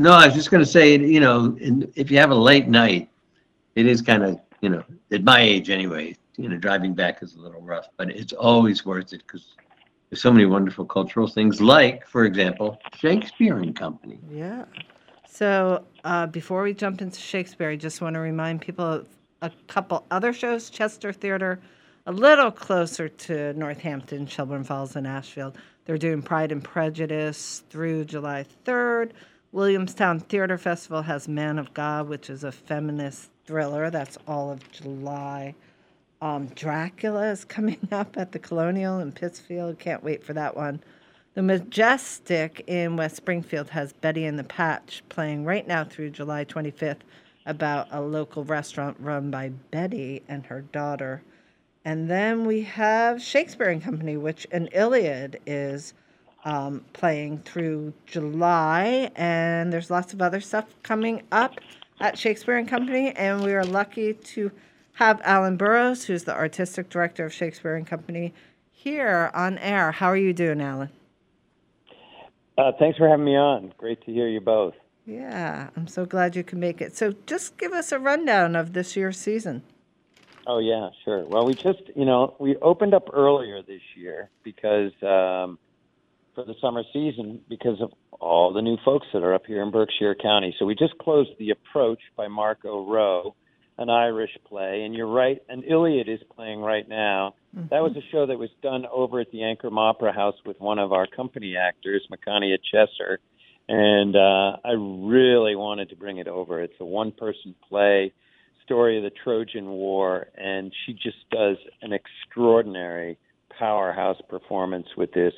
No, 0.00 0.12
I 0.12 0.24
was 0.24 0.34
just 0.34 0.50
going 0.50 0.64
to 0.64 0.70
say, 0.70 0.96
you 0.96 1.20
know, 1.20 1.54
in, 1.60 1.92
if 1.94 2.10
you 2.10 2.16
have 2.16 2.30
a 2.30 2.34
late 2.34 2.66
night, 2.66 3.10
it 3.74 3.84
is 3.84 4.00
kind 4.00 4.22
of, 4.22 4.40
you 4.62 4.70
know, 4.70 4.82
at 5.12 5.22
my 5.24 5.42
age 5.42 5.68
anyway, 5.68 6.16
you 6.38 6.48
know, 6.48 6.56
driving 6.56 6.94
back 6.94 7.22
is 7.22 7.34
a 7.34 7.38
little 7.38 7.60
rough, 7.60 7.86
but 7.98 8.08
it's 8.08 8.32
always 8.32 8.86
worth 8.86 9.12
it 9.12 9.22
because 9.26 9.54
there's 10.08 10.22
so 10.22 10.32
many 10.32 10.46
wonderful 10.46 10.86
cultural 10.86 11.28
things, 11.28 11.60
like, 11.60 12.06
for 12.06 12.24
example, 12.24 12.80
Shakespeare 12.96 13.58
and 13.58 13.76
Company. 13.76 14.18
Yeah. 14.30 14.64
So 15.28 15.84
uh, 16.02 16.28
before 16.28 16.62
we 16.62 16.72
jump 16.72 17.02
into 17.02 17.20
Shakespeare, 17.20 17.68
I 17.68 17.76
just 17.76 18.00
want 18.00 18.14
to 18.14 18.20
remind 18.20 18.62
people 18.62 18.86
of 18.86 19.06
a 19.42 19.50
couple 19.66 20.06
other 20.10 20.32
shows 20.32 20.70
Chester 20.70 21.12
Theater, 21.12 21.60
a 22.06 22.12
little 22.12 22.50
closer 22.50 23.10
to 23.10 23.52
Northampton, 23.52 24.26
Shelburne 24.26 24.64
Falls, 24.64 24.96
and 24.96 25.06
Ashfield. 25.06 25.58
They're 25.84 25.98
doing 25.98 26.22
Pride 26.22 26.52
and 26.52 26.64
Prejudice 26.64 27.64
through 27.68 28.06
July 28.06 28.46
3rd. 28.64 29.10
Williamstown 29.52 30.20
Theater 30.20 30.56
Festival 30.56 31.02
has 31.02 31.26
Man 31.26 31.58
of 31.58 31.74
God, 31.74 32.08
which 32.08 32.30
is 32.30 32.44
a 32.44 32.52
feminist 32.52 33.30
thriller. 33.44 33.90
That's 33.90 34.16
all 34.28 34.52
of 34.52 34.70
July. 34.70 35.56
Um, 36.22 36.46
Dracula 36.54 37.32
is 37.32 37.44
coming 37.46 37.88
up 37.90 38.16
at 38.16 38.30
the 38.30 38.38
Colonial 38.38 39.00
in 39.00 39.10
Pittsfield. 39.10 39.80
Can't 39.80 40.04
wait 40.04 40.22
for 40.22 40.34
that 40.34 40.56
one. 40.56 40.80
The 41.34 41.42
Majestic 41.42 42.62
in 42.68 42.96
West 42.96 43.16
Springfield 43.16 43.70
has 43.70 43.92
Betty 43.92 44.24
and 44.24 44.38
the 44.38 44.44
Patch 44.44 45.02
playing 45.08 45.44
right 45.44 45.66
now 45.66 45.82
through 45.82 46.10
July 46.10 46.44
25th 46.44 47.00
about 47.44 47.88
a 47.90 48.00
local 48.00 48.44
restaurant 48.44 48.96
run 49.00 49.32
by 49.32 49.48
Betty 49.48 50.22
and 50.28 50.46
her 50.46 50.60
daughter. 50.60 51.22
And 51.84 52.08
then 52.08 52.44
we 52.44 52.62
have 52.62 53.20
Shakespeare 53.20 53.70
and 53.70 53.82
Company, 53.82 54.16
which 54.16 54.46
an 54.52 54.68
Iliad 54.68 55.40
is 55.44 55.94
um, 56.44 56.84
playing 56.92 57.38
through 57.38 57.92
July. 58.06 59.10
And 59.16 59.72
there's 59.72 59.90
lots 59.90 60.12
of 60.12 60.22
other 60.22 60.40
stuff 60.40 60.66
coming 60.82 61.22
up 61.32 61.60
at 62.00 62.18
Shakespeare 62.18 62.56
and 62.56 62.68
Company. 62.68 63.12
And 63.12 63.42
we 63.42 63.52
are 63.54 63.64
lucky 63.64 64.14
to 64.14 64.50
have 64.94 65.20
Allyn 65.24 65.56
Burrows, 65.56 66.04
who's 66.04 66.24
the 66.24 66.34
artistic 66.34 66.88
director 66.88 67.24
of 67.24 67.32
Shakespeare 67.32 67.74
and 67.74 67.86
Company, 67.86 68.32
here 68.72 69.30
on 69.34 69.58
air. 69.58 69.92
How 69.92 70.06
are 70.06 70.16
you 70.16 70.32
doing, 70.32 70.60
Allyn? 70.60 70.90
Uh, 72.58 72.72
thanks 72.78 72.98
for 72.98 73.08
having 73.08 73.24
me 73.24 73.36
on. 73.36 73.72
Great 73.78 74.04
to 74.04 74.12
hear 74.12 74.28
you 74.28 74.40
both. 74.40 74.74
Yeah, 75.06 75.70
I'm 75.76 75.86
so 75.86 76.04
glad 76.04 76.36
you 76.36 76.44
can 76.44 76.60
make 76.60 76.80
it. 76.80 76.96
So 76.96 77.14
just 77.26 77.56
give 77.56 77.72
us 77.72 77.90
a 77.90 77.98
rundown 77.98 78.54
of 78.54 78.74
this 78.74 78.96
year's 78.96 79.18
season. 79.18 79.62
Oh 80.46 80.58
yeah, 80.58 80.90
sure. 81.04 81.24
Well, 81.24 81.46
we 81.46 81.54
just 81.54 81.82
you 81.94 82.04
know 82.04 82.34
we 82.38 82.56
opened 82.56 82.94
up 82.94 83.08
earlier 83.12 83.62
this 83.62 83.80
year 83.94 84.30
because 84.42 84.92
um, 85.02 85.58
for 86.34 86.44
the 86.44 86.54
summer 86.60 86.82
season 86.92 87.40
because 87.48 87.80
of 87.80 87.92
all 88.20 88.52
the 88.52 88.62
new 88.62 88.76
folks 88.84 89.06
that 89.12 89.22
are 89.22 89.34
up 89.34 89.46
here 89.46 89.62
in 89.62 89.70
Berkshire 89.70 90.14
County. 90.14 90.54
So 90.58 90.66
we 90.66 90.74
just 90.74 90.96
closed 90.98 91.30
the 91.38 91.50
Approach 91.50 92.00
by 92.16 92.28
Mark 92.28 92.64
O'Rowe, 92.64 93.34
an 93.78 93.88
Irish 93.88 94.36
play, 94.46 94.82
and 94.84 94.94
you're 94.94 95.06
right, 95.06 95.40
an 95.48 95.62
Iliad 95.62 96.08
is 96.08 96.20
playing 96.36 96.60
right 96.60 96.88
now. 96.88 97.34
That 97.70 97.80
was 97.80 97.96
a 97.96 98.12
show 98.12 98.26
that 98.26 98.38
was 98.38 98.50
done 98.62 98.84
over 98.92 99.20
at 99.20 99.30
the 99.32 99.38
Ancram 99.38 99.78
Opera 99.78 100.12
House 100.12 100.36
with 100.44 100.60
one 100.60 100.78
of 100.78 100.92
our 100.92 101.06
company 101.06 101.56
actors, 101.56 102.06
Makania 102.12 102.58
Chesser, 102.72 103.16
and 103.68 104.16
uh, 104.16 104.58
I 104.64 104.72
really 104.72 105.56
wanted 105.56 105.88
to 105.90 105.96
bring 105.96 106.18
it 106.18 106.28
over. 106.28 106.60
It's 106.60 106.74
a 106.80 106.84
one-person 106.84 107.54
play 107.68 108.12
story 108.64 108.98
of 108.98 109.02
the 109.02 109.10
Trojan 109.24 109.66
War, 109.66 110.28
and 110.36 110.72
she 110.84 110.92
just 110.92 111.28
does 111.30 111.56
an 111.82 111.92
extraordinary 111.92 113.18
powerhouse 113.58 114.20
performance 114.28 114.86
with 114.96 115.12
this 115.12 115.34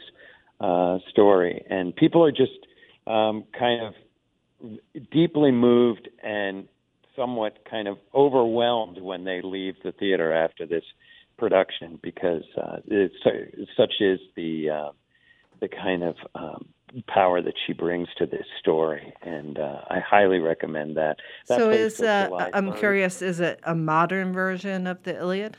uh, 0.62 0.98
story. 1.10 1.64
And 1.68 1.94
people 1.94 2.24
are 2.24 2.32
just 2.32 2.52
um, 3.06 3.44
kind 3.58 3.82
of 3.86 3.94
deeply 5.10 5.50
moved 5.50 6.08
and 6.22 6.68
somewhat 7.16 7.58
kind 7.68 7.88
of 7.88 7.98
overwhelmed 8.14 9.00
when 9.00 9.24
they 9.24 9.40
leave 9.42 9.74
the 9.84 9.92
theater 9.92 10.32
after 10.32 10.66
this 10.66 10.84
production 11.36 11.98
because 12.02 12.44
uh, 12.56 12.76
it's, 12.86 13.14
such 13.76 13.94
is 14.00 14.20
the 14.36 14.70
uh, 14.70 14.90
the 15.60 15.68
kind 15.68 16.02
of 16.02 16.16
um, 16.34 16.68
power 17.06 17.40
that 17.40 17.54
she 17.66 17.72
brings 17.72 18.08
to 18.18 18.26
this 18.26 18.46
story, 18.60 19.12
and 19.22 19.58
uh, 19.58 19.80
I 19.88 20.00
highly 20.00 20.38
recommend 20.38 20.96
that. 20.96 21.16
that 21.48 21.58
so 21.58 21.70
is 21.70 22.00
uh, 22.00 22.50
I'm 22.52 22.72
curious, 22.74 23.22
is 23.22 23.40
it 23.40 23.60
a 23.64 23.74
modern 23.74 24.32
version 24.32 24.86
of 24.86 25.02
the 25.04 25.16
Iliad? 25.16 25.56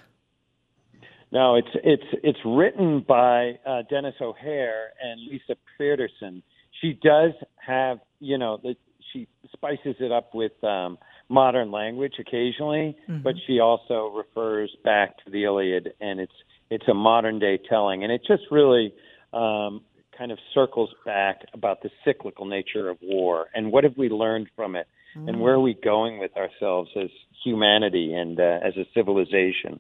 No, 1.34 1.56
it's 1.56 1.76
it's 1.84 2.22
it's 2.24 2.38
written 2.46 3.04
by 3.06 3.58
uh, 3.66 3.82
Denis 3.90 4.14
O'Hare 4.22 4.92
and 5.02 5.20
Lisa 5.20 5.56
Peterson. 5.80 6.44
She 6.80 6.94
does 6.94 7.32
have, 7.56 7.98
you 8.20 8.38
know, 8.38 8.60
the, 8.62 8.76
she 9.12 9.28
spices 9.52 9.96
it 10.00 10.12
up 10.12 10.36
with 10.36 10.52
um, 10.64 11.00
modern 11.30 11.72
language 11.72 12.14
occasionally, 12.20 12.96
but 13.24 13.34
she 13.48 13.60
also 13.60 14.14
refers 14.16 14.78
back 14.84 15.18
to 15.26 15.32
the 15.32 15.44
Iliad, 15.46 15.94
and 16.00 16.20
it's 16.20 16.34
it's 16.70 16.88
a 16.88 16.94
modern 16.94 17.40
day 17.40 17.60
telling, 17.68 18.04
and 18.04 18.14
it 18.14 18.22
just 18.28 18.44
really 18.52 18.94
um, 19.34 19.82
kind 20.16 20.32
of 20.32 20.38
circles 20.54 20.92
back 21.04 21.42
about 21.56 21.82
the 21.82 21.90
cyclical 22.06 22.46
nature 22.46 22.90
of 22.90 22.98
war 23.02 23.48
and 23.56 23.72
what 23.72 23.84
have 23.84 23.98
we 23.98 24.08
learned 24.08 24.50
from 24.56 24.76
it, 24.76 24.86
and 25.16 25.42
where 25.42 25.56
are 25.56 25.60
we 25.60 25.74
going 25.84 26.20
with 26.20 26.38
ourselves 26.38 26.92
as 26.96 27.10
humanity 27.44 28.14
and 28.14 28.40
uh, 28.40 28.60
as 28.64 28.78
a 28.78 28.86
civilization 28.94 29.80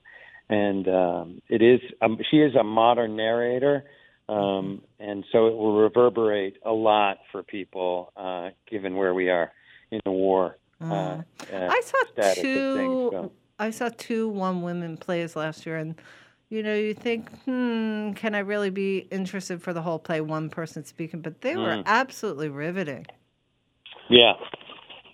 and 0.49 0.87
um, 0.87 1.41
it 1.49 1.61
is 1.61 1.79
um, 2.01 2.17
she 2.29 2.37
is 2.37 2.55
a 2.55 2.63
modern 2.63 3.15
narrator, 3.15 3.85
um, 4.29 4.81
and 4.99 5.23
so 5.31 5.47
it 5.47 5.55
will 5.55 5.77
reverberate 5.77 6.57
a 6.63 6.71
lot 6.71 7.17
for 7.31 7.43
people 7.43 8.11
uh, 8.15 8.49
given 8.69 8.95
where 8.95 9.13
we 9.13 9.29
are 9.29 9.51
in 9.91 9.99
the 10.05 10.11
war. 10.11 10.57
Uh, 10.81 10.93
uh, 10.93 11.21
I 11.51 11.81
saw 11.83 12.33
two. 12.33 12.75
things, 12.75 13.11
so. 13.11 13.31
I 13.59 13.69
saw 13.69 13.89
two 13.97 14.27
one 14.27 14.61
women 14.61 14.97
plays 14.97 15.35
last 15.35 15.65
year, 15.65 15.77
and 15.77 15.95
you 16.49 16.61
know, 16.61 16.75
you 16.75 16.93
think, 16.93 17.31
hmm, 17.45 18.13
can 18.13 18.35
I 18.35 18.39
really 18.39 18.69
be 18.69 18.99
interested 19.09 19.61
for 19.61 19.73
the 19.73 19.81
whole 19.81 19.97
play? 19.97 20.21
One 20.21 20.49
person 20.49 20.85
speaking, 20.85 21.21
but 21.21 21.41
they 21.41 21.55
were 21.55 21.77
Mm. 21.77 21.83
absolutely 21.85 22.49
riveting. 22.49 23.07
Yeah. 24.09 24.33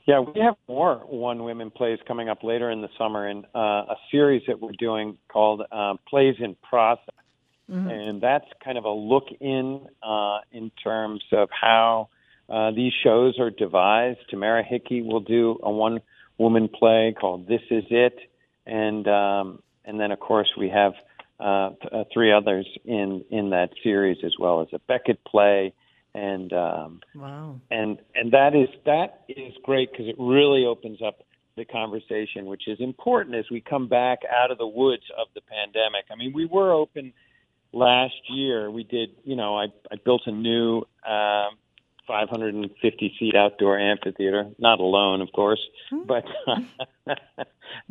Yeah, 0.10 0.22
we 0.22 0.41
have 0.41 0.55
more 0.68 0.95
one 1.05 1.43
women 1.43 1.70
plays 1.70 1.99
coming 2.07 2.30
up 2.30 2.43
later 2.43 2.72
in 2.72 2.82
the 2.82 2.89
summer 2.97 3.30
in 3.30 3.45
uh, 3.53 3.93
a 3.93 3.95
series 4.10 4.41
that 4.47 4.60
we're 4.60 4.72
doing 4.72 5.20
called 5.32 5.62
uh, 5.72 5.97
Plays 6.10 6.34
in 6.39 6.55
Process. 6.68 7.14
Mhm. 7.70 7.91
And 7.91 8.20
that's 8.20 8.47
kind 8.66 8.80
of 8.80 8.86
a 8.86 8.89
look 8.89 9.28
in 9.39 9.86
uh, 10.01 10.39
in 10.51 10.72
terms 10.84 11.24
of 11.32 11.49
how 11.51 12.10
uh, 12.49 12.72
these 12.72 12.91
shows 13.03 13.39
are 13.39 13.51
devised. 13.51 14.18
Tamara 14.32 14.64
Hickey 14.64 15.03
will 15.03 15.20
do 15.20 15.60
a 15.62 15.70
one 15.70 16.01
woman 16.39 16.70
play 16.70 17.14
called 17.22 17.47
This 17.47 17.62
Is 17.70 17.84
It. 17.91 18.18
And 18.66 19.07
um, 19.07 19.62
and 19.86 19.99
then, 19.99 20.12
of 20.12 20.20
course, 20.20 20.49
we 20.57 20.70
have 20.70 20.93
uh, 21.39 21.70
th- 21.82 21.93
uh, 21.93 22.03
three 22.12 22.32
others 22.32 22.68
in, 22.84 23.24
in 23.30 23.51
that 23.51 23.70
series, 23.84 24.18
as 24.24 24.34
well 24.39 24.62
as 24.62 24.70
a 24.74 24.80
Beckett 24.88 25.24
play. 25.24 25.72
And 26.16 26.51
um, 26.53 27.01
Wow. 27.16 27.60
and 27.70 27.99
and 28.16 28.32
that 28.32 28.55
is 28.55 28.70
that 28.86 29.26
is 29.30 29.53
great 29.64 29.91
because 29.91 30.07
it 30.07 30.16
really 30.18 30.66
opens 30.66 31.01
up 31.01 31.24
the 31.55 31.66
conversation, 31.66 32.45
which 32.45 32.68
is 32.68 32.80
important 32.80 33.36
as 33.36 33.45
we 33.51 33.62
come 33.62 33.88
back 33.88 34.20
out 34.30 34.49
of 34.49 34.57
the 34.57 34.68
woods 34.68 35.03
of 35.18 35.28
the 35.36 35.41
pandemic. 35.41 36.05
I 36.12 36.16
mean, 36.16 36.34
we 36.34 36.45
were 36.45 36.72
open 36.72 37.14
last 37.74 38.16
year. 38.30 38.72
We 38.72 38.84
did, 38.84 39.10
you 39.24 39.36
know, 39.36 39.57
I 39.57 39.66
I 39.91 39.97
built 40.03 40.24
a 40.26 40.32
new 40.32 40.80
um, 41.07 41.57
550 42.07 43.14
seat 43.20 43.36
outdoor 43.36 43.78
amphitheater, 43.80 44.49
not 44.57 44.80
alone, 44.80 45.22
of 45.22 45.32
course, 45.32 45.62
but 46.07 46.26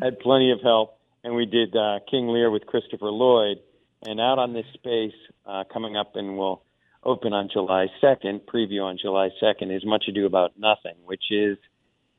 had 0.02 0.18
plenty 0.20 0.50
of 0.50 0.60
help. 0.60 0.98
And 1.22 1.34
we 1.34 1.46
did 1.46 1.76
uh, 1.76 2.00
King 2.10 2.28
Lear 2.28 2.50
with 2.50 2.66
Christopher 2.66 3.10
Lloyd, 3.10 3.58
and 4.02 4.20
out 4.20 4.38
on 4.38 4.52
this 4.54 4.66
space 4.74 5.14
uh, 5.46 5.64
coming 5.72 5.96
up, 5.96 6.16
and 6.16 6.36
we'll 6.38 6.62
open 7.04 7.32
on 7.32 7.48
July 7.52 7.86
2nd, 8.02 8.42
preview 8.42 8.82
on 8.82 8.98
July 9.00 9.30
2nd, 9.42 9.74
is 9.74 9.84
Much 9.84 10.04
Ado 10.08 10.26
About 10.26 10.52
Nothing, 10.58 10.96
which 11.04 11.24
is, 11.30 11.58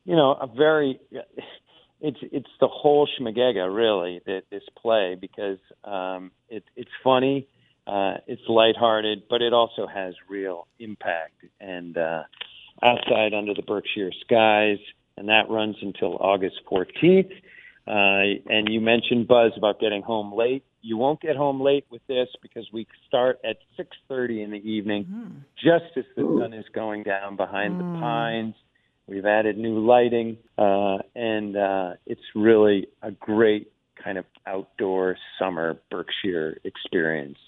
you 0.04 0.16
know, 0.16 0.32
a 0.32 0.46
very, 0.46 1.00
it's 2.00 2.18
it's 2.22 2.48
the 2.60 2.68
whole 2.68 3.08
schmagega, 3.08 3.74
really, 3.74 4.20
that 4.26 4.42
this 4.50 4.62
play, 4.80 5.16
because 5.20 5.58
um, 5.84 6.30
it, 6.48 6.64
it's 6.76 6.90
funny, 7.04 7.46
uh, 7.86 8.14
it's 8.26 8.42
lighthearted, 8.48 9.24
but 9.28 9.42
it 9.42 9.52
also 9.52 9.86
has 9.86 10.14
real 10.28 10.66
impact. 10.78 11.44
And 11.60 11.96
uh, 11.96 12.22
outside 12.82 13.34
under 13.34 13.54
the 13.54 13.62
Berkshire 13.62 14.12
skies, 14.24 14.78
and 15.16 15.28
that 15.28 15.50
runs 15.50 15.76
until 15.82 16.16
August 16.16 16.60
14th. 16.70 17.30
Uh, 17.86 18.40
and 18.46 18.68
you 18.68 18.80
mentioned 18.80 19.26
Buzz 19.26 19.52
about 19.56 19.80
getting 19.80 20.02
home 20.02 20.32
late. 20.32 20.64
You 20.82 20.96
won't 20.96 21.20
get 21.20 21.36
home 21.36 21.60
late 21.60 21.84
with 21.90 22.00
this 22.06 22.28
because 22.42 22.66
we 22.72 22.86
start 23.06 23.38
at 23.44 23.58
6:30 23.76 24.42
in 24.42 24.50
the 24.50 24.58
evening, 24.70 25.04
just 25.56 25.96
as 25.96 26.04
the 26.16 26.22
sun 26.40 26.52
is 26.54 26.64
going 26.72 27.02
down 27.02 27.36
behind 27.36 27.78
the 27.78 27.84
pines. 28.00 28.54
We've 29.06 29.26
added 29.26 29.58
new 29.58 29.80
lighting, 29.84 30.38
uh, 30.56 30.98
and 31.14 31.56
uh, 31.56 31.94
it's 32.06 32.22
really 32.34 32.86
a 33.02 33.10
great 33.10 33.72
kind 34.02 34.16
of 34.18 34.24
outdoor 34.46 35.16
summer 35.38 35.76
Berkshire 35.90 36.58
experience. 36.64 37.38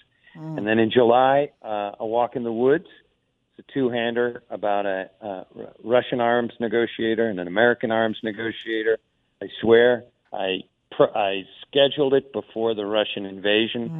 And 0.57 0.67
then 0.67 0.79
in 0.79 0.91
July, 0.91 1.51
uh, 1.63 1.91
a 1.99 2.05
walk 2.05 2.35
in 2.35 2.43
the 2.43 2.51
woods. 2.51 2.87
It's 3.57 3.67
a 3.69 3.71
two-hander 3.73 4.43
about 4.49 4.85
a, 4.87 5.09
uh 5.21 5.43
Russian 5.83 6.19
arms 6.19 6.53
negotiator 6.59 7.27
and 7.29 7.39
an 7.39 7.47
American 7.47 7.91
arms 7.91 8.17
negotiator. 8.23 8.97
I 9.41 9.47
swear, 9.61 10.05
I 10.33 10.61
pr- 10.63 10.72
I 10.99 11.43
scheduled 11.67 12.13
it 12.13 12.31
before 12.33 12.73
the 12.75 12.85
Russian 12.85 13.25
invasion, 13.25 13.91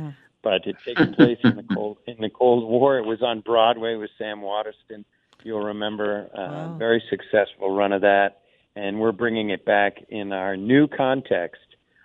but 0.43 0.65
it 0.67 0.77
takes 0.85 1.05
place 1.15 1.37
in 1.43 1.55
the 1.55 1.63
cold 1.63 1.97
in 2.07 2.17
the 2.19 2.29
Cold 2.29 2.69
War. 2.69 2.97
It 2.97 3.05
was 3.05 3.21
on 3.21 3.41
Broadway 3.41 3.95
with 3.95 4.09
Sam 4.17 4.41
Waterston. 4.41 5.05
You'll 5.43 5.63
remember 5.63 6.29
uh, 6.33 6.69
very 6.77 7.03
successful 7.09 7.75
run 7.75 7.91
of 7.93 8.01
that, 8.01 8.39
and 8.75 8.99
we're 8.99 9.11
bringing 9.11 9.49
it 9.49 9.65
back 9.65 9.93
in 10.09 10.31
our 10.31 10.55
new 10.57 10.87
context 10.87 11.59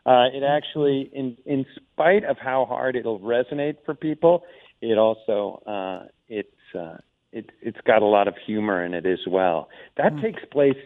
Uh, 0.07 0.26
it 0.32 0.43
actually, 0.43 1.11
in 1.12 1.36
in 1.45 1.66
spite 1.76 2.24
of 2.24 2.36
how 2.39 2.64
hard 2.64 2.97
it'll 2.97 3.20
resonate 3.20 3.76
for 3.84 3.95
people, 3.95 4.43
it 4.80 4.97
also 4.97 5.62
uh, 5.66 6.07
it's 6.28 6.74
uh, 6.74 6.97
it, 7.32 7.51
it's 7.61 7.80
got 7.86 8.01
a 8.03 8.07
lot 8.07 8.26
of 8.26 8.34
humor 8.47 8.84
in 8.84 8.95
it 8.95 9.05
as 9.07 9.18
well. 9.26 9.68
That 9.97 10.12
Hmm. 10.14 10.22
takes 10.22 10.45
place. 10.51 10.76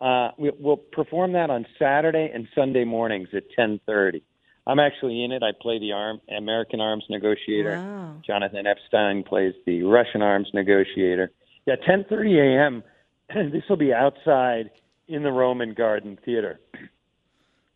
Uh, 0.00 0.30
we, 0.38 0.52
we'll 0.58 0.76
perform 0.76 1.32
that 1.32 1.50
on 1.50 1.66
Saturday 1.78 2.30
and 2.32 2.46
Sunday 2.54 2.84
mornings 2.84 3.28
at 3.34 3.44
ten 3.56 3.80
thirty. 3.86 4.22
I'm 4.66 4.78
actually 4.78 5.24
in 5.24 5.32
it. 5.32 5.42
I 5.42 5.52
play 5.58 5.78
the 5.78 5.92
arm, 5.92 6.20
American 6.36 6.80
arms 6.80 7.04
negotiator. 7.08 7.78
Wow. 7.78 8.16
Jonathan 8.26 8.66
Epstein 8.66 9.22
plays 9.22 9.54
the 9.64 9.82
Russian 9.82 10.20
arms 10.20 10.48
negotiator. 10.52 11.30
Yeah, 11.66 11.76
10:30 11.76 12.56
a.m. 12.56 12.82
this 13.52 13.62
will 13.68 13.76
be 13.76 13.92
outside 13.92 14.70
in 15.08 15.22
the 15.22 15.32
Roman 15.32 15.72
Garden 15.74 16.18
Theater 16.24 16.60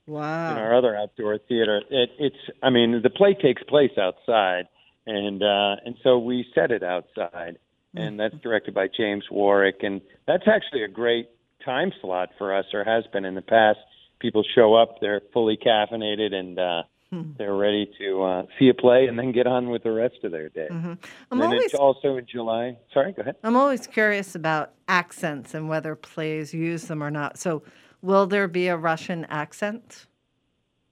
Wow. 0.06 0.50
in 0.52 0.58
our 0.58 0.76
other 0.76 0.96
outdoor 0.96 1.38
theater. 1.38 1.80
It, 1.90 2.10
it's, 2.18 2.36
I 2.62 2.70
mean, 2.70 3.00
the 3.02 3.10
play 3.10 3.34
takes 3.34 3.62
place 3.62 3.92
outside, 3.98 4.66
and 5.06 5.42
uh, 5.42 5.76
and 5.84 5.96
so 6.02 6.18
we 6.18 6.44
set 6.54 6.70
it 6.70 6.82
outside, 6.82 7.58
and 7.94 8.18
that's 8.20 8.34
directed 8.42 8.74
by 8.74 8.88
James 8.94 9.24
Warwick, 9.30 9.76
and 9.82 10.00
that's 10.26 10.44
actually 10.46 10.82
a 10.84 10.88
great 10.88 11.28
time 11.64 11.92
slot 12.00 12.30
for 12.38 12.54
us, 12.54 12.66
or 12.72 12.84
has 12.84 13.04
been 13.12 13.24
in 13.24 13.34
the 13.34 13.42
past. 13.42 13.78
People 14.20 14.44
show 14.54 14.74
up, 14.74 15.00
they're 15.00 15.20
fully 15.32 15.56
caffeinated, 15.56 16.32
and 16.32 16.58
uh, 16.58 16.82
Hmm. 17.10 17.32
they're 17.36 17.54
ready 17.54 17.90
to 17.98 18.22
uh, 18.22 18.42
see 18.58 18.70
a 18.70 18.74
play 18.74 19.06
and 19.06 19.18
then 19.18 19.32
get 19.32 19.46
on 19.46 19.68
with 19.68 19.82
the 19.82 19.92
rest 19.92 20.24
of 20.24 20.32
their 20.32 20.48
day. 20.48 20.68
Mhm. 20.70 20.96
I'm 21.30 21.40
and 21.40 21.42
always 21.42 21.64
it's 21.66 21.74
also 21.74 22.16
in 22.16 22.24
July. 22.24 22.78
Sorry, 22.94 23.12
go 23.12 23.20
ahead. 23.20 23.36
I'm 23.44 23.54
always 23.54 23.86
curious 23.86 24.34
about 24.34 24.72
accents 24.88 25.52
and 25.52 25.68
whether 25.68 25.94
plays 25.94 26.54
use 26.54 26.86
them 26.88 27.02
or 27.02 27.10
not. 27.10 27.36
So, 27.36 27.64
will 28.00 28.26
there 28.26 28.48
be 28.48 28.66
a 28.68 28.78
Russian 28.78 29.26
accent? 29.26 30.06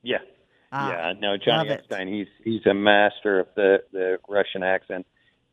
Yeah. 0.03 0.19
Ah, 0.73 0.91
yeah, 0.91 1.13
no, 1.19 1.39
Johnny. 1.39 1.71
Epstein. 1.71 2.07
He's 2.09 2.29
he's 2.45 2.67
a 2.67 2.75
master 2.75 3.41
of 3.41 3.47
the 3.57 3.83
the 3.93 4.19
Russian 4.29 4.63
accent. 4.63 5.07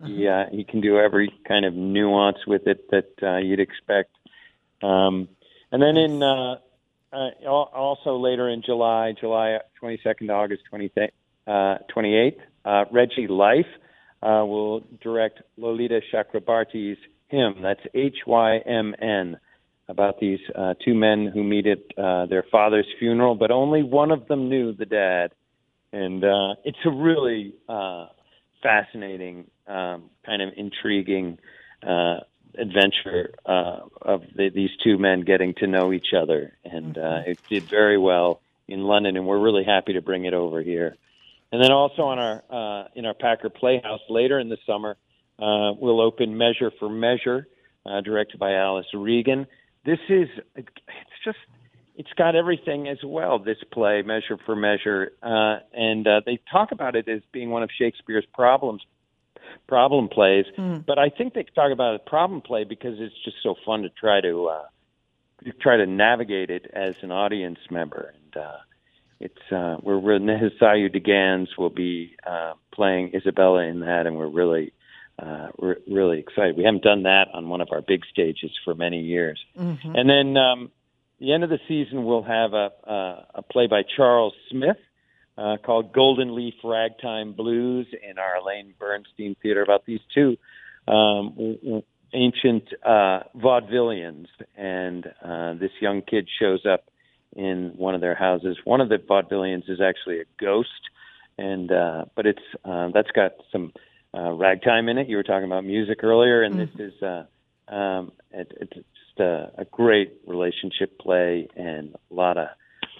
He 0.06 0.28
Uh-huh. 0.28 0.48
uh, 0.48 0.50
he 0.52 0.66
can 0.66 0.82
do 0.82 1.00
every 1.00 1.32
kind 1.48 1.66
of 1.66 1.74
nuance 1.76 2.46
with 2.46 2.68
it 2.68 2.90
that 2.92 3.12
uh, 3.24 3.38
you'd 3.38 3.62
expect. 3.62 4.17
Um, 4.82 5.30
and 5.72 5.82
then 5.82 5.98
in 5.98 6.24
uh, 6.24 6.56
uh, 7.12 7.30
also 7.46 8.18
later 8.18 8.50
in 8.50 8.62
July, 8.66 9.14
July 9.20 9.60
22nd 9.82 10.28
to 10.28 10.34
August 10.34 10.64
20, 10.70 10.92
uh, 11.48 11.52
28th, 11.96 12.38
uh, 12.66 12.86
Regge 12.94 13.30
Life 13.30 13.66
uh, 14.22 14.44
will 14.46 14.82
direct 15.02 15.42
Lolita 15.58 16.02
Chakrabarti's 16.14 16.98
hymn. 17.28 17.62
That's 17.62 17.82
H 17.94 18.18
Y 18.26 18.58
M 18.66 18.96
N 19.02 19.38
about 19.90 20.20
these 20.20 20.40
uh, 20.56 20.74
two 20.84 20.94
men 20.94 21.32
who 21.34 21.44
meet 21.44 21.66
at 21.66 21.80
uh, 21.98 22.26
their 22.26 22.44
father's 22.52 22.88
funeral, 23.00 23.36
but 23.36 23.52
only 23.52 23.84
one 23.84 24.12
of 24.12 24.28
them 24.28 24.50
knew 24.50 24.74
the 24.74 24.86
dad. 24.86 25.32
And 25.94 26.24
uh, 26.24 26.56
it's 26.66 26.78
a 26.86 26.90
really 26.92 27.54
uh, 27.70 28.08
fascinating, 28.62 29.50
um, 29.66 30.10
kind 30.26 30.42
of 30.42 30.50
intriguing 30.58 31.38
uh, 31.82 32.18
adventure 32.58 33.34
uh, 33.46 33.80
of 34.02 34.24
the, 34.36 34.50
these 34.50 34.70
two 34.84 34.98
men 34.98 35.22
getting 35.22 35.54
to 35.56 35.68
know 35.68 35.94
each 35.94 36.14
other. 36.20 36.58
And 36.64 36.98
uh, 36.98 37.22
it 37.26 37.40
did 37.50 37.64
very 37.64 37.98
well 37.98 38.42
in 38.68 38.84
London, 38.84 39.16
and 39.18 39.26
we're 39.26 39.40
really 39.40 39.64
happy 39.64 39.94
to 39.94 40.02
bring 40.02 40.26
it 40.26 40.34
over 40.34 40.62
here. 40.62 40.96
And 41.52 41.64
then 41.64 41.72
also 41.72 42.04
on 42.04 42.20
our 42.20 42.44
uh, 42.50 42.88
in 42.96 43.06
our 43.06 43.14
Packer 43.14 43.50
Playhouse 43.50 44.02
later 44.10 44.40
in 44.40 44.50
the 44.50 44.58
summer, 44.66 44.98
uh, 45.40 45.72
we'll 45.80 46.02
open 46.02 46.38
Measure 46.38 46.72
for 46.78 46.90
Measure, 46.90 47.48
uh, 47.86 48.02
directed 48.02 48.38
by 48.38 48.54
Alice 48.54 48.88
Reagan. 48.94 49.48
This 49.86 50.00
is 50.10 50.28
it's 50.56 50.68
just 51.24 51.38
it's 51.96 52.12
got 52.18 52.36
everything 52.36 52.90
as 52.90 52.98
well. 53.04 53.40
This 53.40 53.58
play, 53.72 54.02
Measure 54.02 54.38
for 54.46 54.56
Measure, 54.56 55.14
uh, 55.24 55.60
and 55.74 56.06
uh, 56.06 56.22
they 56.26 56.40
talk 56.52 56.74
about 56.74 56.98
it 56.98 57.08
as 57.08 57.22
being 57.32 57.50
one 57.50 57.64
of 57.64 57.70
Shakespeare's 57.78 58.26
problems 58.34 58.82
problem 59.68 60.10
plays. 60.10 60.46
But 60.86 61.00
I 61.00 61.10
think 61.10 61.34
they 61.34 61.44
talk 61.56 61.72
about 61.72 61.96
it 61.96 62.06
problem 62.06 62.42
play 62.42 62.64
because 62.64 63.00
it's 63.00 63.16
just 63.24 63.38
so 63.44 63.56
fun 63.66 63.84
to 63.84 63.90
try 63.90 64.22
to 64.22 64.48
uh, 64.48 64.64
try 65.62 65.78
to 65.78 65.86
navigate 65.86 66.50
it 66.50 66.70
as 66.74 66.96
an 67.02 67.12
audience 67.12 67.60
member. 67.70 68.14
And 68.16 68.44
uh, 68.44 68.58
it's 69.20 69.52
uh, 69.52 69.78
we're 69.82 70.00
Renee 70.00 70.52
Sayu 70.62 70.94
DeGans 70.96 71.58
will 71.58 71.70
be 71.70 72.16
uh, 72.26 72.54
playing 72.74 73.12
Isabella 73.16 73.64
in 73.64 73.82
that, 73.82 74.06
and 74.06 74.18
we're 74.18 74.28
really 74.28 74.74
uh, 75.20 75.48
we're 75.58 75.78
really 75.90 76.20
excited. 76.20 76.56
We 76.56 76.64
haven't 76.64 76.84
done 76.84 77.04
that 77.04 77.28
on 77.34 77.50
one 77.50 77.62
of 77.62 77.70
our 77.72 77.82
big 77.82 78.06
stages 78.06 78.52
for 78.64 78.76
many 78.76 79.02
years. 79.02 79.44
Mm-hmm. 79.60 79.96
And 79.96 80.10
then 80.10 80.38
um, 80.38 80.72
the 81.20 81.34
end 81.34 81.44
of 81.44 81.50
the 81.50 81.60
season, 81.68 82.06
we'll 82.06 82.24
have 82.24 82.54
a, 82.54 82.72
a, 82.84 83.26
a 83.36 83.42
play 83.42 83.68
by 83.68 83.82
Charles 83.96 84.34
Smith 84.52 84.78
uh, 85.38 85.58
called 85.64 85.94
Golden 85.94 86.36
Leaf 86.36 86.56
Ragtime 86.64 87.34
Blues 87.34 87.88
in 88.10 88.18
our 88.18 88.38
Elaine 88.38 88.74
Bernstein 88.80 89.36
Theater 89.42 89.62
about 89.62 89.86
these 89.86 90.00
two 90.14 90.38
um, 90.88 91.34
w- 91.36 91.58
w- 91.58 91.84
ancient 92.14 92.64
uh, 92.84 93.20
vaudevillians. 93.36 94.28
And 94.56 95.06
uh, 95.24 95.54
this 95.54 95.72
young 95.80 96.02
kid 96.02 96.28
shows 96.40 96.66
up 96.66 96.86
in 97.36 97.74
one 97.78 97.94
of 97.96 98.02
their 98.02 98.16
houses. 98.16 98.58
One 98.64 98.82
of 98.82 98.90
the 98.90 98.98
vaudevillians 98.98 99.70
is 99.70 99.80
actually 99.82 100.22
a 100.22 100.26
ghost, 100.40 100.70
and 101.38 101.72
uh, 101.72 102.06
but 102.16 102.26
it's 102.26 102.42
uh, 102.66 102.90
that's 102.94 103.12
got 103.12 103.34
some 103.52 103.74
uh, 104.14 104.32
ragtime 104.32 104.90
in 104.90 104.98
it. 104.98 105.08
You 105.08 105.18
were 105.18 105.24
talking 105.24 105.46
about 105.46 105.64
music 105.64 106.04
earlier, 106.04 106.42
and 106.44 106.60
this 106.60 106.70
is 106.80 106.94
uh, 107.04 107.74
um, 107.74 108.12
it, 108.32 108.52
it's 108.60 108.74
just 108.74 109.20
a, 109.20 109.52
a 109.58 109.66
great 109.66 110.14
relationship 110.26 110.98
play 111.00 111.48
and 111.56 111.96
a 112.10 112.14
lot 112.14 112.38
of 112.38 112.48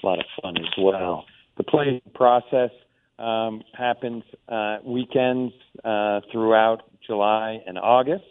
a 0.04 0.06
lot 0.06 0.20
of 0.20 0.26
fun 0.42 0.58
as 0.58 0.72
well. 0.78 1.26
The 1.58 1.64
play 1.64 2.02
process 2.14 2.72
um, 3.20 3.64
happens 3.74 4.24
uh, 4.48 4.78
weekends 4.84 5.54
uh, 5.84 6.22
throughout 6.32 6.84
July 7.06 7.62
and 7.66 7.78
August, 7.78 8.26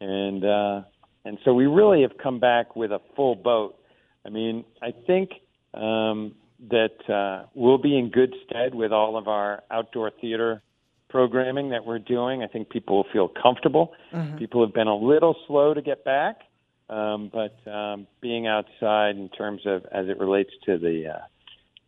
and 0.00 0.44
uh, 0.44 0.82
and 1.24 1.38
so 1.44 1.54
we 1.54 1.66
really 1.66 2.02
have 2.02 2.16
come 2.22 2.38
back 2.38 2.76
with 2.76 2.92
a 2.92 3.00
full 3.16 3.34
boat. 3.34 3.76
I 4.24 4.30
mean, 4.30 4.64
I 4.80 4.92
think 5.06 5.30
um, 5.74 6.34
that 6.70 7.10
uh, 7.12 7.46
we'll 7.54 7.78
be 7.78 7.98
in 7.98 8.10
good 8.10 8.34
stead 8.46 8.74
with 8.74 8.92
all 8.92 9.16
of 9.16 9.26
our 9.26 9.62
outdoor 9.70 10.12
theater 10.20 10.62
programming 11.08 11.70
that 11.70 11.84
we're 11.84 11.98
doing. 11.98 12.42
I 12.42 12.46
think 12.46 12.70
people 12.70 12.96
will 12.96 13.12
feel 13.12 13.28
comfortable. 13.28 13.92
Mhm. 14.12 14.38
People 14.38 14.64
have 14.64 14.72
been 14.72 14.86
a 14.88 14.96
little 14.96 15.36
slow 15.46 15.74
to 15.74 15.82
get 15.82 16.04
back, 16.04 16.42
um, 16.88 17.28
but 17.32 17.54
um, 17.70 18.06
being 18.20 18.46
outside 18.46 19.16
in 19.16 19.28
terms 19.28 19.66
of 19.66 19.84
as 19.92 20.08
it 20.08 20.18
relates 20.18 20.52
to 20.64 20.78
the 20.78 21.14
uh, 21.16 21.18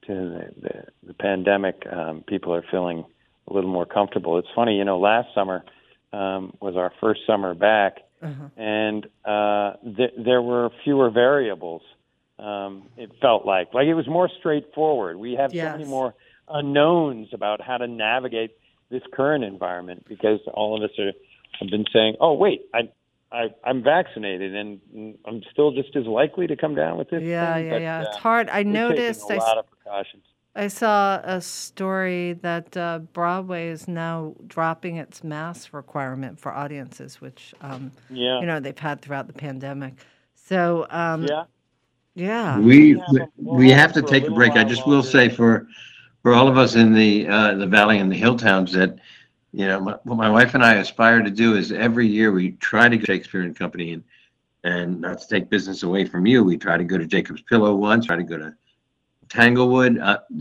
to 0.07 0.13
the, 0.15 0.61
the, 0.61 0.85
the 1.09 1.15
pandemic, 1.15 1.83
um, 1.91 2.23
people 2.27 2.55
are 2.55 2.65
feeling 2.71 3.05
a 3.49 3.53
little 3.53 3.71
more 3.71 3.87
comfortable. 3.87 4.39
It's 4.39 4.49
funny, 4.55 4.77
you 4.77 4.85
know, 4.85 4.99
last 4.99 5.29
summer 5.35 5.65
um, 6.13 6.55
was 6.61 6.77
our 6.77 6.93
first 7.01 7.21
summer 7.27 7.55
back, 7.55 7.99
Uh-huh. 8.23 8.49
and 8.57 9.07
uh, 9.25 9.75
th- 9.97 10.15
there 10.17 10.41
were 10.41 10.71
fewer 10.85 11.11
variables. 11.11 11.83
Um, 12.39 12.89
it 12.97 13.11
felt 13.21 13.45
like 13.47 13.75
like 13.75 13.87
it 13.87 13.95
was 13.95 14.09
more 14.09 14.29
straightforward. 14.41 15.17
We 15.19 15.35
have 15.35 15.53
so 15.53 15.57
many 15.79 15.85
more 15.85 16.15
unknowns 16.49 17.29
about 17.33 17.61
how 17.61 17.77
to 17.77 17.87
navigate 17.87 18.53
this 18.91 19.03
current 19.13 19.45
environment 19.45 20.05
because 20.09 20.41
all 20.53 20.77
of 20.77 20.83
us 20.83 20.99
are 20.99 21.13
have 21.61 21.71
been 21.71 21.85
saying, 21.93 22.17
"Oh, 22.21 22.33
wait, 22.35 22.63
I." 22.75 22.89
I, 23.33 23.47
I'm 23.65 23.83
vaccinated, 23.83 24.55
and 24.55 25.19
I'm 25.27 25.43
still 25.51 25.73
just 25.73 25.97
as 25.97 26.07
likely 26.07 26.47
to 26.47 26.55
come 26.55 26.77
down 26.77 26.99
with 26.99 27.11
this. 27.11 27.21
Yeah, 27.25 27.55
thing, 27.55 27.67
yeah, 27.67 27.73
but, 27.73 27.83
yeah. 27.83 28.03
It's 28.03 28.17
uh, 28.17 28.21
hard. 28.21 28.49
I 28.49 28.63
noticed. 28.63 29.29
I 29.29 29.63
a 29.87 29.89
s- 29.91 29.95
precautions. 29.95 30.25
I 30.57 30.69
saw 30.69 31.21
a 31.25 31.41
story 31.41 32.35
that 32.35 32.77
uh, 32.77 33.01
Broadway 33.13 33.69
is 33.69 33.89
now 33.89 34.35
dropping 34.47 34.97
its 34.99 35.25
mask 35.25 35.73
requirement 35.73 36.39
for 36.39 36.53
audiences, 36.53 37.21
which 37.21 37.55
um, 37.61 37.91
Yeah. 38.11 38.41
you 38.41 38.47
know 38.47 38.61
they've 38.61 38.79
had 38.79 39.01
throughout 39.03 39.27
the 39.27 39.33
pandemic. 39.33 39.95
So 40.35 40.87
um, 40.91 41.25
Yeah. 41.25 41.45
yeah, 42.15 42.59
We 42.61 42.95
we 43.43 43.71
have 43.71 43.93
to 43.95 44.03
take 44.03 44.27
a 44.29 44.31
break. 44.31 44.53
I 44.53 44.65
just 44.65 44.87
will 44.87 45.03
say 45.03 45.29
for 45.29 45.67
for 46.23 46.33
all 46.35 46.49
of 46.49 46.57
us 46.57 46.75
in 46.77 46.95
the 46.95 47.27
uh, 47.27 47.55
the 47.55 47.67
valley 47.67 47.99
and 47.99 48.11
the 48.11 48.17
hill 48.17 48.37
towns 48.37 48.73
that 48.73 48.99
you 49.53 49.67
know 49.67 49.81
my, 49.81 49.97
what 50.05 50.17
my 50.17 50.31
wife 50.31 50.55
and 50.55 50.65
I 50.65 50.75
aspire 50.75 51.21
to 51.23 51.31
do 51.31 51.57
is 51.57 51.73
every 51.73 52.07
year 52.07 52.31
we 52.33 52.53
try 52.53 52.89
to 52.89 52.97
go 52.97 53.01
to 53.01 53.07
Shakespeare 53.07 53.43
and 53.43 53.57
Company 53.57 53.93
and 53.93 54.05
and 54.63 55.01
not 55.01 55.19
to 55.21 55.29
take 55.29 55.51
business 55.51 55.83
away 55.83 56.05
from 56.07 56.27
you. 56.27 56.43
We 56.45 56.57
try 56.57 56.77
to 56.79 56.85
go 56.85 56.97
to 56.97 57.07
Jacob's 57.07 57.43
Pillow 57.43 57.75
once. 57.75 58.07
Try 58.07 58.17
to 58.17 58.23
go 58.23 58.39
to 58.39 58.55
Tanglewood 59.35 59.95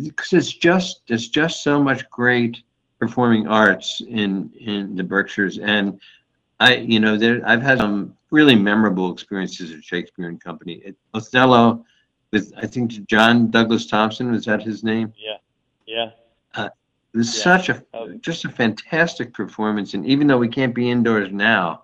because 0.04 0.34
it's 0.34 0.54
just 0.54 1.02
there's 1.08 1.28
just 1.30 1.64
so 1.64 1.82
much 1.82 2.08
great 2.12 2.62
performing 3.00 3.48
arts 3.48 4.02
in 4.08 4.52
in 4.60 4.96
the 4.96 5.04
Berkshires 5.04 5.58
and 5.58 6.00
I 6.60 6.76
you 6.76 7.00
know 7.00 7.18
there 7.18 7.42
I've 7.46 7.64
had 7.64 7.80
some 7.80 8.16
really 8.30 8.56
memorable 8.56 9.12
experiences 9.12 9.72
at 9.72 9.84
Shakespeare 9.84 10.30
and 10.30 10.40
Company. 10.42 10.74
It, 10.86 10.96
Othello 11.16 11.84
with 12.32 12.54
I 12.56 12.68
think 12.68 12.92
John 13.08 13.50
Douglas 13.50 13.88
Thompson 13.88 14.32
was 14.32 14.46
that 14.46 14.62
his 14.62 14.84
name? 14.84 15.12
Yeah. 15.18 15.38
Yeah. 15.88 16.12
Uh, 16.54 16.70
it 17.14 17.18
was 17.18 17.36
Yeah. 17.36 17.44
such 17.44 17.70
a 17.70 17.84
just 18.22 18.46
a 18.46 18.50
fantastic 18.50 19.34
performance 19.34 19.96
and 19.96 20.06
even 20.06 20.28
though 20.28 20.38
we 20.38 20.48
can't 20.48 20.76
be 20.76 20.92
indoors 20.92 21.32
now, 21.32 21.84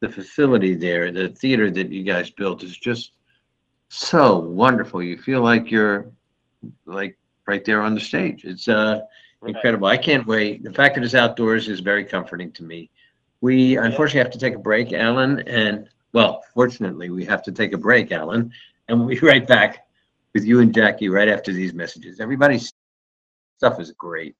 the 0.00 0.08
facility 0.08 0.74
there, 0.74 1.12
the 1.12 1.28
theater 1.28 1.70
that 1.70 1.90
you 1.92 2.02
guys 2.02 2.30
built 2.30 2.64
is 2.64 2.76
just 2.76 3.12
so 3.90 4.38
wonderful. 4.40 5.02
You 5.02 5.16
feel 5.18 5.40
like 5.40 5.70
you're 5.70 6.10
like 6.86 7.18
right 7.46 7.64
there 7.64 7.82
on 7.82 7.94
the 7.94 8.00
stage. 8.00 8.44
It's 8.44 8.68
uh, 8.68 9.00
incredible. 9.46 9.88
I 9.88 9.96
can't 9.96 10.26
wait. 10.26 10.62
The 10.62 10.72
fact 10.72 10.94
that 10.94 11.04
it's 11.04 11.14
outdoors 11.14 11.68
is 11.68 11.80
very 11.80 12.04
comforting 12.04 12.52
to 12.52 12.64
me. 12.64 12.90
We 13.40 13.76
unfortunately 13.76 14.20
have 14.20 14.32
to 14.32 14.38
take 14.38 14.54
a 14.54 14.58
break, 14.58 14.92
Allyn, 14.92 15.40
and 15.46 15.88
well, 16.12 16.42
fortunately, 16.54 17.10
we 17.10 17.24
have 17.26 17.42
to 17.44 17.52
take 17.52 17.72
a 17.72 17.78
break, 17.78 18.10
Allyn, 18.10 18.52
and 18.88 18.98
we'll 18.98 19.08
be 19.08 19.18
right 19.22 19.46
back 19.46 19.86
with 20.34 20.44
you 20.44 20.60
and 20.60 20.74
Jackie 20.74 21.08
right 21.08 21.28
after 21.28 21.52
these 21.52 21.72
messages. 21.72 22.20
Everybody's 22.20 22.72
stuff 23.58 23.80
is 23.80 23.92
great. 23.92 24.34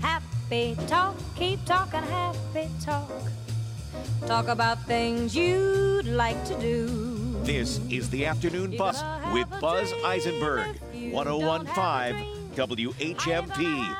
Happy 0.00 0.76
talk, 0.86 1.16
keep 1.34 1.64
talking 1.64 2.02
happy 2.02 2.68
talk. 2.80 3.10
Talk 4.26 4.48
about 4.48 4.82
things 4.86 5.36
you'd 5.36 6.06
like 6.06 6.44
to 6.44 6.58
do. 6.60 7.15
This 7.46 7.78
is 7.90 8.10
the 8.10 8.26
Afternoon 8.26 8.76
Buzz 8.76 9.04
with 9.32 9.48
Buzz 9.60 9.92
Eisenberg, 10.04 10.66
1015 11.12 12.50
WHMP. 12.56 13.96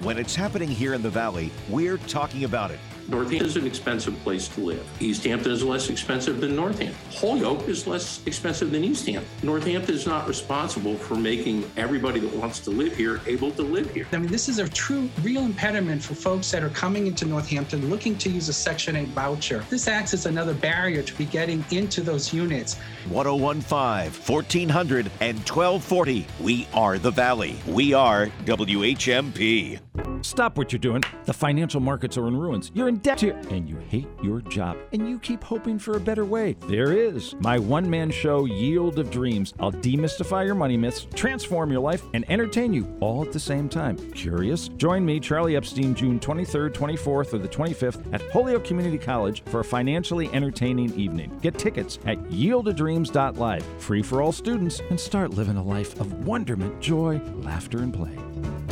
When 0.00 0.18
it's 0.18 0.34
happening 0.34 0.68
here 0.68 0.94
in 0.94 1.02
the 1.02 1.10
Valley, 1.10 1.52
we're 1.68 1.98
talking 1.98 2.42
about 2.42 2.72
it. 2.72 2.80
Northampton 3.08 3.46
is 3.46 3.56
an 3.56 3.66
expensive 3.66 4.18
place 4.24 4.48
to 4.48 4.60
live. 4.60 4.84
East 5.00 5.24
Hampton 5.24 5.52
is 5.52 5.62
less 5.62 5.90
expensive 5.90 6.40
than 6.40 6.56
Northampton. 6.56 6.96
Holyoke 7.12 7.68
is 7.68 7.86
less 7.86 8.20
expensive 8.26 8.72
than 8.72 8.82
East 8.82 9.06
Hampton. 9.06 9.30
Northampton 9.42 9.94
is 9.94 10.06
not 10.06 10.26
responsible 10.26 10.96
for 10.96 11.14
making 11.14 11.70
everybody 11.76 12.18
that 12.18 12.34
wants 12.34 12.58
to 12.60 12.70
live 12.70 12.96
here 12.96 13.20
able 13.26 13.52
to 13.52 13.62
live 13.62 13.90
here. 13.92 14.06
I 14.12 14.18
mean, 14.18 14.30
this 14.30 14.48
is 14.48 14.58
a 14.58 14.68
true, 14.68 15.08
real 15.22 15.42
impediment 15.42 16.02
for 16.02 16.14
folks 16.14 16.50
that 16.50 16.64
are 16.64 16.70
coming 16.70 17.06
into 17.06 17.26
Northampton 17.26 17.88
looking 17.88 18.18
to 18.18 18.30
use 18.30 18.48
a 18.48 18.52
Section 18.52 18.96
8 18.96 19.08
voucher. 19.08 19.64
This 19.70 19.86
acts 19.86 20.12
as 20.12 20.26
another 20.26 20.54
barrier 20.54 21.02
to 21.02 21.14
be 21.14 21.26
getting 21.26 21.64
into 21.70 22.00
those 22.00 22.32
units. 22.32 22.74
1015, 23.08 24.10
1400, 24.10 25.10
and 25.20 25.38
1240. 25.38 26.26
We 26.40 26.66
are 26.74 26.98
the 26.98 27.10
Valley. 27.12 27.56
We 27.66 27.94
are 27.94 28.26
WHMP. 28.44 29.78
Stop 30.26 30.58
what 30.58 30.72
you're 30.72 30.80
doing. 30.80 31.04
The 31.24 31.32
financial 31.32 31.80
markets 31.80 32.18
are 32.18 32.26
in 32.26 32.36
ruins. 32.36 32.72
You're 32.74 32.88
in 32.88 32.96
debt 32.96 33.22
and 33.22 33.68
you 33.68 33.76
hate 33.76 34.08
your 34.22 34.40
job, 34.40 34.76
and 34.92 35.08
you 35.08 35.20
keep 35.20 35.42
hoping 35.42 35.78
for 35.78 35.96
a 35.96 36.00
better 36.00 36.24
way. 36.24 36.56
There 36.66 36.92
is 36.92 37.36
my 37.38 37.60
one 37.60 37.88
man 37.88 38.10
show, 38.10 38.44
Yield 38.44 38.98
of 38.98 39.08
Dreams. 39.10 39.54
I'll 39.60 39.70
demystify 39.70 40.44
your 40.44 40.56
money 40.56 40.76
myths, 40.76 41.06
transform 41.14 41.70
your 41.70 41.80
life, 41.80 42.02
and 42.12 42.28
entertain 42.28 42.72
you 42.72 42.92
all 43.00 43.24
at 43.24 43.32
the 43.32 43.38
same 43.38 43.68
time. 43.68 43.96
Curious? 44.12 44.66
Join 44.68 45.06
me, 45.06 45.20
Charlie 45.20 45.54
Epstein, 45.54 45.94
June 45.94 46.18
23rd, 46.18 46.72
24th, 46.72 47.32
or 47.32 47.38
the 47.38 47.48
25th 47.48 48.12
at 48.12 48.20
Holyoke 48.32 48.64
Community 48.64 48.98
College 48.98 49.44
for 49.44 49.60
a 49.60 49.64
financially 49.64 50.28
entertaining 50.32 50.92
evening. 50.98 51.38
Get 51.40 51.56
tickets 51.56 52.00
at 52.04 52.18
yieldofdreams.live. 52.24 53.64
Free 53.78 54.02
for 54.02 54.22
all 54.22 54.32
students, 54.32 54.80
and 54.90 54.98
start 54.98 55.30
living 55.30 55.56
a 55.56 55.62
life 55.62 56.00
of 56.00 56.26
wonderment, 56.26 56.80
joy, 56.80 57.20
laughter, 57.36 57.78
and 57.78 57.94
play. 57.94 58.65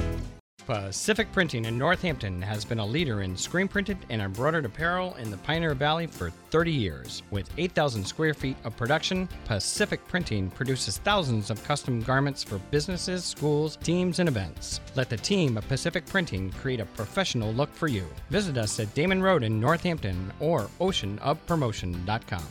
Pacific 0.67 1.29
uh, 1.29 1.35
Printing 1.35 1.67
in 1.67 1.77
Northampton 1.77 2.41
has 2.41 2.65
been 2.65 2.79
a 2.79 2.87
leader 2.87 3.23
in 3.23 3.37
screen 3.37 3.69
printed 3.69 3.99
and 4.09 4.23
embroidered 4.23 4.65
apparel 4.65 5.15
in 5.15 5.31
the 5.31 5.37
Pioneer 5.39 5.75
Valley 5.75 6.07
for 6.07 6.31
30 6.31 6.73
years. 6.73 7.23
With 7.31 7.51
8,000 7.59 8.05
square 8.05 8.35
feet 8.35 8.57
of 8.65 8.77
production, 8.77 9.29
Pacific 9.45 10.07
Printing 10.09 10.51
produces 10.51 10.99
thousands 10.99 11.51
of 11.51 11.63
custom 11.65 12.01
garments 12.01 12.43
for 12.43 12.59
businesses, 12.71 13.25
schools, 13.25 13.77
teams, 13.77 14.19
and 14.19 14.29
events. 14.29 14.81
Let 14.95 15.11
the 15.11 15.17
team 15.17 15.59
of 15.59 15.69
Pacific 15.69 16.07
Printing 16.07 16.51
create 16.53 16.81
a 16.81 16.87
professional 16.87 17.53
look 17.53 17.73
for 17.75 17.89
you. 17.89 18.07
Visit 18.31 18.57
us 18.57 18.81
at 18.81 18.95
Damon 18.95 19.23
Road 19.23 19.43
in 19.43 19.61
Northampton 19.61 20.33
or 20.41 20.71
oceanofpromotion.com. 20.81 22.45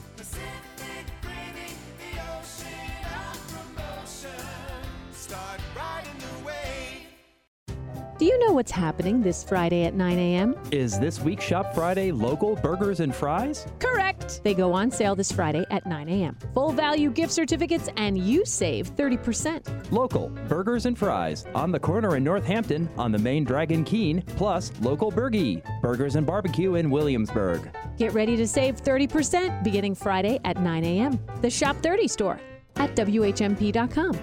Do 8.23 8.29
you 8.29 8.39
know 8.39 8.53
what's 8.53 8.71
happening 8.71 9.21
this 9.21 9.43
Friday 9.43 9.83
at 9.83 9.95
9 9.95 10.17
a.m.? 10.17 10.55
Is 10.71 10.97
this 10.97 11.19
week 11.19 11.41
Shop 11.41 11.75
Friday 11.75 12.13
local 12.13 12.55
burgers 12.55 13.01
and 13.01 13.13
fries? 13.13 13.67
Correct! 13.79 14.39
They 14.45 14.53
go 14.53 14.71
on 14.71 14.91
sale 14.91 15.13
this 15.13 15.29
Friday 15.29 15.65
at 15.71 15.85
9 15.85 16.07
a.m. 16.07 16.37
Full 16.53 16.71
value 16.71 17.11
gift 17.11 17.33
certificates, 17.33 17.89
and 17.97 18.17
you 18.17 18.45
save 18.45 18.95
30%. 18.95 19.91
Local 19.91 20.29
burgers 20.47 20.85
and 20.85 20.97
fries 20.97 21.45
on 21.53 21.73
the 21.73 21.79
corner 21.81 22.15
in 22.15 22.23
Northampton 22.23 22.89
on 22.97 23.11
the 23.11 23.17
main 23.17 23.43
Dragon 23.43 23.83
Keen, 23.83 24.21
plus 24.37 24.71
local 24.79 25.11
Burgie 25.11 25.61
Burgers 25.81 26.15
and 26.15 26.25
Barbecue 26.25 26.75
in 26.75 26.89
Williamsburg. 26.89 27.75
Get 27.97 28.13
ready 28.13 28.37
to 28.37 28.47
save 28.47 28.81
30% 28.81 29.65
beginning 29.65 29.95
Friday 29.95 30.39
at 30.45 30.61
9 30.61 30.85
a.m. 30.85 31.19
The 31.41 31.49
Shop 31.49 31.75
30 31.83 32.07
store 32.07 32.39
at 32.77 32.95
WHMP.com. 32.95 34.17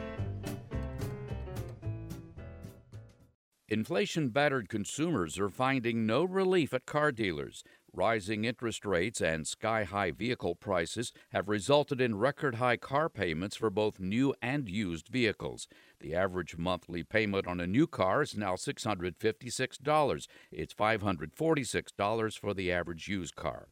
Inflation 3.73 4.31
battered 4.31 4.69
consumers 4.69 5.39
are 5.39 5.49
finding 5.49 6.05
no 6.05 6.25
relief 6.25 6.75
at 6.75 6.87
car 6.87 7.13
dealers. 7.13 7.63
Rising 7.93 8.45
interest 8.45 8.85
rates 8.85 9.21
and 9.21 9.47
sky 9.47 9.85
high 9.85 10.11
vehicle 10.11 10.57
prices 10.57 11.13
have 11.29 11.49
resulted 11.49 12.01
in 12.01 12.19
record 12.19 12.57
high 12.57 12.77
car 12.77 13.09
payments 13.09 13.55
for 13.55 13.71
both 13.71 14.01
new 14.01 14.35
and 14.43 14.69
used 14.69 15.07
vehicles. 15.07 15.69
The 16.01 16.17
average 16.17 16.57
monthly 16.57 17.05
payment 17.05 17.47
on 17.47 17.61
a 17.61 17.67
new 17.69 17.87
car 17.87 18.23
is 18.23 18.37
now 18.37 18.57
$656. 18.57 20.27
It's 20.51 20.75
$546 20.75 22.39
for 22.41 22.53
the 22.55 22.73
average 22.73 23.07
used 23.07 23.37
car. 23.37 23.69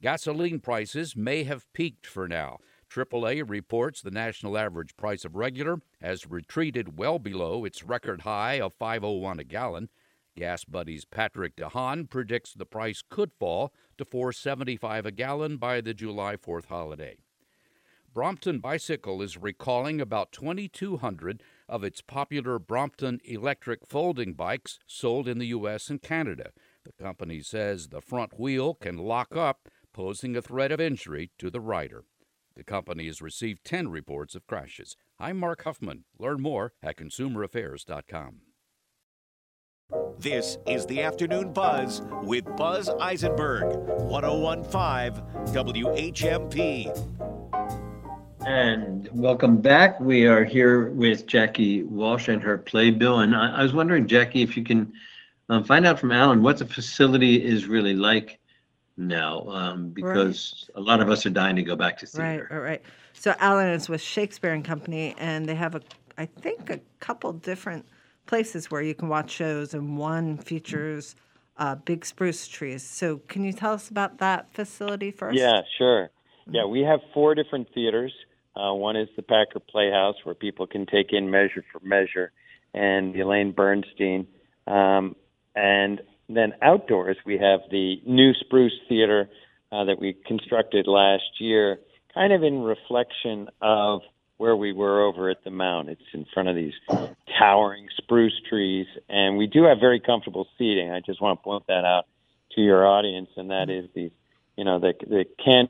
Gasoline 0.00 0.60
prices 0.60 1.16
may 1.16 1.42
have 1.42 1.72
peaked 1.72 2.06
for 2.06 2.28
now. 2.28 2.58
AAA 2.90 3.48
reports 3.48 4.00
the 4.00 4.10
national 4.10 4.56
average 4.56 4.96
price 4.96 5.24
of 5.24 5.36
regular 5.36 5.80
has 6.00 6.30
retreated 6.30 6.98
well 6.98 7.18
below 7.18 7.64
its 7.64 7.82
record 7.82 8.22
high 8.22 8.60
of 8.60 8.74
501 8.74 9.40
a 9.40 9.44
gallon. 9.44 9.88
GasBuddy's 10.36 11.04
Patrick 11.04 11.56
DeHaan 11.56 12.08
predicts 12.08 12.52
the 12.52 12.66
price 12.66 13.02
could 13.08 13.32
fall 13.32 13.72
to 13.98 14.04
475 14.04 15.06
a 15.06 15.10
gallon 15.10 15.56
by 15.56 15.80
the 15.80 15.94
July 15.94 16.36
4th 16.36 16.66
holiday. 16.66 17.16
Brompton 18.12 18.60
Bicycle 18.60 19.20
is 19.20 19.36
recalling 19.36 20.00
about 20.00 20.32
2200 20.32 21.42
of 21.68 21.84
its 21.84 22.00
popular 22.00 22.58
Brompton 22.58 23.20
electric 23.24 23.86
folding 23.86 24.32
bikes 24.32 24.78
sold 24.86 25.28
in 25.28 25.38
the 25.38 25.48
US 25.48 25.90
and 25.90 26.00
Canada. 26.00 26.52
The 26.84 26.92
company 26.92 27.42
says 27.42 27.88
the 27.88 28.00
front 28.00 28.38
wheel 28.40 28.72
can 28.72 28.96
lock 28.96 29.36
up, 29.36 29.68
posing 29.92 30.34
a 30.34 30.40
threat 30.40 30.72
of 30.72 30.80
injury 30.80 31.30
to 31.38 31.50
the 31.50 31.60
rider. 31.60 32.04
The 32.56 32.64
company 32.64 33.06
has 33.06 33.20
received 33.20 33.64
10 33.64 33.88
reports 33.88 34.34
of 34.34 34.46
crashes. 34.46 34.96
I'm 35.20 35.36
Mark 35.36 35.64
Huffman. 35.64 36.04
Learn 36.18 36.40
more 36.40 36.72
at 36.82 36.96
consumeraffairs.com. 36.96 38.36
This 40.18 40.56
is 40.66 40.86
the 40.86 41.02
Afternoon 41.02 41.52
Buzz 41.52 42.00
with 42.22 42.44
Buzz 42.56 42.88
Eisenberg, 42.88 43.76
1015 44.00 45.22
WHMP. 45.52 46.88
And 48.46 49.10
welcome 49.12 49.58
back. 49.60 50.00
We 50.00 50.26
are 50.26 50.44
here 50.44 50.88
with 50.92 51.26
Jackie 51.26 51.82
Walsh 51.82 52.28
and 52.28 52.42
her 52.42 52.56
playbill. 52.56 53.20
And 53.20 53.36
I, 53.36 53.56
I 53.56 53.62
was 53.62 53.74
wondering, 53.74 54.06
Jackie, 54.06 54.40
if 54.40 54.56
you 54.56 54.64
can 54.64 54.90
um, 55.50 55.62
find 55.62 55.86
out 55.86 56.00
from 56.00 56.10
Allyn 56.10 56.42
what 56.42 56.56
the 56.56 56.66
facility 56.66 57.44
is 57.44 57.66
really 57.66 57.94
like 57.94 58.40
now, 58.96 59.46
um, 59.48 59.90
because 59.90 60.70
a 60.74 60.80
lot 60.80 61.00
of 61.00 61.10
us 61.10 61.26
are 61.26 61.30
dying 61.30 61.56
to 61.56 61.62
go 61.62 61.76
back 61.76 61.98
to 61.98 62.06
theater. 62.06 62.48
Right, 62.50 62.56
right, 62.56 62.70
right. 62.70 62.82
So 63.12 63.34
Allyn 63.40 63.68
is 63.68 63.88
with 63.88 64.00
Shakespeare 64.00 64.52
and 64.52 64.64
Company, 64.64 65.14
and 65.18 65.46
they 65.46 65.54
have 65.54 65.74
a, 65.74 65.82
I 66.16 66.26
think, 66.26 66.70
a 66.70 66.80
couple 67.00 67.32
different 67.32 67.86
places 68.26 68.70
where 68.70 68.82
you 68.82 68.94
can 68.94 69.08
watch 69.08 69.30
shows, 69.30 69.74
and 69.74 69.98
one 69.98 70.38
features 70.38 71.16
uh, 71.58 71.74
big 71.74 72.04
spruce 72.04 72.48
trees. 72.48 72.82
So 72.82 73.18
can 73.28 73.44
you 73.44 73.52
tell 73.52 73.72
us 73.72 73.88
about 73.88 74.18
that 74.18 74.52
facility 74.52 75.10
first? 75.10 75.38
Yeah, 75.38 75.62
sure. 75.78 76.10
Yeah, 76.48 76.64
we 76.64 76.80
have 76.82 77.00
four 77.12 77.34
different 77.34 77.72
theaters. 77.74 78.12
Uh, 78.54 78.72
one 78.72 78.96
is 78.96 79.08
the 79.16 79.22
Packer 79.22 79.60
Playhouse, 79.60 80.16
where 80.24 80.34
people 80.34 80.66
can 80.66 80.86
take 80.86 81.12
in 81.12 81.30
Measure 81.30 81.64
for 81.72 81.80
Measure, 81.80 82.32
and 82.72 83.14
Elaine 83.16 83.52
Bernstein. 83.52 84.26
Um, 84.66 85.16
and 85.54 86.00
then 86.28 86.54
outdoors, 86.62 87.16
we 87.24 87.38
have 87.38 87.60
the 87.70 88.00
new 88.04 88.32
Spruce 88.34 88.72
Theater 88.88 89.28
uh, 89.70 89.84
that 89.84 90.00
we 90.00 90.16
constructed 90.26 90.86
last 90.86 91.40
year, 91.40 91.78
kind 92.14 92.32
of 92.32 92.42
in 92.42 92.62
reflection 92.62 93.48
of 93.60 94.02
where 94.38 94.56
we 94.56 94.72
were 94.72 95.02
over 95.02 95.30
at 95.30 95.44
the 95.44 95.50
Mount. 95.50 95.88
It's 95.88 96.02
in 96.12 96.26
front 96.32 96.48
of 96.48 96.56
these 96.56 96.74
towering 97.38 97.88
spruce 97.96 98.38
trees, 98.48 98.86
and 99.08 99.36
we 99.36 99.46
do 99.46 99.64
have 99.64 99.78
very 99.80 100.00
comfortable 100.00 100.46
seating. 100.58 100.90
I 100.90 101.00
just 101.00 101.20
want 101.20 101.38
to 101.38 101.44
point 101.44 101.66
that 101.68 101.84
out 101.84 102.06
to 102.54 102.60
your 102.60 102.86
audience, 102.86 103.30
and 103.36 103.50
that 103.50 103.70
is 103.70 103.88
the, 103.94 104.10
you 104.56 104.64
know, 104.64 104.78
the 104.78 104.94
the 105.00 105.24
can 105.42 105.68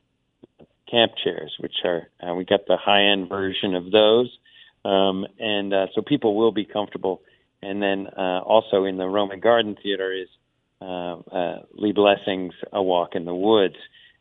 camp 0.91 1.13
chairs, 1.23 1.55
which 1.59 1.75
are 1.85 2.09
uh, 2.27 2.35
we 2.35 2.45
got 2.45 2.67
the 2.67 2.77
high 2.77 3.05
end 3.05 3.29
version 3.29 3.75
of 3.75 3.91
those, 3.91 4.37
um, 4.85 5.27
and 5.39 5.73
uh, 5.73 5.87
so 5.95 6.03
people 6.03 6.35
will 6.35 6.53
be 6.53 6.65
comfortable. 6.65 7.23
And 7.63 7.83
then 7.83 8.07
uh, 8.07 8.41
also 8.41 8.85
in 8.85 8.97
the 8.97 9.07
Roman 9.07 9.41
Garden 9.41 9.77
Theater 9.83 10.13
is 10.13 10.29
uh, 10.81 11.17
uh, 11.17 11.63
Lee 11.75 11.93
Blessing's 11.93 12.55
A 12.73 12.83
Walk 12.83 13.15
in 13.15 13.25
the 13.25 13.35
Woods, 13.35 13.77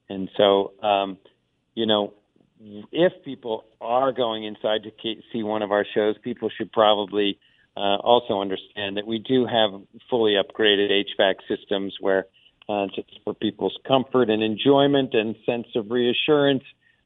and 0.10 0.30
so 0.38 0.74
um, 0.82 1.18
you 1.74 1.86
know 1.86 2.14
if 2.92 3.14
people 3.24 3.66
are 3.82 4.12
going 4.12 4.44
inside 4.44 4.84
to 4.84 5.16
see 5.32 5.44
one 5.44 5.62
of 5.62 5.72
our 5.72 5.86
shows, 5.94 6.16
people 6.24 6.50
should 6.56 6.72
probably 6.72 7.38
uh, 7.78 7.98
also 7.98 8.40
understand 8.40 8.98
that 8.98 9.06
we 9.06 9.20
do 9.20 9.46
have 9.46 9.82
fully 10.10 10.34
upgraded 10.34 10.90
HVAC 11.20 11.36
systems 11.48 11.96
where, 12.00 12.28
uh, 12.70 12.88
just 12.96 13.20
for 13.24 13.34
people's 13.34 13.78
comfort 13.88 14.30
and 14.30 14.42
enjoyment 14.42 15.14
and 15.14 15.36
sense 15.46 15.68
of 15.76 15.92
reassurance, 15.92 16.64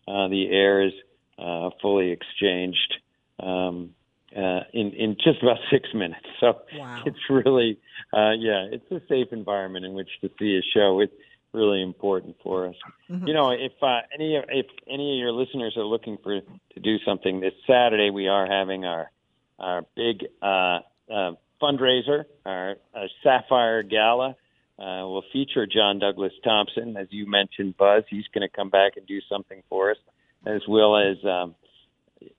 uh, 0.08 0.28
the 0.28 0.48
air 0.50 0.84
is 0.84 0.94
uh, 1.38 1.70
fully 1.82 2.12
exchanged 2.12 2.94
um, 3.40 3.96
uh, 4.36 4.62
in 4.74 4.92
in 4.94 5.16
just 5.24 5.42
about 5.42 5.58
six 5.72 5.90
minutes. 5.94 6.26
So 6.40 6.60
Wow. 6.78 7.04
it's 7.06 7.30
really, 7.30 7.78
uh, 8.14 8.32
yeah, 8.38 8.68
it's 8.72 8.90
a 8.92 9.02
safe 9.08 9.28
environment 9.32 9.86
in 9.86 9.94
which 9.94 10.10
to 10.22 10.30
see 10.40 10.58
a 10.58 10.62
show. 10.74 11.00
It's 11.00 11.14
really 11.52 11.82
important 11.82 12.36
for 12.44 12.68
us. 12.68 12.76
Mhm. 13.10 13.28
You 13.28 13.34
know, 13.34 13.50
if 13.52 13.72
uh, 13.82 14.02
any 14.14 14.36
of- 14.36 14.46
if 14.50 14.68
any 14.88 15.14
of 15.14 15.18
your 15.20 15.32
listeners 15.32 15.76
are 15.78 15.84
looking 15.86 16.18
for 16.18 16.42
to 16.42 16.80
do 16.80 17.00
something 17.00 17.40
this 17.40 17.54
Saturday, 17.66 18.10
we 18.12 18.28
are 18.28 18.46
having 18.46 18.86
our 18.86 19.12
our 19.58 19.82
big 19.96 20.26
uh, 20.42 20.80
uh, 21.12 21.32
fundraiser, 21.62 22.26
our, 22.46 22.78
our 22.94 23.08
Sapphire 23.24 23.84
Gala. 23.84 24.36
Uh, 24.78 25.04
will 25.06 25.24
feature 25.34 25.66
John 25.66 26.00
Douglas 26.00 26.32
Thompson, 26.42 26.96
as 26.96 27.08
you 27.12 27.26
mentioned, 27.28 27.76
Buzz. 27.76 28.06
He's 28.10 28.26
going 28.34 28.48
to 28.48 28.56
come 28.56 28.70
back 28.70 28.96
and 28.96 29.06
do 29.06 29.20
something 29.28 29.62
for 29.68 29.92
us, 29.92 29.98
as 30.46 30.62
well 30.70 30.96
as 30.96 31.18
um, 31.26 31.54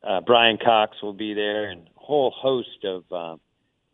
uh, 0.02 0.20
Brian 0.20 0.58
Cox 0.62 0.96
will 1.02 1.12
be 1.12 1.34
there, 1.34 1.70
and 1.70 1.82
a 1.96 2.00
whole 2.00 2.30
host 2.30 2.84
of 2.84 3.04
uh, 3.10 3.36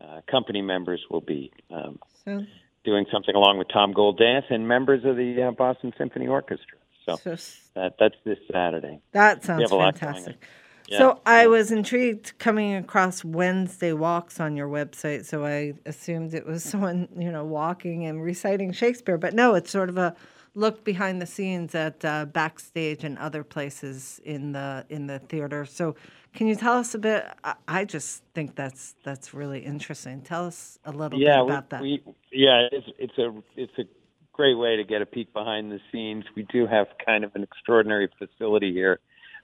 uh, 0.00 0.20
company 0.30 0.62
members 0.62 1.00
will 1.10 1.20
be 1.20 1.52
um, 1.70 1.98
So, 2.24 2.44
doing 2.84 3.06
something 3.12 3.34
along 3.34 3.58
with 3.58 3.68
Tom 3.68 3.92
Goldance 3.92 4.44
and 4.50 4.66
members 4.68 5.04
of 5.04 5.16
the 5.16 5.42
uh, 5.42 5.50
Boston 5.52 5.92
Symphony 5.98 6.26
Orchestra. 6.28 6.78
So 7.04 7.16
So 7.16 7.36
that, 7.74 7.96
that's 7.98 8.16
this 8.24 8.38
Saturday. 8.50 9.00
that 9.12 9.44
sounds 9.44 9.62
have 9.62 9.72
a 9.72 9.76
lot 9.76 9.98
going 10.00 10.14
fantastic. 10.14 10.42
Yeah. 10.88 10.98
So 10.98 11.20
I 11.26 11.48
was 11.48 11.72
intrigued 11.72 12.38
coming 12.38 12.76
across 12.76 13.24
Wednesday 13.24 13.92
walks 13.92 14.38
on 14.38 14.56
your 14.56 14.68
website, 14.68 15.24
so 15.24 15.44
I 15.44 15.74
assumed 15.84 16.32
it 16.32 16.46
was 16.46 16.62
someone 16.70 17.08
you 17.16 17.30
know 17.30 17.44
walking 17.44 18.06
and 18.06 18.22
reciting 18.22 18.72
Shakespeare, 18.72 19.18
but 19.18 19.34
no, 19.34 19.54
it's 19.54 19.70
sort 19.70 19.88
of 19.88 19.98
a 19.98 20.14
look 20.56 20.82
behind 20.84 21.22
the 21.22 21.26
scenes 21.26 21.74
at 21.74 22.04
uh, 22.04 22.24
backstage 22.24 23.04
and 23.04 23.16
other 23.18 23.44
places 23.44 24.20
in 24.24 24.52
the 24.52 24.84
in 24.88 25.06
the 25.06 25.20
theater. 25.20 25.64
So 25.64 25.94
can 26.34 26.48
you 26.48 26.56
tell 26.56 26.74
us 26.74 26.94
a 26.94 26.98
bit? 26.98 27.24
I, 27.44 27.54
I 27.68 27.84
just 27.84 28.24
think 28.34 28.56
that's 28.56 28.96
that's 29.04 29.32
really 29.32 29.60
interesting. 29.60 30.22
Tell 30.22 30.46
us 30.46 30.78
a 30.84 30.90
little 30.90 31.20
yeah, 31.20 31.36
bit 31.36 31.44
we, 31.44 31.52
about 31.52 31.70
that. 31.70 31.82
we 31.82 32.02
yeah, 32.32 32.66
it's 32.72 32.86
it's 32.98 33.18
a 33.18 33.32
it's 33.54 33.78
a 33.78 33.84
great 34.32 34.54
way 34.54 34.76
to 34.76 34.84
get 34.84 35.02
a 35.02 35.06
peek 35.06 35.32
behind 35.32 35.70
the 35.70 35.80
scenes. 35.92 36.24
We 36.34 36.42
do 36.52 36.66
have 36.66 36.88
kind 37.04 37.22
of 37.22 37.34
an 37.36 37.42
extraordinary 37.42 38.08
facility 38.18 38.72
here, 38.72 38.98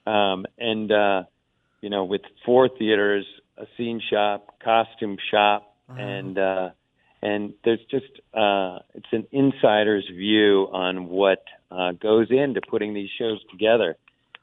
um, 0.06 0.46
and 0.58 0.90
uh, 0.90 1.22
you 1.82 1.90
know, 1.90 2.04
with 2.04 2.22
four 2.44 2.68
theaters, 2.68 3.26
a 3.58 3.66
scene 3.76 4.00
shop, 4.10 4.58
costume 4.64 5.18
shop, 5.30 5.76
and 5.88 6.38
uh, 6.38 6.70
and 7.22 7.54
there's 7.64 7.80
just 7.90 8.20
uh, 8.34 8.80
it's 8.94 9.12
an 9.12 9.26
insider's 9.30 10.06
view 10.08 10.68
on 10.72 11.08
what 11.08 11.44
uh, 11.70 11.92
goes 11.92 12.26
into 12.30 12.60
putting 12.68 12.94
these 12.94 13.10
shows 13.18 13.40
together. 13.50 13.96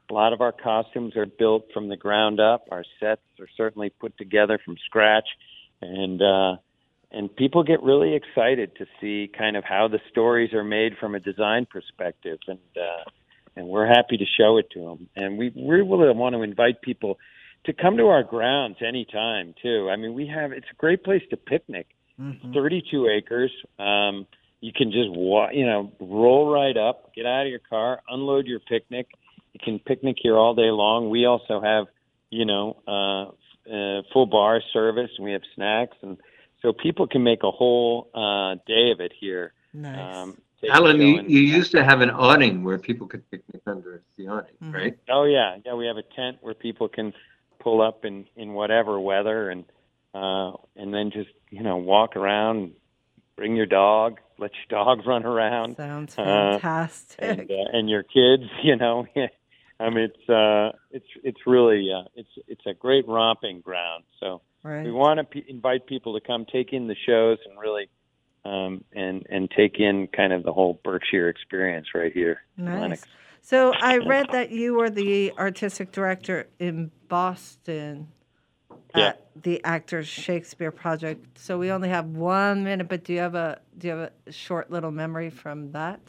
A 0.09 0.13
lot 0.13 0.33
of 0.33 0.41
our 0.41 0.51
costumes 0.53 1.15
are 1.15 1.27
built 1.27 1.67
from 1.73 1.89
the 1.89 1.97
ground 1.97 2.39
up. 2.39 2.65
Our 2.71 2.83
sets 2.99 3.21
are 3.39 3.47
certainly 3.57 3.89
put 3.89 4.17
together 4.17 4.59
from 4.63 4.77
scratch, 4.85 5.27
and 5.81 6.21
uh, 6.21 6.55
and 7.11 7.35
people 7.35 7.63
get 7.63 7.83
really 7.83 8.15
excited 8.15 8.75
to 8.77 8.85
see 9.01 9.29
kind 9.37 9.57
of 9.57 9.63
how 9.63 9.87
the 9.87 9.99
stories 10.09 10.53
are 10.53 10.63
made 10.63 10.93
from 10.99 11.15
a 11.15 11.19
design 11.19 11.67
perspective, 11.69 12.39
and 12.47 12.59
uh, 12.77 13.09
and 13.55 13.67
we're 13.67 13.87
happy 13.87 14.17
to 14.17 14.25
show 14.39 14.57
it 14.57 14.69
to 14.71 14.79
them. 14.79 15.09
And 15.15 15.37
we 15.37 15.51
we 15.53 15.81
really 15.81 16.13
want 16.13 16.33
to 16.33 16.41
invite 16.43 16.81
people 16.81 17.19
to 17.65 17.73
come 17.73 17.97
to 17.97 18.07
our 18.07 18.23
grounds 18.23 18.77
anytime 18.81 19.53
too. 19.61 19.89
I 19.91 19.97
mean, 19.97 20.13
we 20.13 20.27
have 20.27 20.53
it's 20.53 20.67
a 20.71 20.75
great 20.75 21.03
place 21.03 21.23
to 21.31 21.37
picnic. 21.37 21.87
Mm-hmm. 22.19 22.53
32 22.53 23.07
acres. 23.07 23.51
Um, 23.77 24.27
you 24.61 24.73
can 24.73 24.91
just 24.91 25.09
wa- 25.11 25.49
you 25.51 25.65
know 25.65 25.91
roll 26.01 26.51
right 26.51 26.75
up, 26.75 27.13
get 27.15 27.25
out 27.25 27.43
of 27.45 27.49
your 27.49 27.59
car, 27.69 28.01
unload 28.09 28.45
your 28.45 28.59
picnic. 28.59 29.07
You 29.53 29.59
can 29.63 29.79
picnic 29.79 30.17
here 30.21 30.37
all 30.37 30.53
day 30.53 30.69
long. 30.69 31.09
We 31.09 31.25
also 31.25 31.61
have 31.61 31.87
you 32.29 32.45
know 32.45 32.75
uh, 32.87 33.71
uh, 33.73 34.01
full 34.11 34.25
bar 34.25 34.61
service, 34.73 35.11
and 35.17 35.23
we 35.25 35.31
have 35.31 35.43
snacks, 35.55 35.95
and 36.01 36.17
so 36.61 36.73
people 36.73 37.07
can 37.07 37.23
make 37.23 37.43
a 37.43 37.51
whole 37.51 38.09
uh, 38.13 38.55
day 38.67 38.91
of 38.91 38.99
it 38.99 39.13
here. 39.17 39.53
Nice. 39.73 40.15
Um, 40.15 40.37
take 40.59 40.71
Allyn, 40.71 40.99
you, 40.99 41.21
you 41.21 41.39
used 41.39 41.71
to 41.71 41.83
have 41.85 42.01
an 42.01 42.09
awning 42.09 42.63
where 42.65 42.77
people 42.77 43.07
could 43.07 43.23
picnic 43.31 43.61
under 43.65 44.01
the 44.17 44.27
awning, 44.27 44.51
Mm-hmm. 44.61 44.75
right? 44.75 44.97
Oh 45.09 45.23
yeah, 45.23 45.55
yeah. 45.65 45.73
We 45.73 45.85
have 45.85 45.95
a 45.97 46.03
tent 46.15 46.39
where 46.41 46.53
people 46.53 46.89
can 46.89 47.13
pull 47.59 47.81
up 47.81 48.03
in 48.03 48.25
in 48.35 48.51
whatever 48.53 48.99
weather, 48.99 49.51
and 49.51 49.63
uh, 50.13 50.51
and 50.75 50.93
then 50.93 51.11
just 51.11 51.29
you 51.49 51.63
know 51.63 51.77
walk 51.77 52.15
around, 52.15 52.71
bring 53.35 53.55
your 53.55 53.65
dog, 53.65 54.19
let 54.37 54.51
your 54.53 54.83
dog 54.85 55.05
run 55.05 55.25
around. 55.25 55.77
Sounds 55.77 56.17
Uh, 56.17 56.57
fantastic. 56.59 57.19
and 57.21 57.51
uh, 57.51 57.53
and 57.77 57.89
your 57.89 58.03
kids, 58.03 58.43
you 58.63 58.75
know. 58.75 59.05
I 59.81 59.89
mean, 59.89 60.09
it's 60.13 60.29
uh, 60.29 60.77
it's 60.91 61.07
it's 61.23 61.39
really 61.47 61.89
uh, 61.93 62.03
it's 62.15 62.29
it's 62.47 62.65
a 62.67 62.73
great 62.73 63.07
romping 63.07 63.61
ground. 63.61 64.03
So 64.19 64.41
Right. 64.61 64.83
we 64.83 64.91
want 64.91 65.19
to 65.19 65.23
p- 65.23 65.45
invite 65.47 65.87
people 65.87 66.19
to 66.19 66.25
come 66.25 66.45
take 66.45 66.73
in 66.73 66.87
the 66.87 66.95
shows 67.05 67.37
and 67.49 67.57
really 67.57 67.87
um, 68.43 68.83
and 68.93 69.25
and 69.29 69.49
take 69.49 69.79
in 69.79 70.07
kind 70.07 70.33
of 70.33 70.43
the 70.43 70.51
whole 70.51 70.81
Berkshire 70.83 71.29
experience 71.29 71.87
right 71.95 72.11
here. 72.11 72.41
Nice. 72.57 73.05
So 73.41 73.71
I 73.73 73.99
read 73.99 74.27
that 74.33 74.51
you 74.51 74.73
were 74.73 74.89
the 74.89 75.31
artistic 75.37 75.93
director 75.93 76.47
in 76.59 76.91
Boston 77.07 78.09
Yeah. 78.95 79.09
at 79.09 79.29
the 79.41 79.63
Actors 79.63 80.07
Shakespeare 80.07 80.71
Project. 80.71 81.37
So 81.37 81.57
we 81.57 81.71
only 81.71 81.89
have 81.89 82.07
one 82.07 82.63
minute, 82.63 82.87
but 82.87 83.03
do 83.03 83.13
you 83.13 83.19
have 83.19 83.35
a 83.35 83.59
do 83.77 83.87
you 83.87 83.93
have 83.93 84.11
a 84.25 84.31
short 84.31 84.71
little 84.71 84.91
memory 84.91 85.29
from 85.29 85.71
that? 85.71 85.99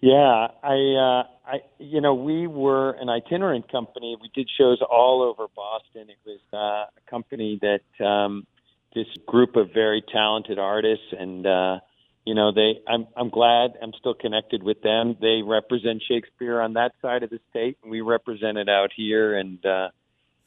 Yeah, 0.00 0.46
I, 0.62 0.74
uh, 0.96 1.22
I, 1.44 1.60
you 1.78 2.00
know, 2.00 2.14
we 2.14 2.46
were 2.46 2.92
an 2.92 3.08
itinerant 3.08 3.70
company. 3.70 4.16
We 4.20 4.30
did 4.32 4.48
shows 4.56 4.78
all 4.88 5.22
over 5.22 5.48
Boston. 5.56 6.08
It 6.08 6.18
was 6.24 6.38
uh, 6.52 6.56
a 6.56 7.10
company 7.10 7.58
that 7.62 8.04
um, 8.04 8.46
this 8.94 9.06
group 9.26 9.56
of 9.56 9.72
very 9.74 10.04
talented 10.12 10.58
artists, 10.58 11.06
and 11.18 11.44
uh, 11.44 11.80
you 12.24 12.34
know, 12.34 12.52
they. 12.52 12.80
I'm, 12.86 13.08
I'm 13.16 13.28
glad 13.28 13.72
I'm 13.82 13.92
still 13.98 14.14
connected 14.14 14.62
with 14.62 14.82
them. 14.82 15.16
They 15.20 15.42
represent 15.44 16.02
Shakespeare 16.06 16.60
on 16.60 16.74
that 16.74 16.92
side 17.02 17.24
of 17.24 17.30
the 17.30 17.40
state, 17.50 17.78
and 17.82 17.90
we 17.90 18.00
represent 18.00 18.56
it 18.56 18.68
out 18.68 18.90
here. 18.96 19.36
And 19.36 19.64
uh, 19.66 19.88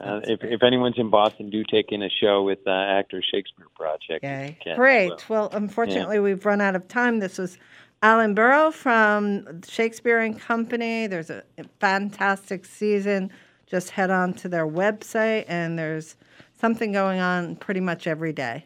uh, 0.04 0.22
if, 0.24 0.44
if 0.44 0.64
anyone's 0.64 0.98
in 0.98 1.10
Boston, 1.10 1.50
do 1.50 1.64
take 1.64 1.92
in 1.92 2.02
a 2.02 2.10
show 2.10 2.44
with 2.44 2.60
uh, 2.66 2.72
Actors 2.72 3.28
Shakespeare 3.32 3.68
Project. 3.76 4.24
Okay. 4.24 4.58
Great. 4.76 5.30
Well, 5.30 5.50
unfortunately, 5.52 6.20
we've 6.20 6.46
run 6.46 6.62
out 6.62 6.76
of 6.76 6.88
time. 6.88 7.20
This 7.20 7.38
was 7.38 7.58
Allyn 8.02 8.34
Burrow 8.34 8.72
from 8.72 9.62
Shakespeare 9.64 10.20
and 10.20 10.40
Company. 10.40 11.08
There's 11.08 11.30
a 11.30 11.44
fantastic 11.80 12.66
season. 12.66 13.32
Just 13.68 13.92
head 13.92 14.10
on 14.10 14.34
to 14.36 14.50
their 14.50 14.68
website, 14.68 15.46
and 15.48 15.78
there's 15.78 16.18
something 16.60 16.92
going 16.92 17.20
on 17.20 17.56
pretty 17.56 17.80
much 17.80 18.08
every 18.08 18.34
day. 18.34 18.66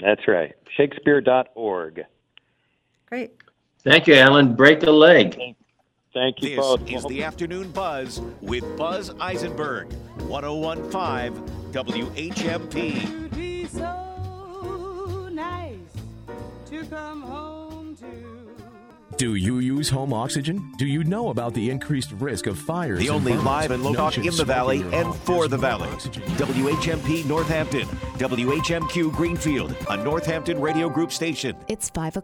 That's 0.00 0.26
right. 0.26 0.54
Shakespeare.org. 0.76 2.04
Great. 3.06 3.32
Thank 3.82 4.06
you, 4.06 4.14
Allyn. 4.14 4.54
Break 4.54 4.82
a 4.82 4.90
leg. 4.90 5.38
Thank 6.12 6.42
you 6.42 6.50
This 6.50 6.58
both. 6.58 6.90
is 6.90 7.04
the 7.04 7.22
Afternoon 7.22 7.70
Buzz 7.70 8.20
with 8.40 8.64
Buzz 8.76 9.10
Eisenberg, 9.20 9.92
1015 10.26 11.32
WHMP. 11.72 13.30
be 13.36 13.66
so 13.66 15.28
nice 15.32 15.76
to 16.66 16.84
come 16.86 17.22
home 17.22 17.96
to. 17.96 18.06
Do 19.16 19.34
you 19.36 19.58
use 19.58 19.88
home 19.90 20.12
oxygen? 20.12 20.72
Do 20.78 20.86
you 20.86 21.04
know 21.04 21.28
about 21.28 21.52
the 21.54 21.68
increased 21.70 22.10
risk 22.12 22.46
of 22.48 22.58
fires? 22.58 22.98
The 22.98 23.08
and 23.08 23.16
only 23.16 23.32
burns? 23.34 23.44
live 23.44 23.70
and 23.70 23.82
local 23.84 24.10
talk 24.10 24.16
in 24.18 24.34
the 24.34 24.44
valley 24.44 24.82
and 24.92 25.14
for 25.14 25.46
the 25.46 25.58
more 25.58 25.68
valley. 25.68 25.88
oxygen. 25.90 26.22
WHMP 26.22 27.24
Northampton, 27.26 27.86
WHMQ 28.18 29.12
Greenfield, 29.14 29.76
a 29.90 29.96
Northampton 29.98 30.58
Radio 30.60 30.88
Group 30.88 31.12
station. 31.12 31.54
It's 31.68 31.90
5 31.90 32.16
o'clock. 32.16 32.18